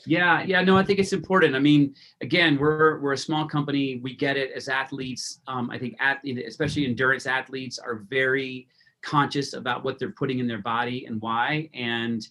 Yeah, 0.08 0.42
yeah, 0.42 0.64
no, 0.64 0.78
I 0.78 0.84
think 0.84 0.98
it's 0.98 1.14
important. 1.14 1.56
I 1.56 1.60
mean, 1.60 1.94
again, 2.22 2.58
we're 2.58 3.00
we're 3.02 3.14
a 3.14 3.18
small 3.18 3.48
company. 3.48 4.00
We 4.02 4.16
get 4.16 4.36
it 4.36 4.50
as 4.56 4.68
athletes. 4.68 5.42
Um, 5.46 5.70
I 5.70 5.78
think 5.78 5.96
at, 6.00 6.18
especially 6.26 6.86
endurance 6.86 7.28
athletes 7.28 7.78
are 7.78 7.98
very 8.10 8.68
conscious 9.02 9.54
about 9.54 9.84
what 9.84 10.00
they're 10.00 10.12
putting 10.12 10.40
in 10.40 10.48
their 10.48 10.62
body 10.62 11.06
and 11.06 11.22
why. 11.22 11.70
And 11.74 12.28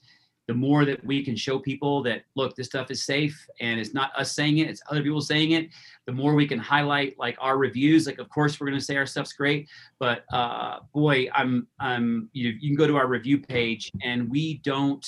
the 0.50 0.54
more 0.54 0.84
that 0.84 1.04
we 1.04 1.24
can 1.24 1.36
show 1.36 1.60
people 1.60 2.02
that 2.02 2.24
look, 2.34 2.56
this 2.56 2.66
stuff 2.66 2.90
is 2.90 3.04
safe 3.04 3.46
and 3.60 3.78
it's 3.78 3.94
not 3.94 4.10
us 4.16 4.34
saying 4.34 4.58
it, 4.58 4.68
it's 4.68 4.82
other 4.90 5.00
people 5.00 5.20
saying 5.20 5.52
it. 5.52 5.68
The 6.06 6.12
more 6.12 6.34
we 6.34 6.44
can 6.44 6.58
highlight 6.58 7.16
like 7.20 7.36
our 7.38 7.56
reviews. 7.56 8.04
Like, 8.04 8.18
of 8.18 8.28
course, 8.30 8.58
we're 8.58 8.66
going 8.66 8.76
to 8.80 8.84
say 8.84 8.96
our 8.96 9.06
stuff's 9.06 9.32
great, 9.32 9.68
but 10.00 10.24
uh, 10.32 10.80
boy, 10.92 11.28
I'm 11.32 11.68
I'm 11.78 12.30
you 12.32 12.48
you 12.58 12.70
can 12.70 12.76
go 12.76 12.88
to 12.88 12.96
our 12.96 13.06
review 13.06 13.38
page 13.38 13.92
and 14.02 14.28
we 14.28 14.54
don't 14.64 15.06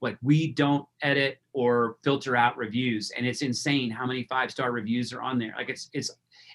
like 0.00 0.18
we 0.22 0.52
don't 0.52 0.86
edit 1.02 1.38
or 1.52 1.96
filter 2.04 2.36
out 2.36 2.56
reviews 2.56 3.10
and 3.16 3.26
it's 3.26 3.42
insane 3.42 3.90
how 3.90 4.06
many 4.06 4.22
five 4.22 4.52
star 4.52 4.70
reviews 4.70 5.12
are 5.12 5.22
on 5.22 5.38
there 5.38 5.54
like 5.56 5.70
it's 5.70 5.88
it's 5.94 6.10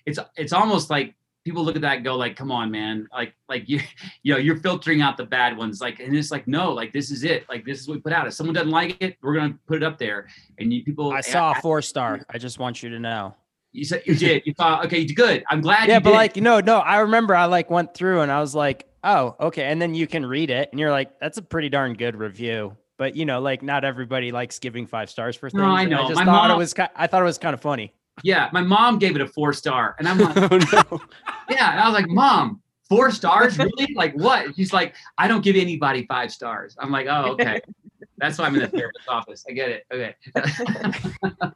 it's 0.06 0.20
it's 0.38 0.54
almost 0.54 0.89
like 0.89 1.16
people 1.50 1.64
look 1.64 1.76
at 1.76 1.82
that 1.82 1.95
and 1.97 2.04
go 2.06 2.16
like 2.16 2.36
come 2.36 2.52
on 2.52 2.70
man 2.70 3.08
like 3.12 3.34
like 3.47 3.68
you 3.68 3.80
you 4.24 4.34
know 4.34 4.39
you're 4.39 4.58
filtering 4.58 5.02
out 5.02 5.18
the 5.18 5.26
bad 5.26 5.58
ones 5.58 5.82
like 5.82 6.00
and 6.00 6.16
it's 6.16 6.30
like 6.32 6.47
no 6.47 6.72
like 6.72 6.93
this 6.93 7.10
is 7.12 7.24
it 7.24 7.47
like 7.50 7.66
this 7.66 7.80
is 7.80 7.88
what 7.88 7.95
we 7.95 8.02
put 8.02 8.14
out 8.14 8.28
if 8.28 8.34
someone 8.34 8.54
doesn't 8.54 8.70
like 8.70 8.95
it 9.02 9.18
we're 9.22 9.34
gonna 9.36 9.58
put 9.68 9.78
it 9.78 9.84
up 9.84 9.97
there 9.97 10.28
and 10.60 10.72
you 10.72 10.84
people 10.84 11.12
I 11.12 11.22
saw 11.22 11.52
a 11.52 11.56
four 11.62 11.82
star. 11.82 12.22
I 12.30 12.38
just 12.38 12.60
want 12.60 12.84
you 12.84 12.89
to 12.89 13.00
know. 13.00 13.36
you 13.72 13.84
said 13.84 14.04
you 14.06 14.16
did 14.16 14.43
you 14.45 14.54
thought 14.54 14.86
okay 14.86 15.04
good 15.06 15.43
i'm 15.50 15.62
glad 15.62 15.88
Yeah, 15.88 15.95
you 15.95 16.02
but 16.02 16.12
did. 16.12 16.16
like 16.16 16.36
no, 16.38 16.60
no. 16.60 16.78
I 16.78 17.00
remember 17.00 17.36
I 17.36 17.45
like 17.45 17.70
went 17.72 17.93
through 17.93 18.22
and 18.22 18.32
I 18.32 18.39
was 18.41 18.54
like, 18.56 18.86
oh, 19.04 19.36
okay. 19.39 19.64
And 19.66 19.82
then 19.82 19.93
you 19.95 20.08
can 20.08 20.26
read 20.26 20.50
it 20.50 20.70
and 20.72 20.80
you're 20.80 20.91
like, 20.91 21.20
that's 21.20 21.38
a 21.38 21.41
pretty 21.41 21.70
darn 21.70 21.93
good 21.93 22.16
review. 22.16 22.76
But 22.97 23.16
you 23.16 23.26
know, 23.26 23.39
like 23.39 23.62
not 23.64 23.86
everybody 23.86 24.32
likes 24.32 24.60
giving 24.60 24.86
five 24.86 25.10
stars 25.10 25.36
for 25.38 25.50
things. 25.50 25.62
No, 25.62 25.70
I 25.70 25.86
know. 25.86 26.04
I 26.04 26.08
just 26.10 26.20
My 26.20 26.26
thought 26.26 26.45
it 26.50 26.54
mom- 26.54 26.58
was. 26.60 26.74
I 26.95 27.08
thought 27.08 27.22
it 27.22 27.26
was 27.26 27.38
kind 27.38 27.54
of 27.54 27.62
funny. 27.62 27.93
Yeah 28.24 28.49
my 28.51 28.61
mom 28.61 28.99
gave 28.99 29.15
it 29.15 29.22
a 29.22 29.28
four 29.28 29.53
star 29.53 29.95
and 29.99 30.07
i'm 30.07 30.17
like 30.17 30.38
oh 30.51 30.59
no 30.91 30.99
Yeah, 31.49 31.72
and 31.72 31.80
I 31.80 31.86
was 31.86 31.93
like, 31.93 32.07
"Mom, 32.09 32.61
four 32.88 33.11
stars, 33.11 33.57
really? 33.57 33.93
like 33.95 34.13
what?" 34.13 34.55
She's 34.55 34.72
like, 34.72 34.95
"I 35.17 35.28
don't 35.28 35.43
give 35.43 35.55
anybody 35.55 36.05
five 36.05 36.32
stars." 36.32 36.76
I'm 36.80 36.91
like, 36.91 37.07
"Oh, 37.09 37.32
okay." 37.34 37.59
That's 38.17 38.38
why 38.38 38.45
I'm 38.45 38.55
in 38.55 38.61
the 38.61 38.67
therapist's 38.67 39.07
office. 39.07 39.45
I 39.49 39.53
get 39.53 39.70
it. 39.70 39.86
Okay. 39.91 40.15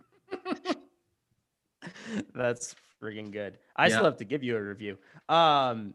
That's 2.34 2.76
freaking 3.02 3.32
good. 3.32 3.58
I 3.76 3.90
still 3.90 4.06
have 4.06 4.18
to 4.18 4.26
give 4.26 4.44
you 4.44 4.56
a 4.56 4.62
review. 4.62 4.98
Um, 5.30 5.94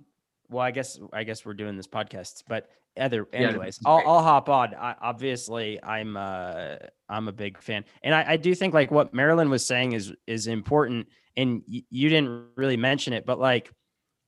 well, 0.50 0.62
I 0.64 0.70
guess 0.70 0.98
I 1.12 1.24
guess 1.24 1.44
we're 1.44 1.54
doing 1.54 1.76
this 1.76 1.86
podcast, 1.86 2.44
but 2.48 2.68
other 2.98 3.28
anyways, 3.32 3.74
is 3.76 3.82
I'll. 3.86 4.02
I'll 4.06 4.22
hop 4.22 4.48
on. 4.48 4.74
I, 4.74 4.94
obviously, 5.00 5.82
I'm 5.82 6.16
uh 6.16 6.76
I'm 7.08 7.28
a 7.28 7.32
big 7.32 7.58
fan, 7.62 7.84
and 8.02 8.14
I, 8.14 8.32
I 8.32 8.36
do 8.36 8.54
think 8.54 8.74
like 8.74 8.90
what 8.90 9.14
Marilyn 9.14 9.50
was 9.50 9.64
saying 9.64 9.92
is 9.92 10.12
is 10.26 10.46
important, 10.46 11.08
and 11.36 11.62
y- 11.70 11.84
you 11.90 12.08
didn't 12.08 12.46
really 12.56 12.76
mention 12.76 13.12
it, 13.12 13.24
but 13.26 13.38
like 13.38 13.70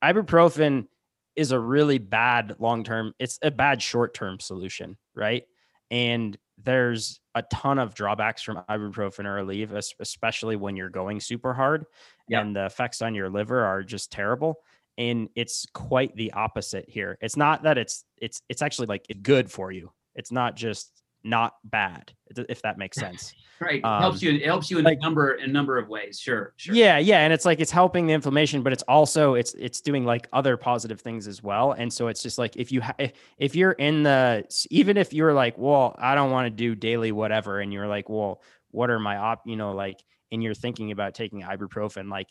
ibuprofen 0.03 0.87
is 1.35 1.51
a 1.51 1.59
really 1.59 1.97
bad 1.97 2.55
long 2.59 2.83
term. 2.83 3.13
It's 3.19 3.39
a 3.41 3.51
bad 3.51 3.81
short 3.81 4.13
term 4.13 4.39
solution, 4.39 4.97
right? 5.15 5.43
And 5.89 6.37
there's 6.63 7.19
a 7.35 7.41
ton 7.43 7.79
of 7.79 7.93
drawbacks 7.95 8.41
from 8.43 8.57
ibuprofen 8.69 9.25
or 9.25 9.43
Aleve, 9.43 9.73
es- 9.73 9.93
especially 9.99 10.55
when 10.55 10.75
you're 10.75 10.89
going 10.89 11.19
super 11.19 11.53
hard, 11.53 11.85
Yeah. 12.27 12.41
and 12.41 12.55
the 12.55 12.65
effects 12.65 13.01
on 13.01 13.15
your 13.15 13.29
liver 13.29 13.63
are 13.65 13.83
just 13.83 14.11
terrible. 14.11 14.55
And 15.01 15.29
it's 15.35 15.65
quite 15.73 16.15
the 16.15 16.31
opposite 16.33 16.85
here. 16.87 17.17
It's 17.21 17.35
not 17.35 17.63
that 17.63 17.77
it's 17.77 18.03
it's 18.17 18.41
it's 18.49 18.61
actually 18.61 18.87
like 18.87 19.05
good 19.23 19.49
for 19.51 19.71
you. 19.71 19.91
It's 20.13 20.31
not 20.31 20.55
just 20.55 20.91
not 21.23 21.53
bad, 21.63 22.11
if- 22.35 22.61
that 22.63 22.77
makes 22.77 22.97
sense. 23.05 23.33
right. 23.59 23.83
Um, 23.83 24.01
helps 24.01 24.21
you. 24.21 24.31
It 24.31 24.45
helps 24.45 24.69
you 24.71 24.77
in 24.79 24.85
like- 24.85 24.97
a 24.99 25.01
number 25.01 25.33
in 25.35 25.49
a 25.49 25.53
number 25.53 25.77
of 25.77 25.87
ways. 25.87 26.19
Sure. 26.19 26.53
Sure. 26.57 26.75
Yeah, 26.75 26.97
yeah, 26.99 27.19
and 27.19 27.31
it's 27.33 27.45
like 27.45 27.59
it's 27.59 27.71
helping 27.71 28.05
the 28.07 28.13
inflammation, 28.13 28.61
but 28.63 28.73
it's 28.73 28.83
also 28.83 29.33
it's 29.35 29.53
it's 29.55 29.81
doing 29.81 30.03
like 30.05 30.27
other 30.33 30.55
positive 30.57 30.99
things 31.01 31.27
as 31.27 31.41
well. 31.41 31.71
And 31.71 31.91
so 31.91 32.07
it's 32.07 32.21
just 32.21 32.37
like 32.37 32.55
if 32.57 32.71
you 32.71 32.81
ha- 32.81 32.95
if, 32.99 33.11
if 33.39 33.55
you're 33.55 33.73
in 33.73 34.03
the 34.03 34.43
even 34.69 34.97
if 34.97 35.13
you're 35.13 35.33
like, 35.33 35.57
well, 35.57 35.95
I 35.97 36.13
don't 36.15 36.31
want 36.31 36.45
to 36.45 36.51
do 36.51 36.75
daily 36.75 37.11
whatever, 37.11 37.59
and 37.59 37.73
you're 37.73 37.87
like, 37.87 38.07
well, 38.09 38.41
what 38.69 38.89
are 38.91 38.99
my 38.99 39.17
op? 39.17 39.41
You 39.47 39.55
know, 39.55 39.71
like, 39.73 39.97
and 40.31 40.43
you're 40.43 40.53
thinking 40.55 40.91
about 40.91 41.13
taking 41.15 41.41
ibuprofen, 41.41 42.09
like 42.09 42.27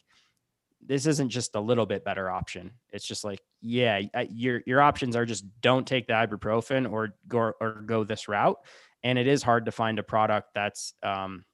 this 0.87 1.07
isn't 1.07 1.29
just 1.29 1.55
a 1.55 1.61
little 1.61 1.87
bit 1.87 2.05
better 2.05 2.31
option. 2.31 2.73
It's 2.91 3.05
just 3.05 3.25
like, 3.25 3.41
yeah, 3.61 4.01
your 4.31 4.63
your 4.67 4.81
options 4.81 5.15
are 5.17 5.27
just 5.27 5.45
don't 5.61 5.87
take 5.87 6.07
the 6.07 6.15
ibuprofen 6.15 6.91
or 6.91 7.15
go 7.29 7.53
or 7.61 7.83
go 7.87 8.05
this 8.05 8.29
route. 8.29 8.59
And 9.03 9.19
it 9.19 9.27
is 9.27 9.43
hard 9.43 9.67
to 9.67 9.73
find 9.73 9.99
a 9.99 10.03
product 10.03 10.51
that's, 10.55 10.95
um, 11.03 11.45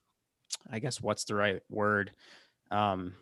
I 0.70 0.78
guess, 0.78 1.00
what's 1.00 1.24
the 1.24 1.34
right 1.34 1.60
word, 1.70 2.12
um, 2.70 3.14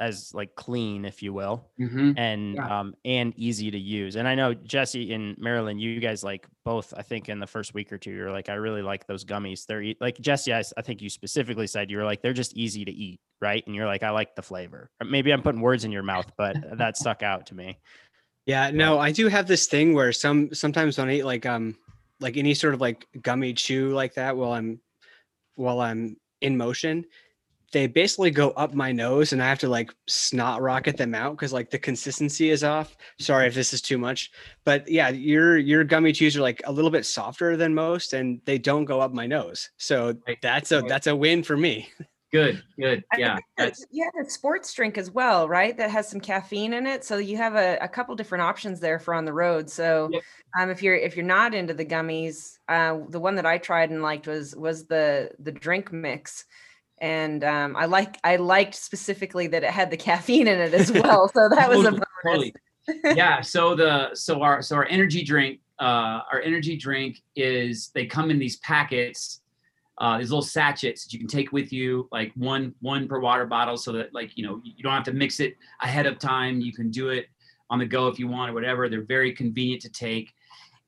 as 0.00 0.32
like 0.34 0.54
clean, 0.56 1.04
if 1.04 1.22
you 1.22 1.32
will, 1.32 1.70
Mhm. 1.78 2.14
and 2.18 2.54
Yeah. 2.54 2.80
um 2.80 2.94
and 3.04 3.32
easy 3.36 3.70
to 3.70 3.78
use. 3.78 4.16
And 4.16 4.26
I 4.26 4.34
know 4.34 4.54
Jesse 4.54 5.12
and 5.12 5.36
Marilyn, 5.38 5.78
you 5.78 6.00
guys 6.00 6.24
like 6.24 6.46
both. 6.64 6.92
I 6.96 7.02
think 7.02 7.28
in 7.28 7.38
the 7.38 7.46
first 7.46 7.74
week 7.74 7.92
or 7.92 7.98
two, 7.98 8.10
you're 8.10 8.32
like, 8.32 8.48
I 8.48 8.54
really 8.54 8.82
like 8.82 9.06
those 9.06 9.24
gummies. 9.24 9.66
They're 9.66 9.82
e- 9.82 9.96
like 10.00 10.18
Jesse. 10.18 10.52
I 10.54 10.62
think 10.82 11.02
you 11.02 11.10
specifically 11.10 11.66
said 11.66 11.90
you 11.90 11.98
were 11.98 12.04
like 12.04 12.22
they're 12.22 12.32
just 12.32 12.56
easy 12.56 12.84
to 12.84 12.90
eat, 12.90 13.20
right? 13.40 13.62
And 13.66 13.74
you're 13.76 13.86
like, 13.86 14.02
I 14.02 14.10
like 14.10 14.34
the 14.34 14.42
flavor. 14.42 14.90
Or 15.00 15.06
Maybe 15.06 15.32
I'm 15.32 15.42
putting 15.42 15.60
words 15.60 15.84
in 15.84 15.92
your 15.92 16.02
mouth, 16.02 16.32
but 16.36 16.56
that 16.78 16.96
stuck 16.96 17.22
out 17.22 17.46
to 17.46 17.54
me. 17.54 17.78
Yeah, 18.46 18.70
no, 18.70 18.98
I 18.98 19.12
do 19.12 19.28
have 19.28 19.46
this 19.46 19.66
thing 19.66 19.92
where 19.94 20.12
some 20.12 20.52
sometimes 20.54 20.96
when 20.98 21.08
I 21.10 21.16
eat 21.16 21.24
like 21.24 21.44
um 21.46 21.76
like 22.20 22.36
any 22.38 22.54
sort 22.54 22.74
of 22.74 22.80
like 22.80 23.06
gummy 23.22 23.52
chew 23.52 23.90
like 23.90 24.14
that 24.14 24.36
while 24.36 24.52
I'm 24.52 24.80
while 25.56 25.80
I'm 25.80 26.16
in 26.40 26.56
motion, 26.56 27.04
they 27.72 27.86
basically 27.86 28.30
go 28.30 28.50
up 28.50 28.74
my 28.74 28.92
nose 28.92 29.32
and 29.32 29.42
I 29.42 29.48
have 29.48 29.58
to 29.60 29.68
like 29.68 29.92
snot 30.08 30.60
rocket 30.60 30.96
them 30.96 31.14
out 31.14 31.36
because 31.36 31.52
like 31.52 31.70
the 31.70 31.78
consistency 31.78 32.50
is 32.50 32.64
off. 32.64 32.96
Sorry 33.18 33.46
if 33.46 33.54
this 33.54 33.72
is 33.72 33.80
too 33.80 33.98
much. 33.98 34.30
But 34.64 34.88
yeah, 34.88 35.08
your 35.10 35.56
your 35.56 35.84
gummy 35.84 36.12
chews 36.12 36.36
are 36.36 36.40
like 36.42 36.62
a 36.64 36.72
little 36.72 36.90
bit 36.90 37.06
softer 37.06 37.56
than 37.56 37.74
most 37.74 38.12
and 38.12 38.40
they 38.44 38.58
don't 38.58 38.84
go 38.84 39.00
up 39.00 39.12
my 39.12 39.26
nose. 39.26 39.70
So 39.76 40.16
Right, 40.26 40.38
that's 40.42 40.72
a 40.72 40.80
right. 40.80 40.88
that's 40.88 41.06
a 41.06 41.14
win 41.14 41.42
for 41.42 41.56
me. 41.56 41.88
Good. 42.32 42.62
Good. 42.78 43.02
I 43.12 43.18
Yeah. 43.18 43.34
think 43.34 43.46
That's 43.56 43.84
you 43.90 44.04
have 44.04 44.24
a 44.24 44.30
sports 44.30 44.72
drink 44.72 44.96
as 44.98 45.10
well, 45.10 45.48
right? 45.48 45.76
That 45.76 45.90
has 45.90 46.08
some 46.08 46.20
caffeine 46.20 46.72
in 46.74 46.86
it. 46.86 47.04
So 47.04 47.18
you 47.18 47.36
have 47.36 47.56
a, 47.56 47.76
a 47.80 47.88
couple 47.88 48.14
different 48.14 48.42
options 48.42 48.78
there 48.78 49.00
for 49.00 49.14
on 49.14 49.24
the 49.24 49.32
road. 49.32 49.68
So 49.68 50.10
Yep. 50.12 50.22
um, 50.58 50.70
if 50.70 50.82
you're 50.82 50.94
if 50.94 51.16
you're 51.16 51.26
not 51.26 51.54
into 51.54 51.74
the 51.74 51.84
gummies, 51.84 52.58
uh, 52.68 52.98
the 53.08 53.18
one 53.20 53.34
that 53.34 53.46
I 53.46 53.58
tried 53.58 53.90
and 53.90 54.02
liked 54.02 54.28
was 54.28 54.54
was 54.54 54.86
the 54.86 55.30
the 55.40 55.52
drink 55.52 55.92
mix. 55.92 56.44
And 57.00 57.42
um, 57.44 57.76
I 57.76 57.86
like 57.86 58.18
I 58.24 58.36
liked 58.36 58.74
specifically 58.74 59.46
that 59.48 59.64
it 59.64 59.70
had 59.70 59.90
the 59.90 59.96
caffeine 60.08 60.46
in 60.46 60.58
it 60.58 60.74
as 60.74 60.92
well. 60.92 61.28
So 61.28 61.48
that 61.48 61.68
was 61.68 61.86
a 61.86 61.92
bonus. 61.92 62.04
totally. 62.26 62.54
yeah 63.04 63.40
so 63.40 63.74
the 63.74 64.10
so 64.14 64.42
our 64.42 64.62
so 64.62 64.76
our 64.76 64.86
energy 64.86 65.22
drink 65.22 65.60
uh 65.78 66.20
our 66.32 66.40
energy 66.42 66.76
drink 66.76 67.22
is 67.36 67.90
they 67.94 68.06
come 68.06 68.30
in 68.30 68.38
these 68.38 68.56
packets 68.58 69.40
uh 69.98 70.18
these 70.18 70.30
little 70.30 70.42
sachets 70.42 71.04
that 71.04 71.12
you 71.12 71.18
can 71.18 71.28
take 71.28 71.52
with 71.52 71.72
you 71.72 72.08
like 72.10 72.32
one 72.34 72.74
one 72.80 73.06
per 73.06 73.20
water 73.20 73.46
bottle 73.46 73.76
so 73.76 73.92
that 73.92 74.12
like 74.14 74.36
you 74.36 74.46
know 74.46 74.60
you 74.64 74.82
don't 74.82 74.92
have 74.92 75.04
to 75.04 75.12
mix 75.12 75.40
it 75.40 75.56
ahead 75.82 76.06
of 76.06 76.18
time 76.18 76.60
you 76.60 76.72
can 76.72 76.90
do 76.90 77.08
it 77.10 77.26
on 77.68 77.78
the 77.78 77.86
go 77.86 78.08
if 78.08 78.18
you 78.18 78.26
want 78.26 78.50
or 78.50 78.54
whatever 78.54 78.88
they're 78.88 79.04
very 79.04 79.32
convenient 79.32 79.80
to 79.82 79.90
take 79.90 80.32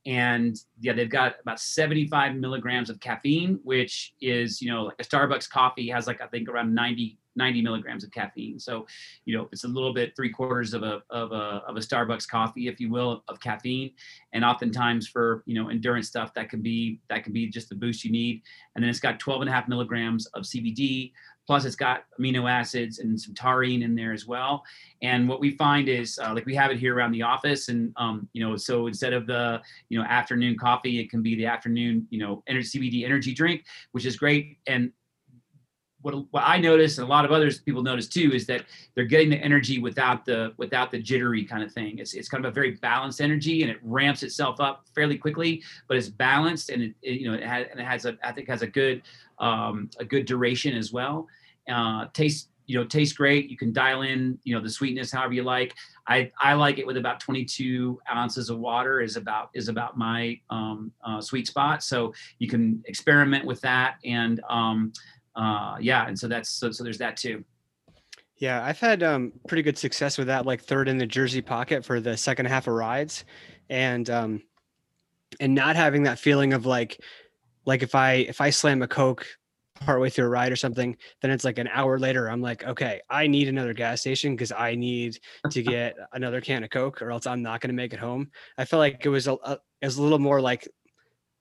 and 0.06 0.56
yeah 0.80 0.92
they've 0.92 1.10
got 1.10 1.34
about 1.40 1.60
75 1.60 2.34
milligrams 2.34 2.90
of 2.90 2.98
caffeine 3.00 3.60
which 3.62 4.14
is 4.20 4.60
you 4.60 4.70
know 4.70 4.82
like 4.82 4.96
a 4.98 5.04
starbucks 5.04 5.48
coffee 5.48 5.88
has 5.88 6.06
like 6.06 6.20
i 6.20 6.26
think 6.26 6.48
around 6.48 6.74
90 6.74 7.18
90 7.36 7.62
milligrams 7.62 8.04
of 8.04 8.10
caffeine. 8.10 8.58
So 8.58 8.86
you 9.24 9.36
know 9.36 9.48
it's 9.52 9.64
a 9.64 9.68
little 9.68 9.92
bit 9.92 10.14
three 10.14 10.30
quarters 10.30 10.74
of 10.74 10.82
a 10.82 11.02
of 11.10 11.32
a 11.32 11.62
of 11.66 11.76
a 11.76 11.80
starbucks 11.80 12.28
coffee 12.28 12.68
if 12.68 12.80
you 12.80 12.90
will 12.90 13.24
of 13.28 13.40
caffeine. 13.40 13.92
And 14.32 14.44
oftentimes 14.44 15.08
for 15.08 15.42
you 15.46 15.54
know 15.54 15.68
endurance 15.70 16.08
stuff 16.08 16.34
that 16.34 16.48
can 16.48 16.62
be 16.62 17.00
that 17.08 17.24
can 17.24 17.32
be 17.32 17.48
just 17.48 17.68
the 17.68 17.74
boost 17.74 18.04
you 18.04 18.12
need. 18.12 18.42
And 18.74 18.82
then 18.82 18.90
it's 18.90 19.00
got 19.00 19.20
12 19.20 19.42
and 19.42 19.50
a 19.50 19.52
half 19.52 19.68
milligrams 19.68 20.26
of 20.26 20.44
cbd 20.44 21.12
Plus, 21.46 21.64
it's 21.64 21.76
got 21.76 22.04
amino 22.20 22.50
acids 22.50 22.98
and 23.00 23.20
some 23.20 23.34
taurine 23.34 23.82
in 23.82 23.94
there 23.94 24.12
as 24.12 24.26
well. 24.26 24.62
And 25.02 25.28
what 25.28 25.40
we 25.40 25.56
find 25.56 25.88
is, 25.88 26.18
uh, 26.18 26.32
like 26.34 26.46
we 26.46 26.54
have 26.54 26.70
it 26.70 26.78
here 26.78 26.94
around 26.94 27.12
the 27.12 27.22
office, 27.22 27.68
and 27.68 27.92
um, 27.96 28.28
you 28.32 28.44
know, 28.44 28.56
so 28.56 28.86
instead 28.86 29.12
of 29.12 29.26
the 29.26 29.60
you 29.88 29.98
know 29.98 30.04
afternoon 30.04 30.56
coffee, 30.56 31.00
it 31.00 31.10
can 31.10 31.22
be 31.22 31.34
the 31.34 31.46
afternoon 31.46 32.06
you 32.10 32.18
know 32.18 32.42
energy 32.46 32.78
CBD 32.78 33.04
energy 33.04 33.34
drink, 33.34 33.64
which 33.90 34.06
is 34.06 34.16
great. 34.16 34.58
And 34.66 34.92
what, 36.02 36.14
what 36.32 36.42
I 36.44 36.58
notice 36.58 36.98
and 36.98 37.06
a 37.06 37.10
lot 37.10 37.24
of 37.24 37.32
others 37.32 37.60
people 37.60 37.82
notice 37.82 38.08
too 38.08 38.32
is 38.34 38.46
that 38.46 38.64
they're 38.94 39.04
getting 39.04 39.30
the 39.30 39.36
energy 39.36 39.78
without 39.78 40.24
the 40.24 40.52
without 40.56 40.90
the 40.90 41.00
jittery 41.00 41.44
kind 41.44 41.62
of 41.62 41.72
thing. 41.72 41.98
It's 41.98 42.14
it's 42.14 42.28
kind 42.28 42.44
of 42.44 42.50
a 42.50 42.54
very 42.54 42.72
balanced 42.72 43.20
energy 43.20 43.62
and 43.62 43.70
it 43.70 43.78
ramps 43.82 44.22
itself 44.22 44.60
up 44.60 44.84
fairly 44.94 45.16
quickly, 45.16 45.62
but 45.88 45.96
it's 45.96 46.08
balanced 46.08 46.70
and 46.70 46.82
it, 46.82 46.94
it 47.02 47.20
you 47.20 47.30
know 47.30 47.34
it 47.34 47.44
has 47.44 47.66
and 47.70 47.80
it 47.80 47.86
has 47.86 48.04
a 48.04 48.18
I 48.22 48.32
think 48.32 48.48
has 48.48 48.62
a 48.62 48.66
good 48.66 49.02
um, 49.42 49.90
a 49.98 50.04
good 50.04 50.24
duration 50.24 50.74
as 50.74 50.92
well. 50.92 51.26
Uh, 51.70 52.06
tastes 52.14 52.48
you 52.66 52.78
know 52.78 52.84
tastes 52.86 53.14
great. 53.14 53.50
You 53.50 53.56
can 53.56 53.72
dial 53.72 54.02
in 54.02 54.38
you 54.44 54.54
know 54.54 54.62
the 54.62 54.70
sweetness 54.70 55.12
however 55.12 55.34
you 55.34 55.42
like. 55.42 55.74
I 56.08 56.30
I 56.40 56.54
like 56.54 56.78
it 56.78 56.86
with 56.86 56.96
about 56.96 57.20
22 57.20 58.00
ounces 58.10 58.48
of 58.48 58.58
water 58.58 59.00
is 59.00 59.16
about 59.16 59.50
is 59.54 59.68
about 59.68 59.98
my 59.98 60.40
um, 60.48 60.92
uh, 61.04 61.20
sweet 61.20 61.46
spot. 61.46 61.82
So 61.82 62.14
you 62.38 62.48
can 62.48 62.82
experiment 62.86 63.44
with 63.44 63.60
that 63.60 63.96
and 64.04 64.40
um, 64.48 64.92
uh, 65.34 65.76
yeah, 65.80 66.06
and 66.06 66.18
so 66.18 66.28
that's 66.28 66.50
so 66.50 66.70
so 66.70 66.84
there's 66.84 66.98
that 66.98 67.16
too. 67.16 67.44
Yeah, 68.36 68.64
I've 68.64 68.80
had 68.80 69.02
um, 69.02 69.32
pretty 69.46 69.62
good 69.62 69.78
success 69.78 70.18
with 70.18 70.26
that, 70.26 70.46
like 70.46 70.62
third 70.62 70.88
in 70.88 70.98
the 70.98 71.06
jersey 71.06 71.42
pocket 71.42 71.84
for 71.84 72.00
the 72.00 72.16
second 72.16 72.46
half 72.46 72.66
of 72.66 72.74
rides, 72.74 73.24
and 73.70 74.08
um, 74.10 74.42
and 75.40 75.54
not 75.54 75.76
having 75.76 76.02
that 76.02 76.18
feeling 76.18 76.52
of 76.52 76.66
like, 76.66 77.00
like 77.64 77.82
if 77.82 77.94
I 77.94 78.14
if 78.14 78.40
I 78.40 78.50
slam 78.50 78.82
a 78.82 78.88
coke 78.88 79.26
partway 79.80 80.10
through 80.10 80.26
a 80.26 80.28
ride 80.28 80.52
or 80.52 80.56
something, 80.56 80.96
then 81.20 81.30
it's 81.30 81.44
like 81.44 81.58
an 81.58 81.68
hour 81.68 81.98
later. 81.98 82.28
I'm 82.28 82.40
like, 82.40 82.64
okay, 82.64 83.00
I 83.10 83.26
need 83.26 83.48
another 83.48 83.74
gas 83.74 84.00
station 84.00 84.34
because 84.34 84.52
I 84.52 84.74
need 84.74 85.18
to 85.50 85.62
get 85.62 85.96
another 86.12 86.40
can 86.40 86.64
of 86.64 86.70
coke, 86.70 87.02
or 87.02 87.10
else 87.10 87.26
I'm 87.26 87.42
not 87.42 87.60
going 87.60 87.70
to 87.70 87.74
make 87.74 87.92
it 87.92 87.98
home. 87.98 88.30
I 88.58 88.64
felt 88.64 88.80
like 88.80 89.04
it 89.04 89.08
was 89.08 89.28
a, 89.28 89.32
a 89.44 89.58
it 89.80 89.86
was 89.86 89.98
a 89.98 90.02
little 90.02 90.18
more 90.18 90.40
like 90.40 90.68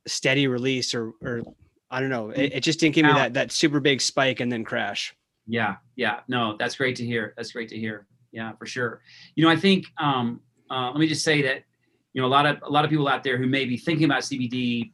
steady 0.07 0.47
release 0.47 0.93
or 0.93 1.13
or 1.21 1.41
I 1.89 1.99
don't 1.99 2.09
know. 2.09 2.29
It, 2.29 2.53
it 2.53 2.59
just 2.61 2.79
didn't 2.79 2.95
give 2.95 3.05
me 3.05 3.13
that 3.13 3.33
that 3.33 3.51
super 3.51 3.79
big 3.79 4.01
spike 4.01 4.39
and 4.39 4.51
then 4.51 4.63
crash. 4.63 5.13
Yeah, 5.47 5.75
yeah. 5.95 6.19
No, 6.27 6.55
that's 6.57 6.75
great 6.75 6.95
to 6.97 7.05
hear. 7.05 7.33
That's 7.35 7.51
great 7.51 7.69
to 7.69 7.77
hear. 7.77 8.07
Yeah, 8.31 8.53
for 8.53 8.65
sure. 8.65 9.01
You 9.35 9.43
know, 9.43 9.49
I 9.49 9.57
think 9.57 9.85
um, 9.97 10.39
uh, 10.69 10.91
let 10.91 10.99
me 10.99 11.07
just 11.07 11.23
say 11.23 11.41
that 11.41 11.63
you 12.13 12.21
know 12.21 12.27
a 12.27 12.29
lot 12.29 12.45
of 12.45 12.57
a 12.63 12.69
lot 12.69 12.85
of 12.85 12.89
people 12.89 13.07
out 13.07 13.23
there 13.23 13.37
who 13.37 13.47
may 13.47 13.65
be 13.65 13.77
thinking 13.77 14.05
about 14.05 14.21
CBD 14.21 14.93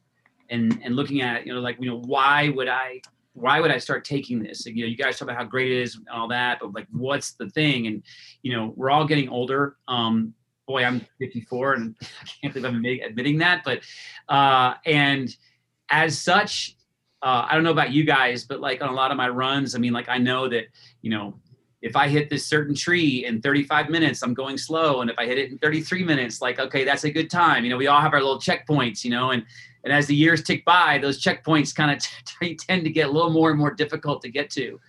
and 0.49 0.79
and 0.83 0.95
looking 0.95 1.21
at 1.21 1.45
you 1.45 1.53
know 1.53 1.59
like 1.59 1.77
you 1.79 1.89
know 1.89 1.99
why 1.99 2.49
would 2.49 2.67
I 2.67 3.01
why 3.37 3.59
would 3.59 3.71
I 3.71 3.77
start 3.77 4.03
taking 4.03 4.41
this? 4.41 4.65
You 4.65 4.83
know, 4.83 4.89
you 4.89 4.97
guys 4.97 5.17
talk 5.17 5.27
about 5.27 5.37
how 5.37 5.43
great 5.43 5.71
it 5.71 5.81
is 5.81 5.95
and 5.95 6.07
all 6.09 6.27
that, 6.29 6.59
but 6.59 6.73
like, 6.73 6.87
what's 6.91 7.33
the 7.33 7.49
thing? 7.51 7.85
And 7.85 8.01
you 8.41 8.53
know, 8.53 8.73
we're 8.75 8.89
all 8.89 9.05
getting 9.05 9.29
older. 9.29 9.77
Um, 9.87 10.33
boy, 10.67 10.83
I'm 10.83 11.05
54, 11.19 11.73
and 11.73 11.95
I 12.01 12.25
can't 12.41 12.53
believe 12.53 12.73
I'm 12.73 12.83
admitting 12.83 13.37
that. 13.39 13.63
But 13.63 13.81
uh, 14.27 14.73
and 14.85 15.35
as 15.89 16.19
such, 16.19 16.75
uh, 17.21 17.45
I 17.47 17.53
don't 17.53 17.63
know 17.63 17.71
about 17.71 17.91
you 17.91 18.03
guys, 18.03 18.43
but 18.43 18.59
like 18.59 18.81
on 18.81 18.89
a 18.89 18.93
lot 18.93 19.11
of 19.11 19.17
my 19.17 19.29
runs, 19.29 19.75
I 19.75 19.79
mean, 19.79 19.93
like 19.93 20.09
I 20.09 20.17
know 20.17 20.49
that, 20.49 20.65
you 21.01 21.11
know, 21.11 21.39
if 21.81 21.95
I 21.95 22.07
hit 22.07 22.29
this 22.29 22.45
certain 22.45 22.75
tree 22.75 23.25
in 23.25 23.41
35 23.41 23.89
minutes, 23.89 24.23
I'm 24.23 24.33
going 24.33 24.57
slow. 24.57 25.01
And 25.01 25.09
if 25.09 25.17
I 25.19 25.25
hit 25.25 25.37
it 25.37 25.51
in 25.51 25.57
33 25.59 26.03
minutes, 26.03 26.41
like, 26.41 26.59
okay, 26.59 26.83
that's 26.83 27.03
a 27.03 27.11
good 27.11 27.29
time. 27.29 27.63
You 27.63 27.69
know, 27.69 27.77
we 27.77 27.87
all 27.87 28.01
have 28.01 28.13
our 28.13 28.19
little 28.19 28.39
checkpoints, 28.39 29.03
you 29.03 29.11
know, 29.11 29.29
and, 29.29 29.45
and 29.84 29.93
as 29.93 30.07
the 30.07 30.15
years 30.15 30.43
tick 30.43 30.65
by, 30.65 30.97
those 30.97 31.21
checkpoints 31.21 31.73
kind 31.73 31.91
of 31.91 31.99
t- 32.41 32.55
tend 32.55 32.84
to 32.84 32.89
get 32.89 33.07
a 33.07 33.11
little 33.11 33.32
more 33.32 33.49
and 33.49 33.59
more 33.59 33.71
difficult 33.71 34.21
to 34.23 34.30
get 34.30 34.49
to. 34.51 34.80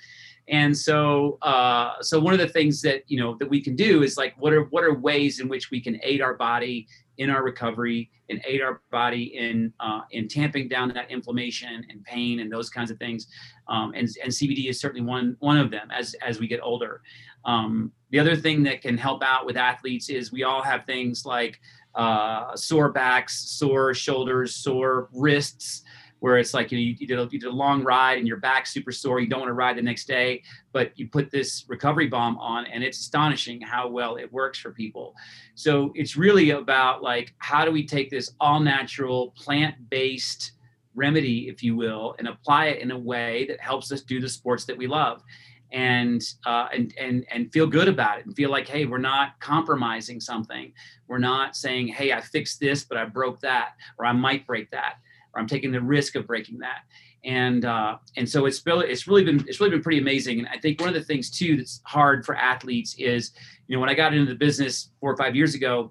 And 0.48 0.76
so, 0.76 1.36
uh, 1.42 2.00
so 2.00 2.18
one 2.18 2.32
of 2.32 2.38
the 2.38 2.48
things 2.48 2.80
that, 2.82 3.02
you 3.06 3.20
know, 3.20 3.36
that 3.38 3.48
we 3.48 3.60
can 3.60 3.76
do 3.76 4.02
is 4.02 4.16
like, 4.16 4.34
what 4.38 4.54
are, 4.54 4.64
what 4.64 4.82
are 4.82 4.94
ways 4.94 5.40
in 5.40 5.48
which 5.48 5.70
we 5.70 5.78
can 5.78 6.00
aid 6.02 6.22
our 6.22 6.34
body 6.34 6.88
in 7.18 7.30
our 7.30 7.42
recovery 7.42 8.10
and 8.30 8.40
aid 8.46 8.62
our 8.62 8.80
body 8.90 9.36
in 9.36 9.72
uh, 9.80 10.02
in 10.12 10.28
tamping 10.28 10.68
down 10.68 10.92
that 10.94 11.10
inflammation 11.10 11.84
and 11.90 12.02
pain 12.04 12.40
and 12.40 12.50
those 12.50 12.70
kinds 12.70 12.90
of 12.90 12.98
things. 12.98 13.26
Um, 13.66 13.92
and, 13.94 14.08
and 14.22 14.32
CBD 14.32 14.68
is 14.68 14.80
certainly 14.80 15.06
one 15.06 15.36
one 15.40 15.58
of 15.58 15.70
them 15.70 15.90
as 15.90 16.14
as 16.24 16.38
we 16.38 16.46
get 16.46 16.60
older. 16.62 17.02
Um, 17.44 17.92
the 18.10 18.18
other 18.18 18.36
thing 18.36 18.62
that 18.64 18.80
can 18.82 18.96
help 18.96 19.22
out 19.22 19.46
with 19.46 19.56
athletes 19.56 20.08
is 20.08 20.32
we 20.32 20.44
all 20.44 20.62
have 20.62 20.84
things 20.86 21.26
like 21.26 21.60
uh, 21.98 22.56
sore 22.56 22.90
backs, 22.90 23.50
sore 23.50 23.92
shoulders, 23.92 24.54
sore 24.54 25.08
wrists 25.12 25.82
where 26.20 26.38
it's 26.38 26.54
like 26.54 26.72
you, 26.72 26.78
know, 26.78 26.82
you, 26.82 26.96
you, 26.98 27.06
did 27.06 27.18
a, 27.18 27.28
you 27.30 27.38
did 27.38 27.48
a 27.48 27.52
long 27.52 27.84
ride 27.84 28.18
and 28.18 28.26
your 28.26 28.38
back's 28.38 28.72
super 28.72 28.92
sore. 28.92 29.20
You 29.20 29.28
don't 29.28 29.40
want 29.40 29.50
to 29.50 29.54
ride 29.54 29.76
the 29.76 29.82
next 29.82 30.06
day, 30.06 30.42
but 30.72 30.92
you 30.98 31.08
put 31.08 31.30
this 31.30 31.64
recovery 31.68 32.08
balm 32.08 32.36
on, 32.38 32.66
and 32.66 32.82
it's 32.82 32.98
astonishing 32.98 33.60
how 33.60 33.88
well 33.88 34.16
it 34.16 34.32
works 34.32 34.58
for 34.58 34.72
people. 34.72 35.14
So 35.54 35.92
it's 35.94 36.16
really 36.16 36.50
about 36.50 37.02
like 37.02 37.34
how 37.38 37.64
do 37.64 37.70
we 37.70 37.86
take 37.86 38.10
this 38.10 38.32
all 38.40 38.60
natural 38.60 39.32
plant 39.36 39.90
based 39.90 40.52
remedy, 40.94 41.48
if 41.48 41.62
you 41.62 41.76
will, 41.76 42.16
and 42.18 42.28
apply 42.28 42.66
it 42.66 42.80
in 42.80 42.90
a 42.90 42.98
way 42.98 43.46
that 43.46 43.60
helps 43.60 43.92
us 43.92 44.02
do 44.02 44.20
the 44.20 44.28
sports 44.28 44.64
that 44.64 44.76
we 44.76 44.86
love. 44.86 45.22
And, 45.70 46.22
uh, 46.46 46.68
and 46.72 46.94
and 46.98 47.26
and 47.30 47.52
feel 47.52 47.66
good 47.66 47.88
about 47.88 48.20
it 48.20 48.24
and 48.24 48.34
feel 48.34 48.50
like 48.50 48.66
hey 48.66 48.86
we're 48.86 48.96
not 48.96 49.38
compromising 49.38 50.18
something 50.18 50.72
we're 51.08 51.18
not 51.18 51.56
saying 51.56 51.88
hey 51.88 52.10
i 52.10 52.22
fixed 52.22 52.58
this 52.58 52.84
but 52.84 52.96
i 52.96 53.04
broke 53.04 53.38
that 53.40 53.72
or 53.98 54.06
i 54.06 54.12
might 54.12 54.46
break 54.46 54.70
that 54.70 54.94
or 55.34 55.40
I'm 55.40 55.46
taking 55.46 55.72
the 55.72 55.80
risk 55.80 56.14
of 56.16 56.26
breaking 56.26 56.58
that. 56.58 56.80
And 57.24 57.64
uh, 57.64 57.98
and 58.16 58.28
so 58.28 58.46
it's 58.46 58.64
really 58.64 58.86
it's 58.86 59.08
really 59.08 59.24
been 59.24 59.44
it's 59.48 59.60
really 59.60 59.70
been 59.70 59.82
pretty 59.82 59.98
amazing. 59.98 60.38
And 60.38 60.48
I 60.48 60.58
think 60.58 60.80
one 60.80 60.88
of 60.88 60.94
the 60.94 61.02
things 61.02 61.30
too 61.30 61.56
that's 61.56 61.80
hard 61.84 62.24
for 62.24 62.36
athletes 62.36 62.94
is, 62.98 63.32
you 63.66 63.76
know, 63.76 63.80
when 63.80 63.88
I 63.88 63.94
got 63.94 64.14
into 64.14 64.30
the 64.30 64.38
business 64.38 64.90
four 65.00 65.12
or 65.12 65.16
five 65.16 65.34
years 65.34 65.54
ago, 65.54 65.90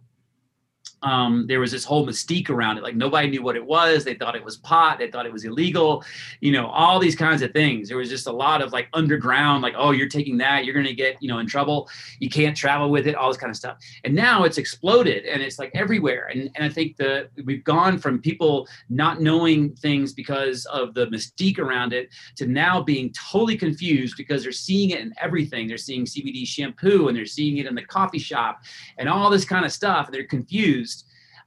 um, 1.03 1.45
there 1.47 1.59
was 1.59 1.71
this 1.71 1.83
whole 1.83 2.05
mystique 2.05 2.49
around 2.49 2.77
it. 2.77 2.83
Like 2.83 2.95
nobody 2.95 3.29
knew 3.29 3.43
what 3.43 3.55
it 3.55 3.65
was. 3.65 4.03
They 4.03 4.15
thought 4.15 4.35
it 4.35 4.43
was 4.43 4.57
pot. 4.57 4.97
They 4.97 5.11
thought 5.11 5.25
it 5.25 5.33
was 5.33 5.45
illegal. 5.45 6.03
You 6.41 6.51
know, 6.51 6.67
all 6.67 6.99
these 6.99 7.15
kinds 7.15 7.41
of 7.41 7.51
things. 7.51 7.87
There 7.87 7.97
was 7.97 8.09
just 8.09 8.27
a 8.27 8.31
lot 8.31 8.61
of 8.61 8.73
like 8.73 8.87
underground, 8.93 9.61
like, 9.61 9.75
oh, 9.77 9.91
you're 9.91 10.09
taking 10.09 10.37
that, 10.37 10.65
you're 10.65 10.81
to 10.81 10.93
get, 10.93 11.21
you 11.21 11.27
know, 11.27 11.39
in 11.39 11.47
trouble. 11.47 11.89
You 12.19 12.29
can't 12.29 12.55
travel 12.55 12.89
with 12.89 13.07
it, 13.07 13.15
all 13.15 13.29
this 13.29 13.37
kind 13.37 13.49
of 13.49 13.57
stuff. 13.57 13.77
And 14.03 14.15
now 14.15 14.43
it's 14.43 14.57
exploded 14.57 15.25
and 15.25 15.41
it's 15.41 15.59
like 15.59 15.71
everywhere. 15.73 16.29
And, 16.33 16.49
and 16.55 16.63
I 16.65 16.69
think 16.69 16.97
the 16.97 17.29
we've 17.45 17.63
gone 17.63 17.97
from 17.97 18.19
people 18.19 18.67
not 18.89 19.21
knowing 19.21 19.75
things 19.75 20.13
because 20.13 20.65
of 20.65 20.93
the 20.93 21.07
mystique 21.07 21.59
around 21.59 21.93
it 21.93 22.09
to 22.35 22.47
now 22.47 22.81
being 22.81 23.13
totally 23.13 23.57
confused 23.57 24.15
because 24.17 24.43
they're 24.43 24.51
seeing 24.51 24.91
it 24.91 24.99
in 24.99 25.13
everything. 25.21 25.67
They're 25.67 25.77
seeing 25.77 26.05
CBD 26.05 26.47
shampoo 26.47 27.07
and 27.07 27.17
they're 27.17 27.25
seeing 27.25 27.57
it 27.57 27.65
in 27.65 27.75
the 27.75 27.83
coffee 27.83 28.19
shop 28.19 28.61
and 28.97 29.07
all 29.09 29.29
this 29.29 29.45
kind 29.45 29.65
of 29.65 29.71
stuff. 29.71 30.07
And 30.07 30.15
they're 30.15 30.25
confused 30.25 30.86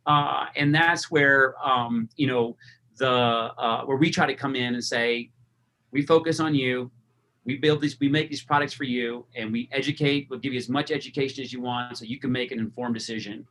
uh, 0.06 0.46
and 0.56 0.74
that's 0.74 1.10
where 1.10 1.54
um, 1.66 2.08
you 2.16 2.26
know 2.26 2.56
the 2.96 3.08
uh, 3.08 3.84
where 3.84 3.96
we 3.96 4.10
try 4.10 4.26
to 4.26 4.34
come 4.34 4.54
in 4.56 4.74
and 4.74 4.84
say 4.84 5.30
we 5.90 6.02
focus 6.02 6.40
on 6.40 6.54
you. 6.54 6.90
We 7.44 7.56
build 7.56 7.80
these 7.80 7.98
we 7.98 8.08
make 8.08 8.28
these 8.28 8.42
products 8.42 8.74
for 8.74 8.84
you 8.84 9.24
and 9.34 9.50
we 9.50 9.68
educate 9.72 10.28
we'll 10.28 10.38
give 10.38 10.52
you 10.52 10.58
as 10.58 10.68
much 10.68 10.90
education 10.90 11.42
as 11.42 11.52
you 11.52 11.60
want 11.60 11.96
so 11.96 12.04
you 12.04 12.20
can 12.20 12.30
make 12.30 12.52
an 12.52 12.58
informed 12.58 12.94
decision. 12.94 13.46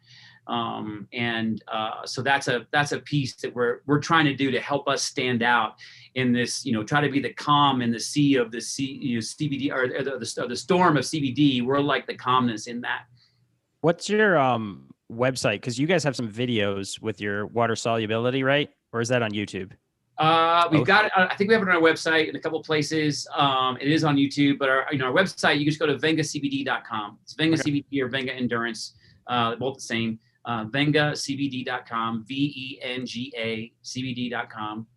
Um, 0.47 1.07
and 1.11 1.63
uh, 1.67 2.05
so 2.05 2.21
that's 2.21 2.47
a 2.47 2.65
that's 2.71 2.91
a 2.91 2.99
piece 2.99 3.35
that 3.37 3.53
we're 3.53 3.81
we're 3.85 3.99
trying 3.99 4.25
to 4.25 4.35
do 4.35 4.51
to 4.51 4.59
help 4.59 4.87
us 4.87 5.03
stand 5.03 5.43
out 5.43 5.75
in 6.15 6.31
this 6.31 6.65
you 6.65 6.71
know 6.71 6.83
try 6.83 7.01
to 7.01 7.09
be 7.09 7.19
the 7.19 7.33
calm 7.33 7.81
in 7.81 7.91
the 7.91 7.99
sea 7.99 8.35
of 8.35 8.51
the 8.51 8.61
sea 8.61 8.99
you 9.01 9.15
know, 9.15 9.21
CBD 9.21 9.71
or, 9.71 9.83
or 9.97 10.03
the, 10.03 10.17
the, 10.17 10.47
the 10.47 10.55
storm 10.55 10.97
of 10.97 11.03
CBD 11.03 11.63
we're 11.63 11.79
like 11.79 12.07
the 12.07 12.15
calmness 12.15 12.67
in 12.67 12.81
that. 12.81 13.03
What's 13.81 14.09
your 14.09 14.37
um 14.37 14.89
website? 15.11 15.55
Because 15.55 15.77
you 15.79 15.87
guys 15.87 16.03
have 16.03 16.15
some 16.15 16.31
videos 16.31 17.01
with 17.01 17.19
your 17.21 17.47
water 17.47 17.75
solubility, 17.75 18.43
right? 18.43 18.69
Or 18.93 19.01
is 19.01 19.09
that 19.09 19.21
on 19.21 19.31
YouTube? 19.31 19.71
Uh, 20.17 20.67
we've 20.71 20.85
got 20.85 21.05
it. 21.05 21.11
I 21.15 21.33
think 21.35 21.47
we 21.47 21.53
have 21.53 21.63
it 21.63 21.69
on 21.69 21.75
our 21.75 21.81
website 21.81 22.27
in 22.27 22.35
a 22.35 22.39
couple 22.39 22.61
places. 22.61 23.25
Um, 23.35 23.77
it 23.79 23.87
is 23.87 24.03
on 24.03 24.17
YouTube, 24.17 24.57
but 24.59 24.67
our 24.67 24.85
you 24.91 24.97
know 24.97 25.05
our 25.05 25.13
website 25.13 25.59
you 25.59 25.65
just 25.65 25.79
go 25.79 25.85
to 25.85 25.95
vengacbd.com. 25.95 27.19
It's 27.23 27.33
Venga 27.33 27.57
okay. 27.59 27.71
CBD 27.71 28.01
or 28.01 28.09
Venga 28.09 28.33
Endurance, 28.33 28.95
uh, 29.27 29.55
both 29.55 29.75
the 29.75 29.81
same. 29.81 30.19
Uh, 30.43 30.65
vengacbd.com, 30.65 32.25
V 32.27 32.33
E 32.33 32.79
N 32.81 33.05
G 33.05 33.33
A 33.37 33.71
CBD.com 33.83 34.87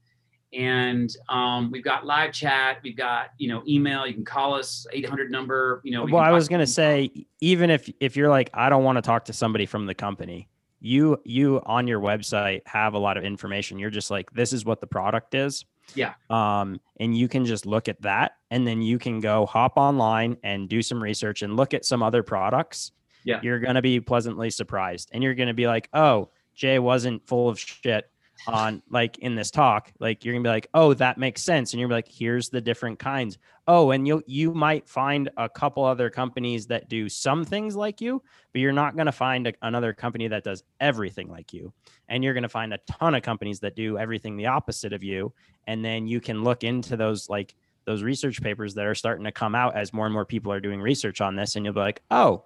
and 0.52 1.16
um, 1.28 1.70
we've 1.70 1.84
got 1.84 2.04
live 2.04 2.32
chat 2.32 2.78
we've 2.82 2.96
got 2.96 3.30
you 3.38 3.48
know 3.48 3.62
email 3.66 4.06
you 4.06 4.14
can 4.14 4.24
call 4.24 4.54
us 4.54 4.86
800 4.92 5.30
number 5.30 5.80
you 5.84 5.92
know 5.92 6.04
we 6.04 6.12
well 6.12 6.22
i 6.22 6.30
was 6.30 6.48
going 6.48 6.60
to 6.60 6.66
say 6.66 7.10
even 7.40 7.70
if 7.70 7.90
if 8.00 8.16
you're 8.16 8.28
like 8.28 8.50
i 8.54 8.68
don't 8.68 8.84
want 8.84 8.96
to 8.96 9.02
talk 9.02 9.24
to 9.26 9.32
somebody 9.32 9.66
from 9.66 9.86
the 9.86 9.94
company 9.94 10.48
you 10.82 11.20
you 11.24 11.62
on 11.64 11.86
your 11.86 12.00
website 12.00 12.62
have 12.66 12.94
a 12.94 12.98
lot 12.98 13.16
of 13.16 13.24
information. 13.24 13.78
You're 13.78 13.90
just 13.90 14.10
like 14.10 14.30
this 14.32 14.52
is 14.52 14.64
what 14.64 14.80
the 14.80 14.86
product 14.86 15.34
is. 15.34 15.64
Yeah. 15.94 16.14
Um 16.28 16.80
and 16.98 17.16
you 17.16 17.28
can 17.28 17.46
just 17.46 17.66
look 17.66 17.88
at 17.88 18.02
that 18.02 18.32
and 18.50 18.66
then 18.66 18.82
you 18.82 18.98
can 18.98 19.20
go 19.20 19.46
hop 19.46 19.74
online 19.76 20.36
and 20.42 20.68
do 20.68 20.82
some 20.82 21.00
research 21.00 21.42
and 21.42 21.56
look 21.56 21.72
at 21.72 21.84
some 21.84 22.02
other 22.02 22.24
products. 22.24 22.90
Yeah. 23.24 23.38
You're 23.42 23.60
going 23.60 23.76
to 23.76 23.82
be 23.82 24.00
pleasantly 24.00 24.50
surprised. 24.50 25.10
And 25.12 25.22
you're 25.22 25.34
going 25.34 25.48
to 25.48 25.54
be 25.54 25.68
like 25.68 25.88
oh 25.94 26.30
jay 26.54 26.80
wasn't 26.80 27.26
full 27.26 27.48
of 27.48 27.58
shit 27.58 28.10
on 28.46 28.82
like 28.90 29.18
in 29.18 29.34
this 29.34 29.50
talk 29.50 29.92
like 29.98 30.24
you're 30.24 30.34
gonna 30.34 30.42
be 30.42 30.48
like 30.48 30.68
oh 30.74 30.94
that 30.94 31.18
makes 31.18 31.42
sense. 31.42 31.72
And 31.72 31.80
you're 31.80 31.88
like 31.88 32.08
here's 32.08 32.48
the 32.48 32.60
different 32.60 32.98
kinds. 32.98 33.38
Oh 33.66 33.90
and 33.90 34.06
you 34.06 34.22
you 34.26 34.52
might 34.52 34.88
find 34.88 35.30
a 35.36 35.48
couple 35.48 35.84
other 35.84 36.10
companies 36.10 36.66
that 36.66 36.88
do 36.88 37.08
some 37.08 37.44
things 37.44 37.76
like 37.76 38.00
you 38.00 38.22
but 38.52 38.60
you're 38.60 38.72
not 38.72 38.96
to 39.06 39.12
find 39.12 39.46
a, 39.46 39.52
another 39.62 39.92
company 39.92 40.28
that 40.28 40.44
does 40.44 40.62
everything 40.80 41.28
like 41.28 41.52
you. 41.52 41.72
And 42.08 42.22
you're 42.22 42.34
to 42.42 42.48
find 42.48 42.74
a 42.74 42.78
ton 42.90 43.14
of 43.14 43.22
companies 43.22 43.60
that 43.60 43.76
do 43.76 43.98
everything 43.98 44.36
the 44.36 44.46
opposite 44.46 44.92
of 44.92 45.02
you. 45.02 45.32
And 45.66 45.84
then 45.84 46.06
you 46.06 46.20
can 46.20 46.44
look 46.44 46.64
into 46.64 46.96
those 46.96 47.28
like 47.28 47.54
those 47.84 48.02
research 48.02 48.40
papers 48.42 48.74
that 48.74 48.86
are 48.86 48.94
starting 48.94 49.24
to 49.24 49.32
come 49.32 49.54
out 49.54 49.74
as 49.74 49.92
more 49.92 50.06
and 50.06 50.12
more 50.12 50.24
people 50.24 50.52
are 50.52 50.60
doing 50.60 50.80
research 50.80 51.20
on 51.20 51.34
this 51.34 51.56
and 51.56 51.64
you'll 51.64 51.74
be 51.74 51.80
like 51.80 52.00
oh 52.10 52.44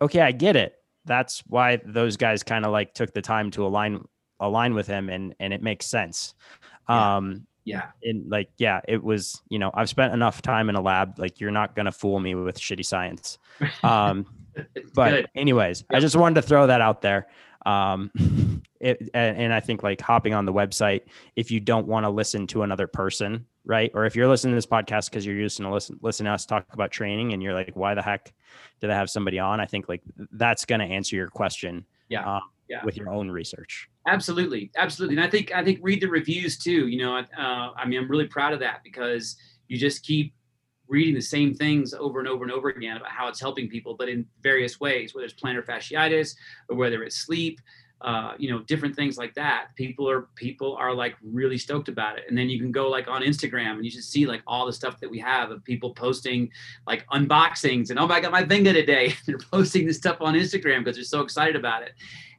okay 0.00 0.20
i 0.20 0.32
get 0.32 0.56
it. 0.56 0.76
That's 1.04 1.42
why 1.48 1.80
those 1.84 2.16
guys 2.16 2.44
kind 2.44 2.64
of 2.64 2.70
like 2.70 2.94
took 2.94 3.12
the 3.12 3.22
time 3.22 3.50
to 3.52 3.66
align 3.66 4.06
align 4.42 4.74
with 4.74 4.86
him 4.86 5.08
and 5.08 5.34
and 5.40 5.52
it 5.52 5.62
makes 5.62 5.86
sense 5.86 6.34
Yeah. 6.88 7.16
um 7.16 7.46
Yeah. 7.64 7.86
and 8.02 8.28
like 8.30 8.50
yeah 8.58 8.80
it 8.88 9.02
was 9.02 9.40
you 9.48 9.58
know 9.58 9.70
i've 9.74 9.88
spent 9.88 10.12
enough 10.12 10.42
time 10.42 10.68
in 10.68 10.74
a 10.76 10.80
lab 10.80 11.18
like 11.18 11.40
you're 11.40 11.50
not 11.52 11.74
gonna 11.76 11.92
fool 11.92 12.18
me 12.20 12.34
with 12.34 12.58
shitty 12.58 12.84
science 12.84 13.38
um 13.82 14.26
but 14.94 15.10
Good. 15.10 15.28
anyways 15.34 15.84
i 15.90 16.00
just 16.00 16.16
wanted 16.16 16.34
to 16.42 16.42
throw 16.42 16.66
that 16.66 16.80
out 16.80 17.00
there 17.02 17.28
um 17.64 18.10
it, 18.80 19.00
and, 19.14 19.36
and 19.38 19.54
i 19.54 19.60
think 19.60 19.82
like 19.84 20.00
hopping 20.00 20.34
on 20.34 20.44
the 20.44 20.52
website 20.52 21.02
if 21.36 21.50
you 21.52 21.60
don't 21.60 21.86
want 21.86 22.04
to 22.04 22.10
listen 22.10 22.46
to 22.48 22.62
another 22.64 22.88
person 22.88 23.46
right 23.64 23.92
or 23.94 24.04
if 24.04 24.16
you're 24.16 24.26
listening 24.26 24.50
to 24.52 24.56
this 24.56 24.66
podcast 24.66 25.08
because 25.08 25.24
you're 25.24 25.36
used 25.36 25.56
to 25.58 25.70
listen 25.72 25.96
listen 26.02 26.26
to 26.26 26.32
us 26.32 26.44
talk 26.44 26.66
about 26.72 26.90
training 26.90 27.32
and 27.32 27.40
you're 27.40 27.54
like 27.54 27.70
why 27.76 27.94
the 27.94 28.02
heck 28.02 28.32
did 28.80 28.90
i 28.90 28.94
have 28.94 29.08
somebody 29.08 29.38
on 29.38 29.60
i 29.60 29.64
think 29.66 29.88
like 29.88 30.02
that's 30.32 30.64
going 30.64 30.80
to 30.80 30.84
answer 30.84 31.14
your 31.14 31.28
question 31.28 31.86
Yeah. 32.08 32.28
um, 32.36 32.42
Yeah. 32.68 32.84
with 32.84 32.96
your 32.96 33.08
own 33.10 33.30
research 33.30 33.88
Absolutely, 34.06 34.70
absolutely, 34.76 35.16
and 35.16 35.24
I 35.24 35.30
think 35.30 35.54
I 35.54 35.62
think 35.62 35.78
read 35.80 36.00
the 36.00 36.08
reviews 36.08 36.58
too. 36.58 36.88
You 36.88 36.98
know, 36.98 37.16
uh, 37.18 37.22
I 37.76 37.86
mean, 37.86 38.00
I'm 38.00 38.10
really 38.10 38.26
proud 38.26 38.52
of 38.52 38.58
that 38.60 38.80
because 38.82 39.36
you 39.68 39.78
just 39.78 40.04
keep 40.04 40.34
reading 40.88 41.14
the 41.14 41.20
same 41.20 41.54
things 41.54 41.94
over 41.94 42.18
and 42.18 42.28
over 42.28 42.42
and 42.42 42.52
over 42.52 42.68
again 42.68 42.96
about 42.96 43.10
how 43.10 43.28
it's 43.28 43.40
helping 43.40 43.68
people, 43.68 43.94
but 43.96 44.08
in 44.08 44.26
various 44.42 44.80
ways, 44.80 45.14
whether 45.14 45.24
it's 45.24 45.34
plantar 45.34 45.64
fasciitis 45.64 46.34
or 46.68 46.76
whether 46.76 47.02
it's 47.04 47.16
sleep, 47.16 47.60
uh, 48.02 48.34
you 48.38 48.50
know, 48.50 48.60
different 48.60 48.94
things 48.94 49.16
like 49.16 49.34
that. 49.34 49.68
People 49.76 50.08
are 50.08 50.28
people 50.34 50.76
are 50.76 50.94
like 50.94 51.16
really 51.22 51.58
stoked 51.58 51.88
about 51.88 52.18
it, 52.18 52.24
and 52.28 52.36
then 52.36 52.48
you 52.48 52.58
can 52.58 52.72
go 52.72 52.88
like 52.88 53.08
on 53.08 53.22
Instagram 53.22 53.72
and 53.72 53.84
you 53.84 53.90
just 53.90 54.10
see 54.10 54.26
like 54.26 54.42
all 54.46 54.66
the 54.66 54.72
stuff 54.72 55.00
that 55.00 55.10
we 55.10 55.18
have 55.18 55.50
of 55.50 55.64
people 55.64 55.94
posting 55.94 56.50
like 56.86 57.06
unboxings 57.08 57.90
and 57.90 57.98
oh 57.98 58.06
my 58.06 58.20
god, 58.20 58.32
my 58.32 58.42
Venga 58.42 58.72
today. 58.72 59.14
they're 59.26 59.38
posting 59.38 59.86
this 59.86 59.96
stuff 59.96 60.18
on 60.20 60.34
Instagram 60.34 60.80
because 60.80 60.96
they're 60.96 61.04
so 61.04 61.20
excited 61.20 61.56
about 61.56 61.82
it 61.82 61.92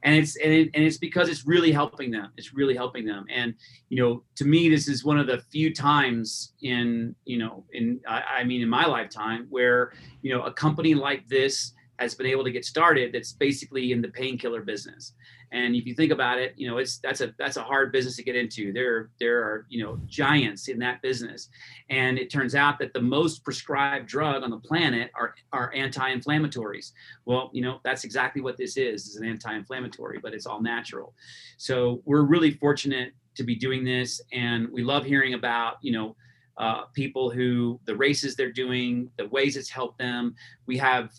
and 0.04 0.14
it's 0.14 0.36
and, 0.36 0.52
it, 0.52 0.70
and 0.74 0.84
it's 0.84 0.98
because 0.98 1.28
it's 1.28 1.46
really 1.46 1.72
helping 1.72 2.10
them 2.10 2.30
it's 2.36 2.54
really 2.54 2.76
helping 2.76 3.04
them 3.04 3.24
and 3.28 3.54
you 3.88 4.00
know 4.00 4.22
to 4.36 4.44
me 4.44 4.68
this 4.68 4.86
is 4.86 5.04
one 5.04 5.18
of 5.18 5.26
the 5.26 5.38
few 5.50 5.74
times 5.74 6.52
in 6.62 7.14
you 7.24 7.38
know 7.38 7.64
in 7.72 8.00
I, 8.06 8.22
I 8.38 8.44
mean 8.44 8.62
in 8.62 8.68
my 8.68 8.86
lifetime 8.86 9.46
where 9.48 9.92
you 10.22 10.32
know 10.32 10.42
a 10.42 10.52
company 10.52 10.94
like 10.94 11.26
this 11.28 11.72
has 11.98 12.14
been 12.14 12.26
able 12.26 12.44
to 12.44 12.50
get 12.50 12.64
started 12.64 13.12
that's 13.12 13.32
basically 13.32 13.92
in 13.92 14.02
the 14.02 14.08
painkiller 14.08 14.62
business 14.62 15.12
and 15.52 15.76
if 15.76 15.86
you 15.86 15.94
think 15.94 16.12
about 16.12 16.38
it 16.38 16.54
you 16.56 16.68
know 16.68 16.78
it's 16.78 16.98
that's 16.98 17.20
a 17.20 17.34
that's 17.38 17.56
a 17.56 17.62
hard 17.62 17.92
business 17.92 18.16
to 18.16 18.22
get 18.22 18.36
into 18.36 18.72
there 18.72 19.10
there 19.20 19.38
are 19.40 19.66
you 19.68 19.82
know 19.82 19.98
giants 20.06 20.68
in 20.68 20.78
that 20.78 21.00
business 21.02 21.48
and 21.90 22.18
it 22.18 22.30
turns 22.30 22.54
out 22.54 22.78
that 22.78 22.92
the 22.92 23.00
most 23.00 23.44
prescribed 23.44 24.06
drug 24.06 24.42
on 24.42 24.50
the 24.50 24.58
planet 24.58 25.10
are 25.14 25.34
are 25.52 25.72
anti-inflammatories 25.74 26.92
well, 27.24 27.50
you 27.52 27.62
know, 27.62 27.80
that's 27.84 28.04
exactly 28.04 28.42
what 28.42 28.56
this 28.56 28.76
is. 28.76 29.06
is 29.06 29.16
an 29.16 29.26
anti-inflammatory, 29.26 30.18
but 30.18 30.34
it's 30.34 30.46
all 30.46 30.60
natural. 30.60 31.14
So 31.56 32.02
we're 32.04 32.22
really 32.22 32.50
fortunate 32.50 33.12
to 33.36 33.42
be 33.42 33.56
doing 33.56 33.84
this, 33.84 34.20
and 34.32 34.68
we 34.70 34.82
love 34.82 35.04
hearing 35.04 35.34
about, 35.34 35.76
you 35.82 35.92
know, 35.92 36.16
uh, 36.56 36.82
people 36.92 37.30
who 37.30 37.80
the 37.84 37.96
races 37.96 38.36
they're 38.36 38.52
doing, 38.52 39.10
the 39.16 39.26
ways 39.28 39.56
it's 39.56 39.70
helped 39.70 39.98
them. 39.98 40.34
We 40.66 40.76
have 40.78 41.10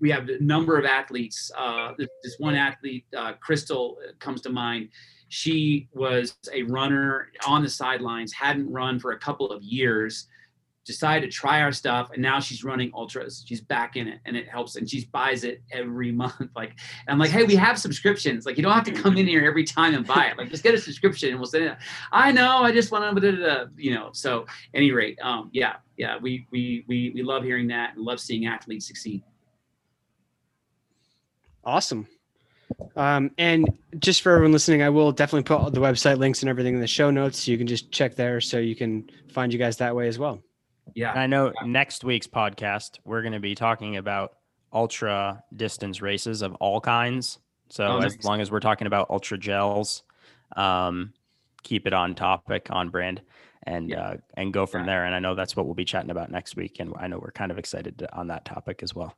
we 0.00 0.10
have 0.10 0.28
a 0.28 0.42
number 0.42 0.78
of 0.78 0.84
athletes. 0.84 1.50
Uh, 1.56 1.92
this, 1.98 2.36
one 2.38 2.54
athlete, 2.54 3.06
uh, 3.16 3.32
Crystal, 3.34 3.98
uh, 4.06 4.12
comes 4.18 4.40
to 4.42 4.50
mind. 4.50 4.90
She 5.28 5.88
was 5.92 6.36
a 6.52 6.62
runner 6.64 7.32
on 7.46 7.62
the 7.62 7.70
sidelines, 7.70 8.32
hadn't 8.32 8.70
run 8.70 8.98
for 8.98 9.12
a 9.12 9.18
couple 9.18 9.50
of 9.50 9.62
years 9.62 10.28
decided 10.86 11.28
to 11.28 11.36
try 11.36 11.62
our 11.62 11.72
stuff 11.72 12.10
and 12.12 12.22
now 12.22 12.38
she's 12.38 12.62
running 12.62 12.92
ultras 12.94 13.44
she's 13.46 13.60
back 13.60 13.96
in 13.96 14.06
it 14.06 14.20
and 14.24 14.36
it 14.36 14.48
helps 14.48 14.76
and 14.76 14.88
she 14.88 15.04
buys 15.06 15.42
it 15.42 15.60
every 15.72 16.12
month 16.22 16.48
like 16.54 16.78
i'm 17.08 17.18
like 17.18 17.30
hey 17.30 17.42
we 17.42 17.56
have 17.56 17.76
subscriptions 17.76 18.46
like 18.46 18.56
you 18.56 18.62
don't 18.62 18.72
have 18.72 18.84
to 18.84 18.92
come 18.92 19.16
in 19.16 19.26
here 19.26 19.44
every 19.44 19.64
time 19.64 19.94
and 19.94 20.06
buy 20.06 20.26
it 20.26 20.38
like 20.38 20.48
just 20.48 20.62
get 20.62 20.74
a 20.74 20.78
subscription 20.78 21.30
and 21.30 21.38
we'll 21.38 21.48
send 21.48 21.64
it 21.64 21.76
i 22.12 22.30
know 22.30 22.58
i 22.58 22.70
just 22.70 22.92
want 22.92 23.20
to 23.20 23.68
you 23.76 23.92
know 23.92 24.10
so 24.12 24.46
any 24.74 24.92
rate 24.92 25.18
um 25.22 25.50
yeah 25.52 25.74
yeah 25.96 26.16
we 26.18 26.46
we 26.52 26.84
we, 26.86 27.10
we 27.14 27.22
love 27.22 27.42
hearing 27.42 27.66
that 27.66 27.96
and 27.96 28.04
love 28.04 28.20
seeing 28.20 28.46
athletes 28.46 28.86
succeed 28.86 29.22
Awesome. 31.66 32.06
Um, 32.96 33.30
and 33.38 33.68
just 33.98 34.22
for 34.22 34.32
everyone 34.32 34.52
listening, 34.52 34.82
I 34.82 34.88
will 34.88 35.12
definitely 35.12 35.42
put 35.44 35.60
all 35.60 35.70
the 35.70 35.80
website 35.80 36.18
links 36.18 36.42
and 36.42 36.48
everything 36.48 36.74
in 36.74 36.80
the 36.80 36.86
show 36.86 37.10
notes. 37.10 37.40
So 37.40 37.50
you 37.50 37.58
can 37.58 37.66
just 37.66 37.90
check 37.92 38.14
there 38.16 38.40
so 38.40 38.58
you 38.58 38.74
can 38.76 39.10
find 39.32 39.52
you 39.52 39.58
guys 39.58 39.76
that 39.78 39.94
way 39.94 40.08
as 40.08 40.18
well. 40.18 40.40
yeah 40.94 41.10
And 41.10 41.18
I 41.18 41.26
know 41.26 41.52
next 41.64 42.04
week's 42.04 42.26
podcast, 42.26 42.98
we're 43.04 43.22
going 43.22 43.34
to 43.34 43.40
be 43.40 43.54
talking 43.54 43.96
about 43.96 44.36
ultra 44.72 45.42
distance 45.54 46.00
races 46.00 46.42
of 46.42 46.54
all 46.56 46.80
kinds. 46.80 47.38
So 47.68 47.84
Oh, 47.84 47.98
as 47.98 48.22
long 48.24 48.40
as 48.40 48.50
we're 48.50 48.60
talking 48.60 48.86
about 48.86 49.10
ultra 49.10 49.36
gels, 49.38 50.02
um, 50.56 51.12
keep 51.64 51.86
it 51.86 51.92
on 51.92 52.14
topic, 52.14 52.68
on 52.70 52.90
brand, 52.90 53.22
and 53.64 53.90
Yeah. 53.90 54.00
uh, 54.00 54.16
and 54.34 54.52
go 54.52 54.66
from 54.66 54.82
Yeah. 54.82 54.86
there. 54.86 55.04
And 55.04 55.14
I 55.14 55.18
know 55.18 55.34
that's 55.34 55.56
what 55.56 55.66
we'll 55.66 55.74
be 55.74 55.84
chatting 55.84 56.10
about 56.10 56.30
next 56.30 56.54
week. 56.56 56.78
And 56.78 56.94
I 56.96 57.08
know 57.08 57.18
we're 57.18 57.32
kind 57.32 57.50
of 57.50 57.58
excited 57.58 57.98
to, 57.98 58.16
on 58.16 58.28
that 58.28 58.44
topic 58.44 58.82
as 58.84 58.94
well. 58.94 59.16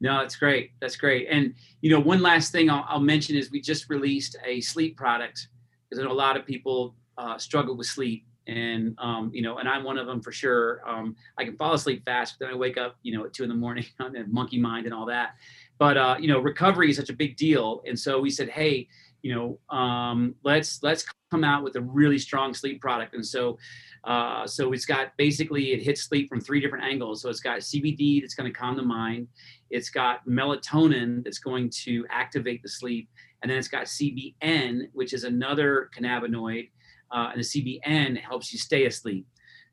No, 0.00 0.18
that's 0.20 0.36
great. 0.36 0.72
That's 0.80 0.96
great. 0.96 1.26
And 1.30 1.54
you 1.80 1.90
know, 1.90 2.00
one 2.00 2.22
last 2.22 2.52
thing 2.52 2.70
I'll, 2.70 2.84
I'll 2.88 3.00
mention 3.00 3.36
is 3.36 3.50
we 3.50 3.60
just 3.60 3.90
released 3.90 4.36
a 4.44 4.60
sleep 4.60 4.96
product 4.96 5.48
because 5.88 6.02
I 6.02 6.06
know 6.06 6.12
a 6.12 6.14
lot 6.14 6.36
of 6.36 6.46
people 6.46 6.94
uh, 7.16 7.36
struggle 7.38 7.76
with 7.76 7.88
sleep, 7.88 8.24
and 8.46 8.94
um, 8.98 9.30
you 9.34 9.42
know, 9.42 9.58
and 9.58 9.68
I'm 9.68 9.82
one 9.82 9.98
of 9.98 10.06
them 10.06 10.20
for 10.20 10.30
sure. 10.30 10.80
Um, 10.88 11.16
I 11.36 11.44
can 11.44 11.56
fall 11.56 11.74
asleep 11.74 12.04
fast, 12.04 12.36
but 12.38 12.46
then 12.46 12.54
I 12.54 12.56
wake 12.56 12.78
up, 12.78 12.96
you 13.02 13.16
know, 13.16 13.24
at 13.24 13.32
two 13.32 13.42
in 13.42 13.48
the 13.48 13.54
morning 13.54 13.84
on 14.00 14.14
a 14.16 14.26
monkey 14.26 14.58
mind 14.58 14.86
and 14.86 14.94
all 14.94 15.06
that. 15.06 15.34
But 15.78 15.96
uh, 15.96 16.16
you 16.20 16.28
know, 16.28 16.38
recovery 16.38 16.90
is 16.90 16.96
such 16.96 17.10
a 17.10 17.14
big 17.14 17.36
deal, 17.36 17.82
and 17.86 17.98
so 17.98 18.20
we 18.20 18.30
said, 18.30 18.48
hey, 18.48 18.88
you 19.22 19.34
know, 19.34 19.76
um, 19.76 20.36
let's 20.44 20.80
let's 20.82 21.04
come 21.30 21.42
out 21.42 21.64
with 21.64 21.74
a 21.76 21.80
really 21.80 22.18
strong 22.18 22.54
sleep 22.54 22.80
product, 22.80 23.14
and 23.14 23.26
so. 23.26 23.58
Uh, 24.04 24.46
so 24.46 24.72
it's 24.72 24.86
got 24.86 25.16
basically 25.16 25.72
it 25.72 25.82
hits 25.82 26.02
sleep 26.02 26.28
from 26.28 26.40
three 26.40 26.60
different 26.60 26.84
angles. 26.84 27.22
So 27.22 27.28
it's 27.28 27.40
got 27.40 27.58
CBD 27.58 28.20
that's 28.20 28.34
going 28.34 28.50
to 28.50 28.58
calm 28.58 28.76
the 28.76 28.82
mind. 28.82 29.28
It's 29.70 29.90
got 29.90 30.26
melatonin 30.26 31.24
that's 31.24 31.38
going 31.38 31.70
to 31.84 32.06
activate 32.10 32.62
the 32.62 32.68
sleep. 32.68 33.08
And 33.42 33.50
then 33.50 33.58
it's 33.58 33.68
got 33.68 33.84
CBN, 33.84 34.88
which 34.92 35.12
is 35.12 35.24
another 35.24 35.90
cannabinoid. 35.96 36.70
Uh, 37.10 37.30
and 37.32 37.42
the 37.42 37.44
CBN 37.44 38.20
helps 38.20 38.52
you 38.52 38.58
stay 38.58 38.86
asleep. 38.86 39.26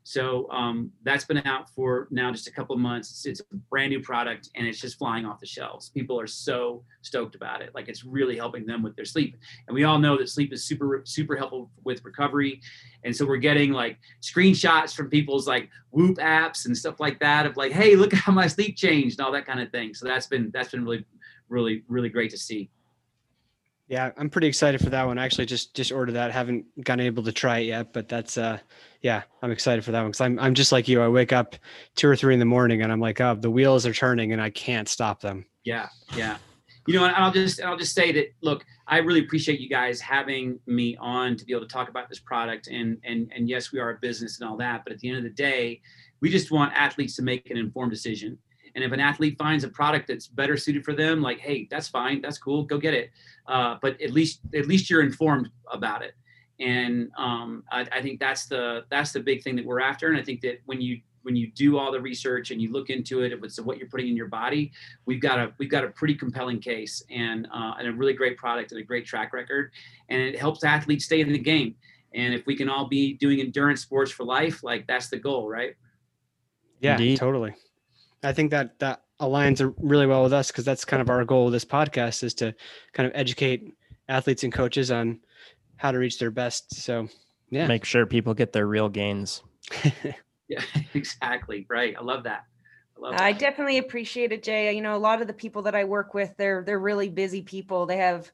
So 0.06 0.48
um, 0.52 0.92
that's 1.02 1.24
been 1.24 1.44
out 1.48 1.68
for 1.68 2.06
now 2.12 2.30
just 2.30 2.46
a 2.46 2.52
couple 2.52 2.76
months. 2.76 3.10
It's, 3.10 3.26
it's 3.26 3.40
a 3.40 3.56
brand 3.56 3.90
new 3.90 4.00
product 4.00 4.50
and 4.54 4.64
it's 4.64 4.80
just 4.80 4.98
flying 4.98 5.26
off 5.26 5.40
the 5.40 5.46
shelves. 5.46 5.88
People 5.88 6.20
are 6.20 6.28
so 6.28 6.84
stoked 7.02 7.34
about 7.34 7.60
it. 7.60 7.74
Like 7.74 7.88
it's 7.88 8.04
really 8.04 8.36
helping 8.36 8.66
them 8.66 8.84
with 8.84 8.94
their 8.94 9.04
sleep. 9.04 9.36
And 9.66 9.74
we 9.74 9.82
all 9.82 9.98
know 9.98 10.16
that 10.16 10.28
sleep 10.28 10.52
is 10.52 10.62
super, 10.62 11.02
super 11.04 11.34
helpful 11.34 11.72
with 11.82 12.04
recovery. 12.04 12.60
And 13.02 13.14
so 13.14 13.26
we're 13.26 13.38
getting 13.38 13.72
like 13.72 13.98
screenshots 14.22 14.94
from 14.94 15.10
people's 15.10 15.48
like 15.48 15.70
Whoop 15.90 16.18
apps 16.18 16.66
and 16.66 16.78
stuff 16.78 17.00
like 17.00 17.18
that 17.18 17.44
of 17.44 17.56
like, 17.56 17.72
hey, 17.72 17.96
look 17.96 18.12
how 18.14 18.30
my 18.30 18.46
sleep 18.46 18.76
changed 18.76 19.18
and 19.18 19.26
all 19.26 19.32
that 19.32 19.44
kind 19.44 19.58
of 19.58 19.72
thing. 19.72 19.92
So 19.92 20.06
that's 20.06 20.28
been 20.28 20.52
that's 20.52 20.70
been 20.70 20.84
really, 20.84 21.04
really, 21.48 21.82
really 21.88 22.10
great 22.10 22.30
to 22.30 22.38
see. 22.38 22.70
Yeah, 23.88 24.10
I'm 24.16 24.30
pretty 24.30 24.48
excited 24.48 24.80
for 24.80 24.90
that 24.90 25.06
one. 25.06 25.16
I 25.16 25.24
actually 25.24 25.46
just 25.46 25.74
just 25.74 25.92
ordered 25.92 26.12
that. 26.12 26.32
Haven't 26.32 26.66
gotten 26.82 27.06
able 27.06 27.22
to 27.22 27.32
try 27.32 27.58
it 27.58 27.66
yet, 27.66 27.92
but 27.92 28.08
that's 28.08 28.36
uh 28.36 28.58
yeah, 29.00 29.22
I'm 29.42 29.52
excited 29.52 29.84
for 29.84 29.92
that 29.92 30.00
one 30.00 30.10
because 30.10 30.20
I'm 30.20 30.38
I'm 30.40 30.54
just 30.54 30.72
like 30.72 30.88
you. 30.88 31.00
I 31.00 31.08
wake 31.08 31.32
up 31.32 31.54
two 31.94 32.08
or 32.08 32.16
three 32.16 32.34
in 32.34 32.40
the 32.40 32.46
morning 32.46 32.82
and 32.82 32.90
I'm 32.90 33.00
like, 33.00 33.20
oh, 33.20 33.36
the 33.36 33.50
wheels 33.50 33.86
are 33.86 33.92
turning 33.92 34.32
and 34.32 34.42
I 34.42 34.50
can't 34.50 34.88
stop 34.88 35.20
them. 35.20 35.46
Yeah, 35.64 35.88
yeah. 36.16 36.38
You 36.88 36.94
know, 36.94 37.04
and 37.04 37.14
I'll 37.14 37.32
just 37.32 37.62
I'll 37.62 37.76
just 37.76 37.94
say 37.94 38.10
that 38.12 38.34
look, 38.42 38.64
I 38.88 38.98
really 38.98 39.20
appreciate 39.20 39.60
you 39.60 39.68
guys 39.68 40.00
having 40.00 40.58
me 40.66 40.96
on 40.98 41.36
to 41.36 41.44
be 41.44 41.52
able 41.52 41.62
to 41.62 41.72
talk 41.72 41.88
about 41.88 42.08
this 42.08 42.18
product 42.18 42.66
and 42.66 42.98
and 43.04 43.30
and 43.34 43.48
yes, 43.48 43.70
we 43.70 43.78
are 43.78 43.90
a 43.90 43.98
business 44.00 44.40
and 44.40 44.50
all 44.50 44.56
that, 44.56 44.82
but 44.84 44.92
at 44.92 44.98
the 44.98 45.08
end 45.08 45.18
of 45.18 45.24
the 45.24 45.30
day, 45.30 45.80
we 46.20 46.28
just 46.28 46.50
want 46.50 46.72
athletes 46.74 47.14
to 47.16 47.22
make 47.22 47.50
an 47.50 47.56
informed 47.56 47.92
decision. 47.92 48.36
And 48.76 48.84
if 48.84 48.92
an 48.92 49.00
athlete 49.00 49.38
finds 49.38 49.64
a 49.64 49.68
product 49.68 50.06
that's 50.06 50.28
better 50.28 50.56
suited 50.58 50.84
for 50.84 50.92
them, 50.92 51.22
like, 51.22 51.40
hey, 51.40 51.66
that's 51.70 51.88
fine, 51.88 52.20
that's 52.20 52.36
cool, 52.36 52.62
go 52.62 52.76
get 52.76 52.92
it. 52.92 53.10
Uh, 53.48 53.76
but 53.80 54.00
at 54.02 54.12
least 54.12 54.40
at 54.54 54.66
least 54.66 54.90
you're 54.90 55.02
informed 55.02 55.48
about 55.72 56.02
it. 56.02 56.14
And 56.60 57.10
um, 57.16 57.64
I, 57.72 57.86
I 57.90 58.02
think 58.02 58.20
that's 58.20 58.46
the 58.46 58.84
that's 58.90 59.12
the 59.12 59.20
big 59.20 59.42
thing 59.42 59.56
that 59.56 59.64
we're 59.64 59.80
after. 59.80 60.08
And 60.08 60.18
I 60.18 60.22
think 60.22 60.42
that 60.42 60.60
when 60.66 60.82
you 60.82 61.00
when 61.22 61.34
you 61.34 61.50
do 61.52 61.78
all 61.78 61.90
the 61.90 62.00
research 62.00 62.50
and 62.50 62.60
you 62.60 62.70
look 62.70 62.90
into 62.90 63.22
it, 63.22 63.32
it's 63.32 63.58
what 63.58 63.78
you're 63.78 63.88
putting 63.88 64.08
in 64.08 64.16
your 64.16 64.28
body, 64.28 64.72
we've 65.06 65.22
got 65.22 65.38
a 65.38 65.52
we've 65.58 65.70
got 65.70 65.82
a 65.82 65.88
pretty 65.88 66.14
compelling 66.14 66.60
case 66.60 67.02
and 67.10 67.48
uh, 67.54 67.74
and 67.78 67.88
a 67.88 67.92
really 67.92 68.12
great 68.12 68.36
product 68.36 68.72
and 68.72 68.80
a 68.80 68.84
great 68.84 69.06
track 69.06 69.32
record, 69.32 69.72
and 70.10 70.20
it 70.20 70.38
helps 70.38 70.64
athletes 70.64 71.06
stay 71.06 71.22
in 71.22 71.32
the 71.32 71.38
game. 71.38 71.74
And 72.14 72.34
if 72.34 72.44
we 72.44 72.54
can 72.54 72.68
all 72.68 72.88
be 72.88 73.14
doing 73.14 73.40
endurance 73.40 73.80
sports 73.80 74.10
for 74.12 74.24
life, 74.24 74.62
like 74.62 74.86
that's 74.86 75.08
the 75.08 75.18
goal, 75.18 75.48
right? 75.48 75.74
Yeah, 76.80 76.92
Indeed. 76.92 77.18
totally. 77.18 77.54
I 78.26 78.32
think 78.32 78.50
that 78.50 78.78
that 78.80 79.02
aligns 79.20 79.74
really 79.78 80.06
well 80.06 80.22
with 80.22 80.32
us 80.32 80.50
because 80.50 80.64
that's 80.64 80.84
kind 80.84 81.00
of 81.00 81.08
our 81.08 81.24
goal 81.24 81.46
with 81.46 81.52
this 81.52 81.64
podcast 81.64 82.22
is 82.22 82.34
to 82.34 82.54
kind 82.92 83.06
of 83.06 83.12
educate 83.14 83.74
athletes 84.08 84.44
and 84.44 84.52
coaches 84.52 84.90
on 84.90 85.20
how 85.76 85.90
to 85.90 85.98
reach 85.98 86.18
their 86.18 86.30
best. 86.30 86.74
So, 86.74 87.08
yeah. 87.50 87.66
Make 87.66 87.84
sure 87.84 88.06
people 88.06 88.34
get 88.34 88.52
their 88.52 88.66
real 88.66 88.88
gains. 88.88 89.42
Yeah, 90.48 90.62
exactly. 90.94 91.66
Right. 91.68 91.94
I 91.98 92.02
love 92.02 92.24
that. 92.24 92.44
I 92.96 93.00
love 93.00 93.14
I 93.20 93.32
definitely 93.32 93.78
appreciate 93.78 94.32
it, 94.32 94.42
Jay. 94.42 94.74
You 94.74 94.82
know, 94.82 94.96
a 94.96 94.98
lot 94.98 95.20
of 95.20 95.26
the 95.26 95.32
people 95.32 95.62
that 95.62 95.74
I 95.74 95.84
work 95.84 96.14
with, 96.14 96.36
they're 96.36 96.62
they're 96.62 96.78
really 96.78 97.08
busy 97.08 97.42
people. 97.42 97.86
They 97.86 97.98
have, 97.98 98.30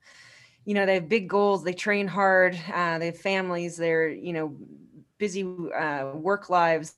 you 0.64 0.74
know, 0.74 0.86
they 0.86 0.95
have 0.95 1.09
big 1.09 1.28
goals. 1.28 1.64
They 1.64 1.72
train 1.72 2.07
hard. 2.07 2.59
Uh, 2.72 2.99
they 2.99 3.07
have 3.07 3.18
families. 3.18 3.76
They're 3.76 4.09
you 4.09 4.32
know, 4.32 4.57
busy 5.18 5.43
uh, 5.43 6.12
work 6.14 6.51
lives, 6.51 6.95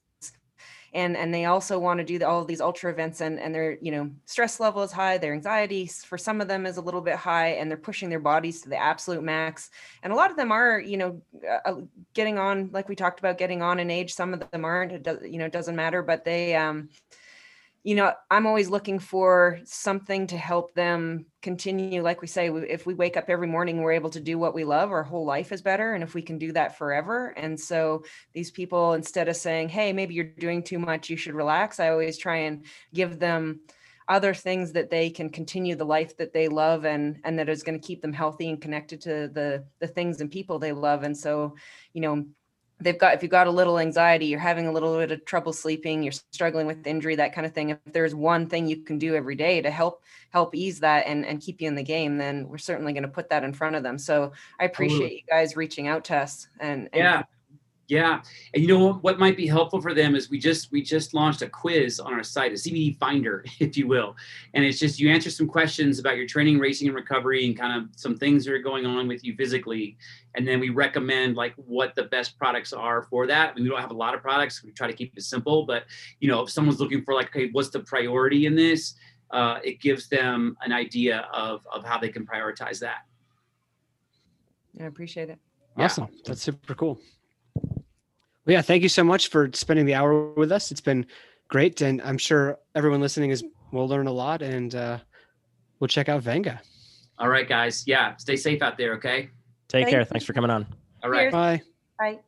and 0.95 1.17
and 1.17 1.35
they 1.35 1.45
also 1.45 1.79
want 1.79 1.99
to 1.99 2.05
do 2.05 2.19
the, 2.19 2.29
all 2.29 2.41
of 2.41 2.47
these 2.47 2.61
ultra 2.61 2.91
events. 2.91 3.21
And 3.21 3.39
and 3.41 3.55
their 3.55 3.77
you 3.81 3.91
know 3.91 4.11
stress 4.25 4.61
level 4.61 4.83
is 4.83 4.93
high. 4.93 5.19
Their 5.19 5.35
anxiety 5.35 5.87
for 5.87 6.17
some 6.17 6.41
of 6.41 6.49
them 6.49 6.65
is 6.65 6.77
a 6.77 6.81
little 6.81 7.01
bit 7.01 7.17
high, 7.17 7.49
and 7.49 7.71
they're 7.71 7.77
pushing 7.77 8.09
their 8.09 8.21
bodies 8.21 8.63
to 8.63 8.69
the 8.69 8.77
absolute 8.77 9.23
max. 9.23 9.71
And 10.03 10.13
a 10.13 10.17
lot 10.17 10.31
of 10.31 10.37
them 10.37 10.53
are 10.53 10.79
you 10.79 10.97
know 10.97 11.21
uh, 11.67 11.75
getting 12.15 12.39
on, 12.39 12.71
like 12.73 12.89
we 12.89 12.95
talked 12.95 13.19
about, 13.19 13.37
getting 13.37 13.61
on 13.61 13.81
in 13.81 13.91
age. 13.91 14.15
Some 14.15 14.33
of 14.33 14.51
them 14.51 14.65
aren't. 14.65 14.93
It 14.93 15.03
does 15.03 15.19
you 15.23 15.39
know 15.39 15.49
doesn't 15.49 15.77
matter, 15.77 16.03
but 16.03 16.25
they 16.25 16.55
um 16.55 16.89
you 17.85 17.95
know 17.95 18.13
i'm 18.31 18.47
always 18.47 18.71
looking 18.71 18.99
for 18.99 19.61
something 19.65 20.27
to 20.27 20.37
help 20.37 20.75
them 20.75 21.27
continue 21.43 22.03
like 22.03 22.23
we 22.23 22.27
say 22.27 22.49
if 22.49 22.87
we 22.87 22.95
wake 22.95 23.17
up 23.17 23.27
every 23.29 23.47
morning 23.47 23.83
we're 23.83 23.93
able 23.93 24.11
to 24.11 24.21
do 24.21 24.39
what 24.39 24.55
we 24.55 24.65
love 24.65 24.91
our 24.91 25.03
whole 25.05 25.27
life 25.27 25.53
is 25.53 25.63
better 25.63 25.93
and 25.93 26.03
if 26.03 26.15
we 26.15 26.23
can 26.23 26.39
do 26.39 26.53
that 26.53 26.79
forever. 26.79 27.35
And 27.37 27.61
so 27.61 28.05
these 28.33 28.51
people 28.51 28.95
instead 28.95 29.29
of 29.29 29.37
saying 29.37 29.69
hey 29.69 29.93
maybe 29.93 30.15
you're 30.15 30.25
doing 30.25 30.63
too 30.63 30.79
much 30.79 31.11
you 31.11 31.17
should 31.17 31.35
relax 31.35 31.79
i 31.79 31.91
always 31.91 32.17
try 32.17 32.37
and 32.39 32.65
give 32.95 33.19
them 33.19 33.61
other 34.09 34.35
things 34.35 34.73
that 34.73 34.91
they 34.91 35.11
can 35.11 35.31
continue 35.31 35.75
the 35.75 35.85
life 35.85 36.17
that 36.17 36.33
they 36.33 36.49
love 36.49 36.85
and 36.85 37.21
and 37.25 37.39
that 37.39 37.49
is 37.49 37.63
going 37.63 37.79
to 37.79 37.87
keep 37.87 38.03
them 38.03 38.13
healthy 38.13 38.49
and 38.49 38.61
connected 38.61 39.01
to 39.03 39.29
the 39.29 39.65
the 39.79 39.87
things 39.87 40.21
and 40.21 40.31
people 40.31 40.59
they 40.59 40.73
love. 40.73 41.03
And 41.03 41.17
so 41.17 41.57
you 41.93 42.01
know 42.03 42.25
they've 42.81 42.99
got 42.99 43.15
if 43.15 43.23
you've 43.23 43.31
got 43.31 43.47
a 43.47 43.51
little 43.51 43.79
anxiety 43.79 44.27
you're 44.27 44.39
having 44.39 44.67
a 44.67 44.73
little 44.73 44.97
bit 44.99 45.11
of 45.11 45.25
trouble 45.25 45.53
sleeping 45.53 46.03
you're 46.03 46.13
struggling 46.33 46.67
with 46.67 46.87
injury 46.87 47.15
that 47.15 47.33
kind 47.35 47.47
of 47.47 47.53
thing 47.53 47.71
if 47.71 47.79
there's 47.93 48.15
one 48.15 48.47
thing 48.49 48.67
you 48.67 48.77
can 48.79 48.99
do 48.99 49.15
every 49.15 49.35
day 49.37 49.63
to 49.63 49.71
help 49.71 50.03
help 50.31 50.55
ease 50.55 50.81
that 50.81 51.07
and 51.07 51.25
and 51.25 51.41
keep 51.41 51.61
you 51.61 51.69
in 51.69 51.75
the 51.75 51.83
game 51.83 52.17
then 52.19 52.49
we're 52.49 52.59
certainly 52.59 52.93
going 52.93 53.03
to 53.03 53.09
put 53.09 53.29
that 53.29 53.45
in 53.45 53.53
front 53.53 53.77
of 53.77 53.83
them 53.83 53.99
so 53.99 54.33
i 54.59 54.65
appreciate 54.65 55.13
you 55.13 55.23
guys 55.29 55.57
reaching 55.57 55.87
out 55.87 56.05
to 56.05 56.17
us 56.17 56.49
and, 56.61 56.89
and 56.93 57.03
Yeah. 57.03 57.23
Yeah. 57.87 58.23
And 58.55 58.63
you 58.63 58.69
know 58.69 58.79
what, 58.79 59.03
what 59.03 59.19
might 59.19 59.37
be 59.37 59.47
helpful 59.47 59.81
for 59.81 59.93
them 59.93 60.15
is 60.15 60.31
we 60.31 60.39
just 60.39 60.73
we 60.73 60.81
just 60.81 61.13
launched 61.13 61.43
a 61.43 61.49
quiz 61.49 62.01
on 62.01 62.15
our 62.15 62.23
site, 62.23 62.53
a 62.53 62.55
CBD 62.55 62.97
finder, 62.99 63.45
if 63.61 63.77
you 63.77 63.87
will. 63.87 64.17
And 64.55 64.65
it's 64.65 64.79
just 64.79 64.99
you 64.99 65.11
answer 65.11 65.31
some 65.31 65.47
questions 65.47 65.99
about 65.99 66.17
your 66.17 66.27
training, 66.27 66.59
racing, 66.59 66.89
and 66.89 66.97
recovery 66.97 67.45
and 67.45 67.59
kind 67.59 67.83
of 67.83 67.89
some 67.97 68.17
things 68.17 68.45
that 68.45 68.55
are 68.55 68.59
going 68.59 68.87
on 68.87 69.07
with 69.07 69.23
you 69.23 69.35
physically. 69.37 69.99
And 70.35 70.49
then 70.49 70.61
we 70.61 70.71
recommend 70.71 71.37
like 71.37 71.55
what 71.57 71.95
the 71.95 72.05
best 72.05 72.39
products 72.39 72.73
are 72.73 73.03
for 73.03 73.27
that. 73.27 73.51
I 73.51 73.55
mean, 73.55 73.65
we 73.65 73.71
don't 73.71 73.81
have 73.81 73.91
a 73.91 73.95
lot 73.95 74.15
of 74.15 74.23
products. 74.23 74.65
We 74.65 74.73
try 74.73 74.87
to 74.87 74.95
keep 74.95 75.17
it 75.17 75.23
simple, 75.23 75.67
but 75.67 75.85
you 76.21 76.29
know, 76.29 76.43
if 76.43 76.51
someone's 76.51 76.81
looking 76.81 77.03
for 77.03 77.15
like, 77.15 77.29
okay, 77.29 77.51
what's 77.53 77.69
the 77.69 77.81
priority 77.81 78.47
in 78.47 78.55
this? 78.55 78.95
Uh, 79.31 79.59
it 79.63 79.81
gives 79.81 80.09
them 80.09 80.57
an 80.63 80.73
idea 80.73 81.29
of 81.35 81.67
of 81.71 81.85
how 81.85 81.99
they 81.99 82.09
can 82.09 82.25
prioritize 82.25 82.79
that. 82.79 83.03
i 84.81 84.85
appreciate 84.85 85.29
it 85.29 85.39
Yeah. 85.77 85.85
Awesome. 85.87 86.09
That's 86.25 86.43
super 86.43 86.75
cool. 86.75 87.01
Well, 88.47 88.55
yeah, 88.55 88.63
thank 88.63 88.83
you 88.83 88.89
so 88.89 89.05
much 89.05 89.29
for 89.29 89.51
spending 89.55 89.87
the 89.87 89.95
hour 89.95 90.33
with 90.35 90.53
us. 90.53 90.71
It's 90.71 90.81
been 90.81 91.07
great. 91.49 91.81
And 91.81 92.03
I'm 92.03 92.19
sure 92.19 92.59
everyone 92.75 93.01
listening 93.01 93.31
is 93.31 93.45
will 93.73 93.89
learn 93.89 94.07
a 94.07 94.13
lot 94.13 94.43
and 94.43 94.75
uh, 94.75 94.99
we'll 95.81 95.89
check 95.89 96.09
out 96.09 96.23
Venga. 96.23 96.61
All 97.19 97.29
right, 97.29 97.49
guys. 97.49 97.85
Yeah. 97.87 98.17
Stay 98.17 98.37
safe 98.37 98.63
out 98.63 98.77
there. 98.77 98.95
Okay. 98.95 99.31
Take 99.69 99.85
Thank 99.85 99.89
care. 99.91 100.05
Thanks 100.05 100.25
for 100.25 100.33
coming 100.33 100.51
on. 100.51 100.67
All 101.03 101.11
right. 101.11 101.31
Cheers. 101.31 101.33
Bye. 101.33 101.63
bye 101.99 102.19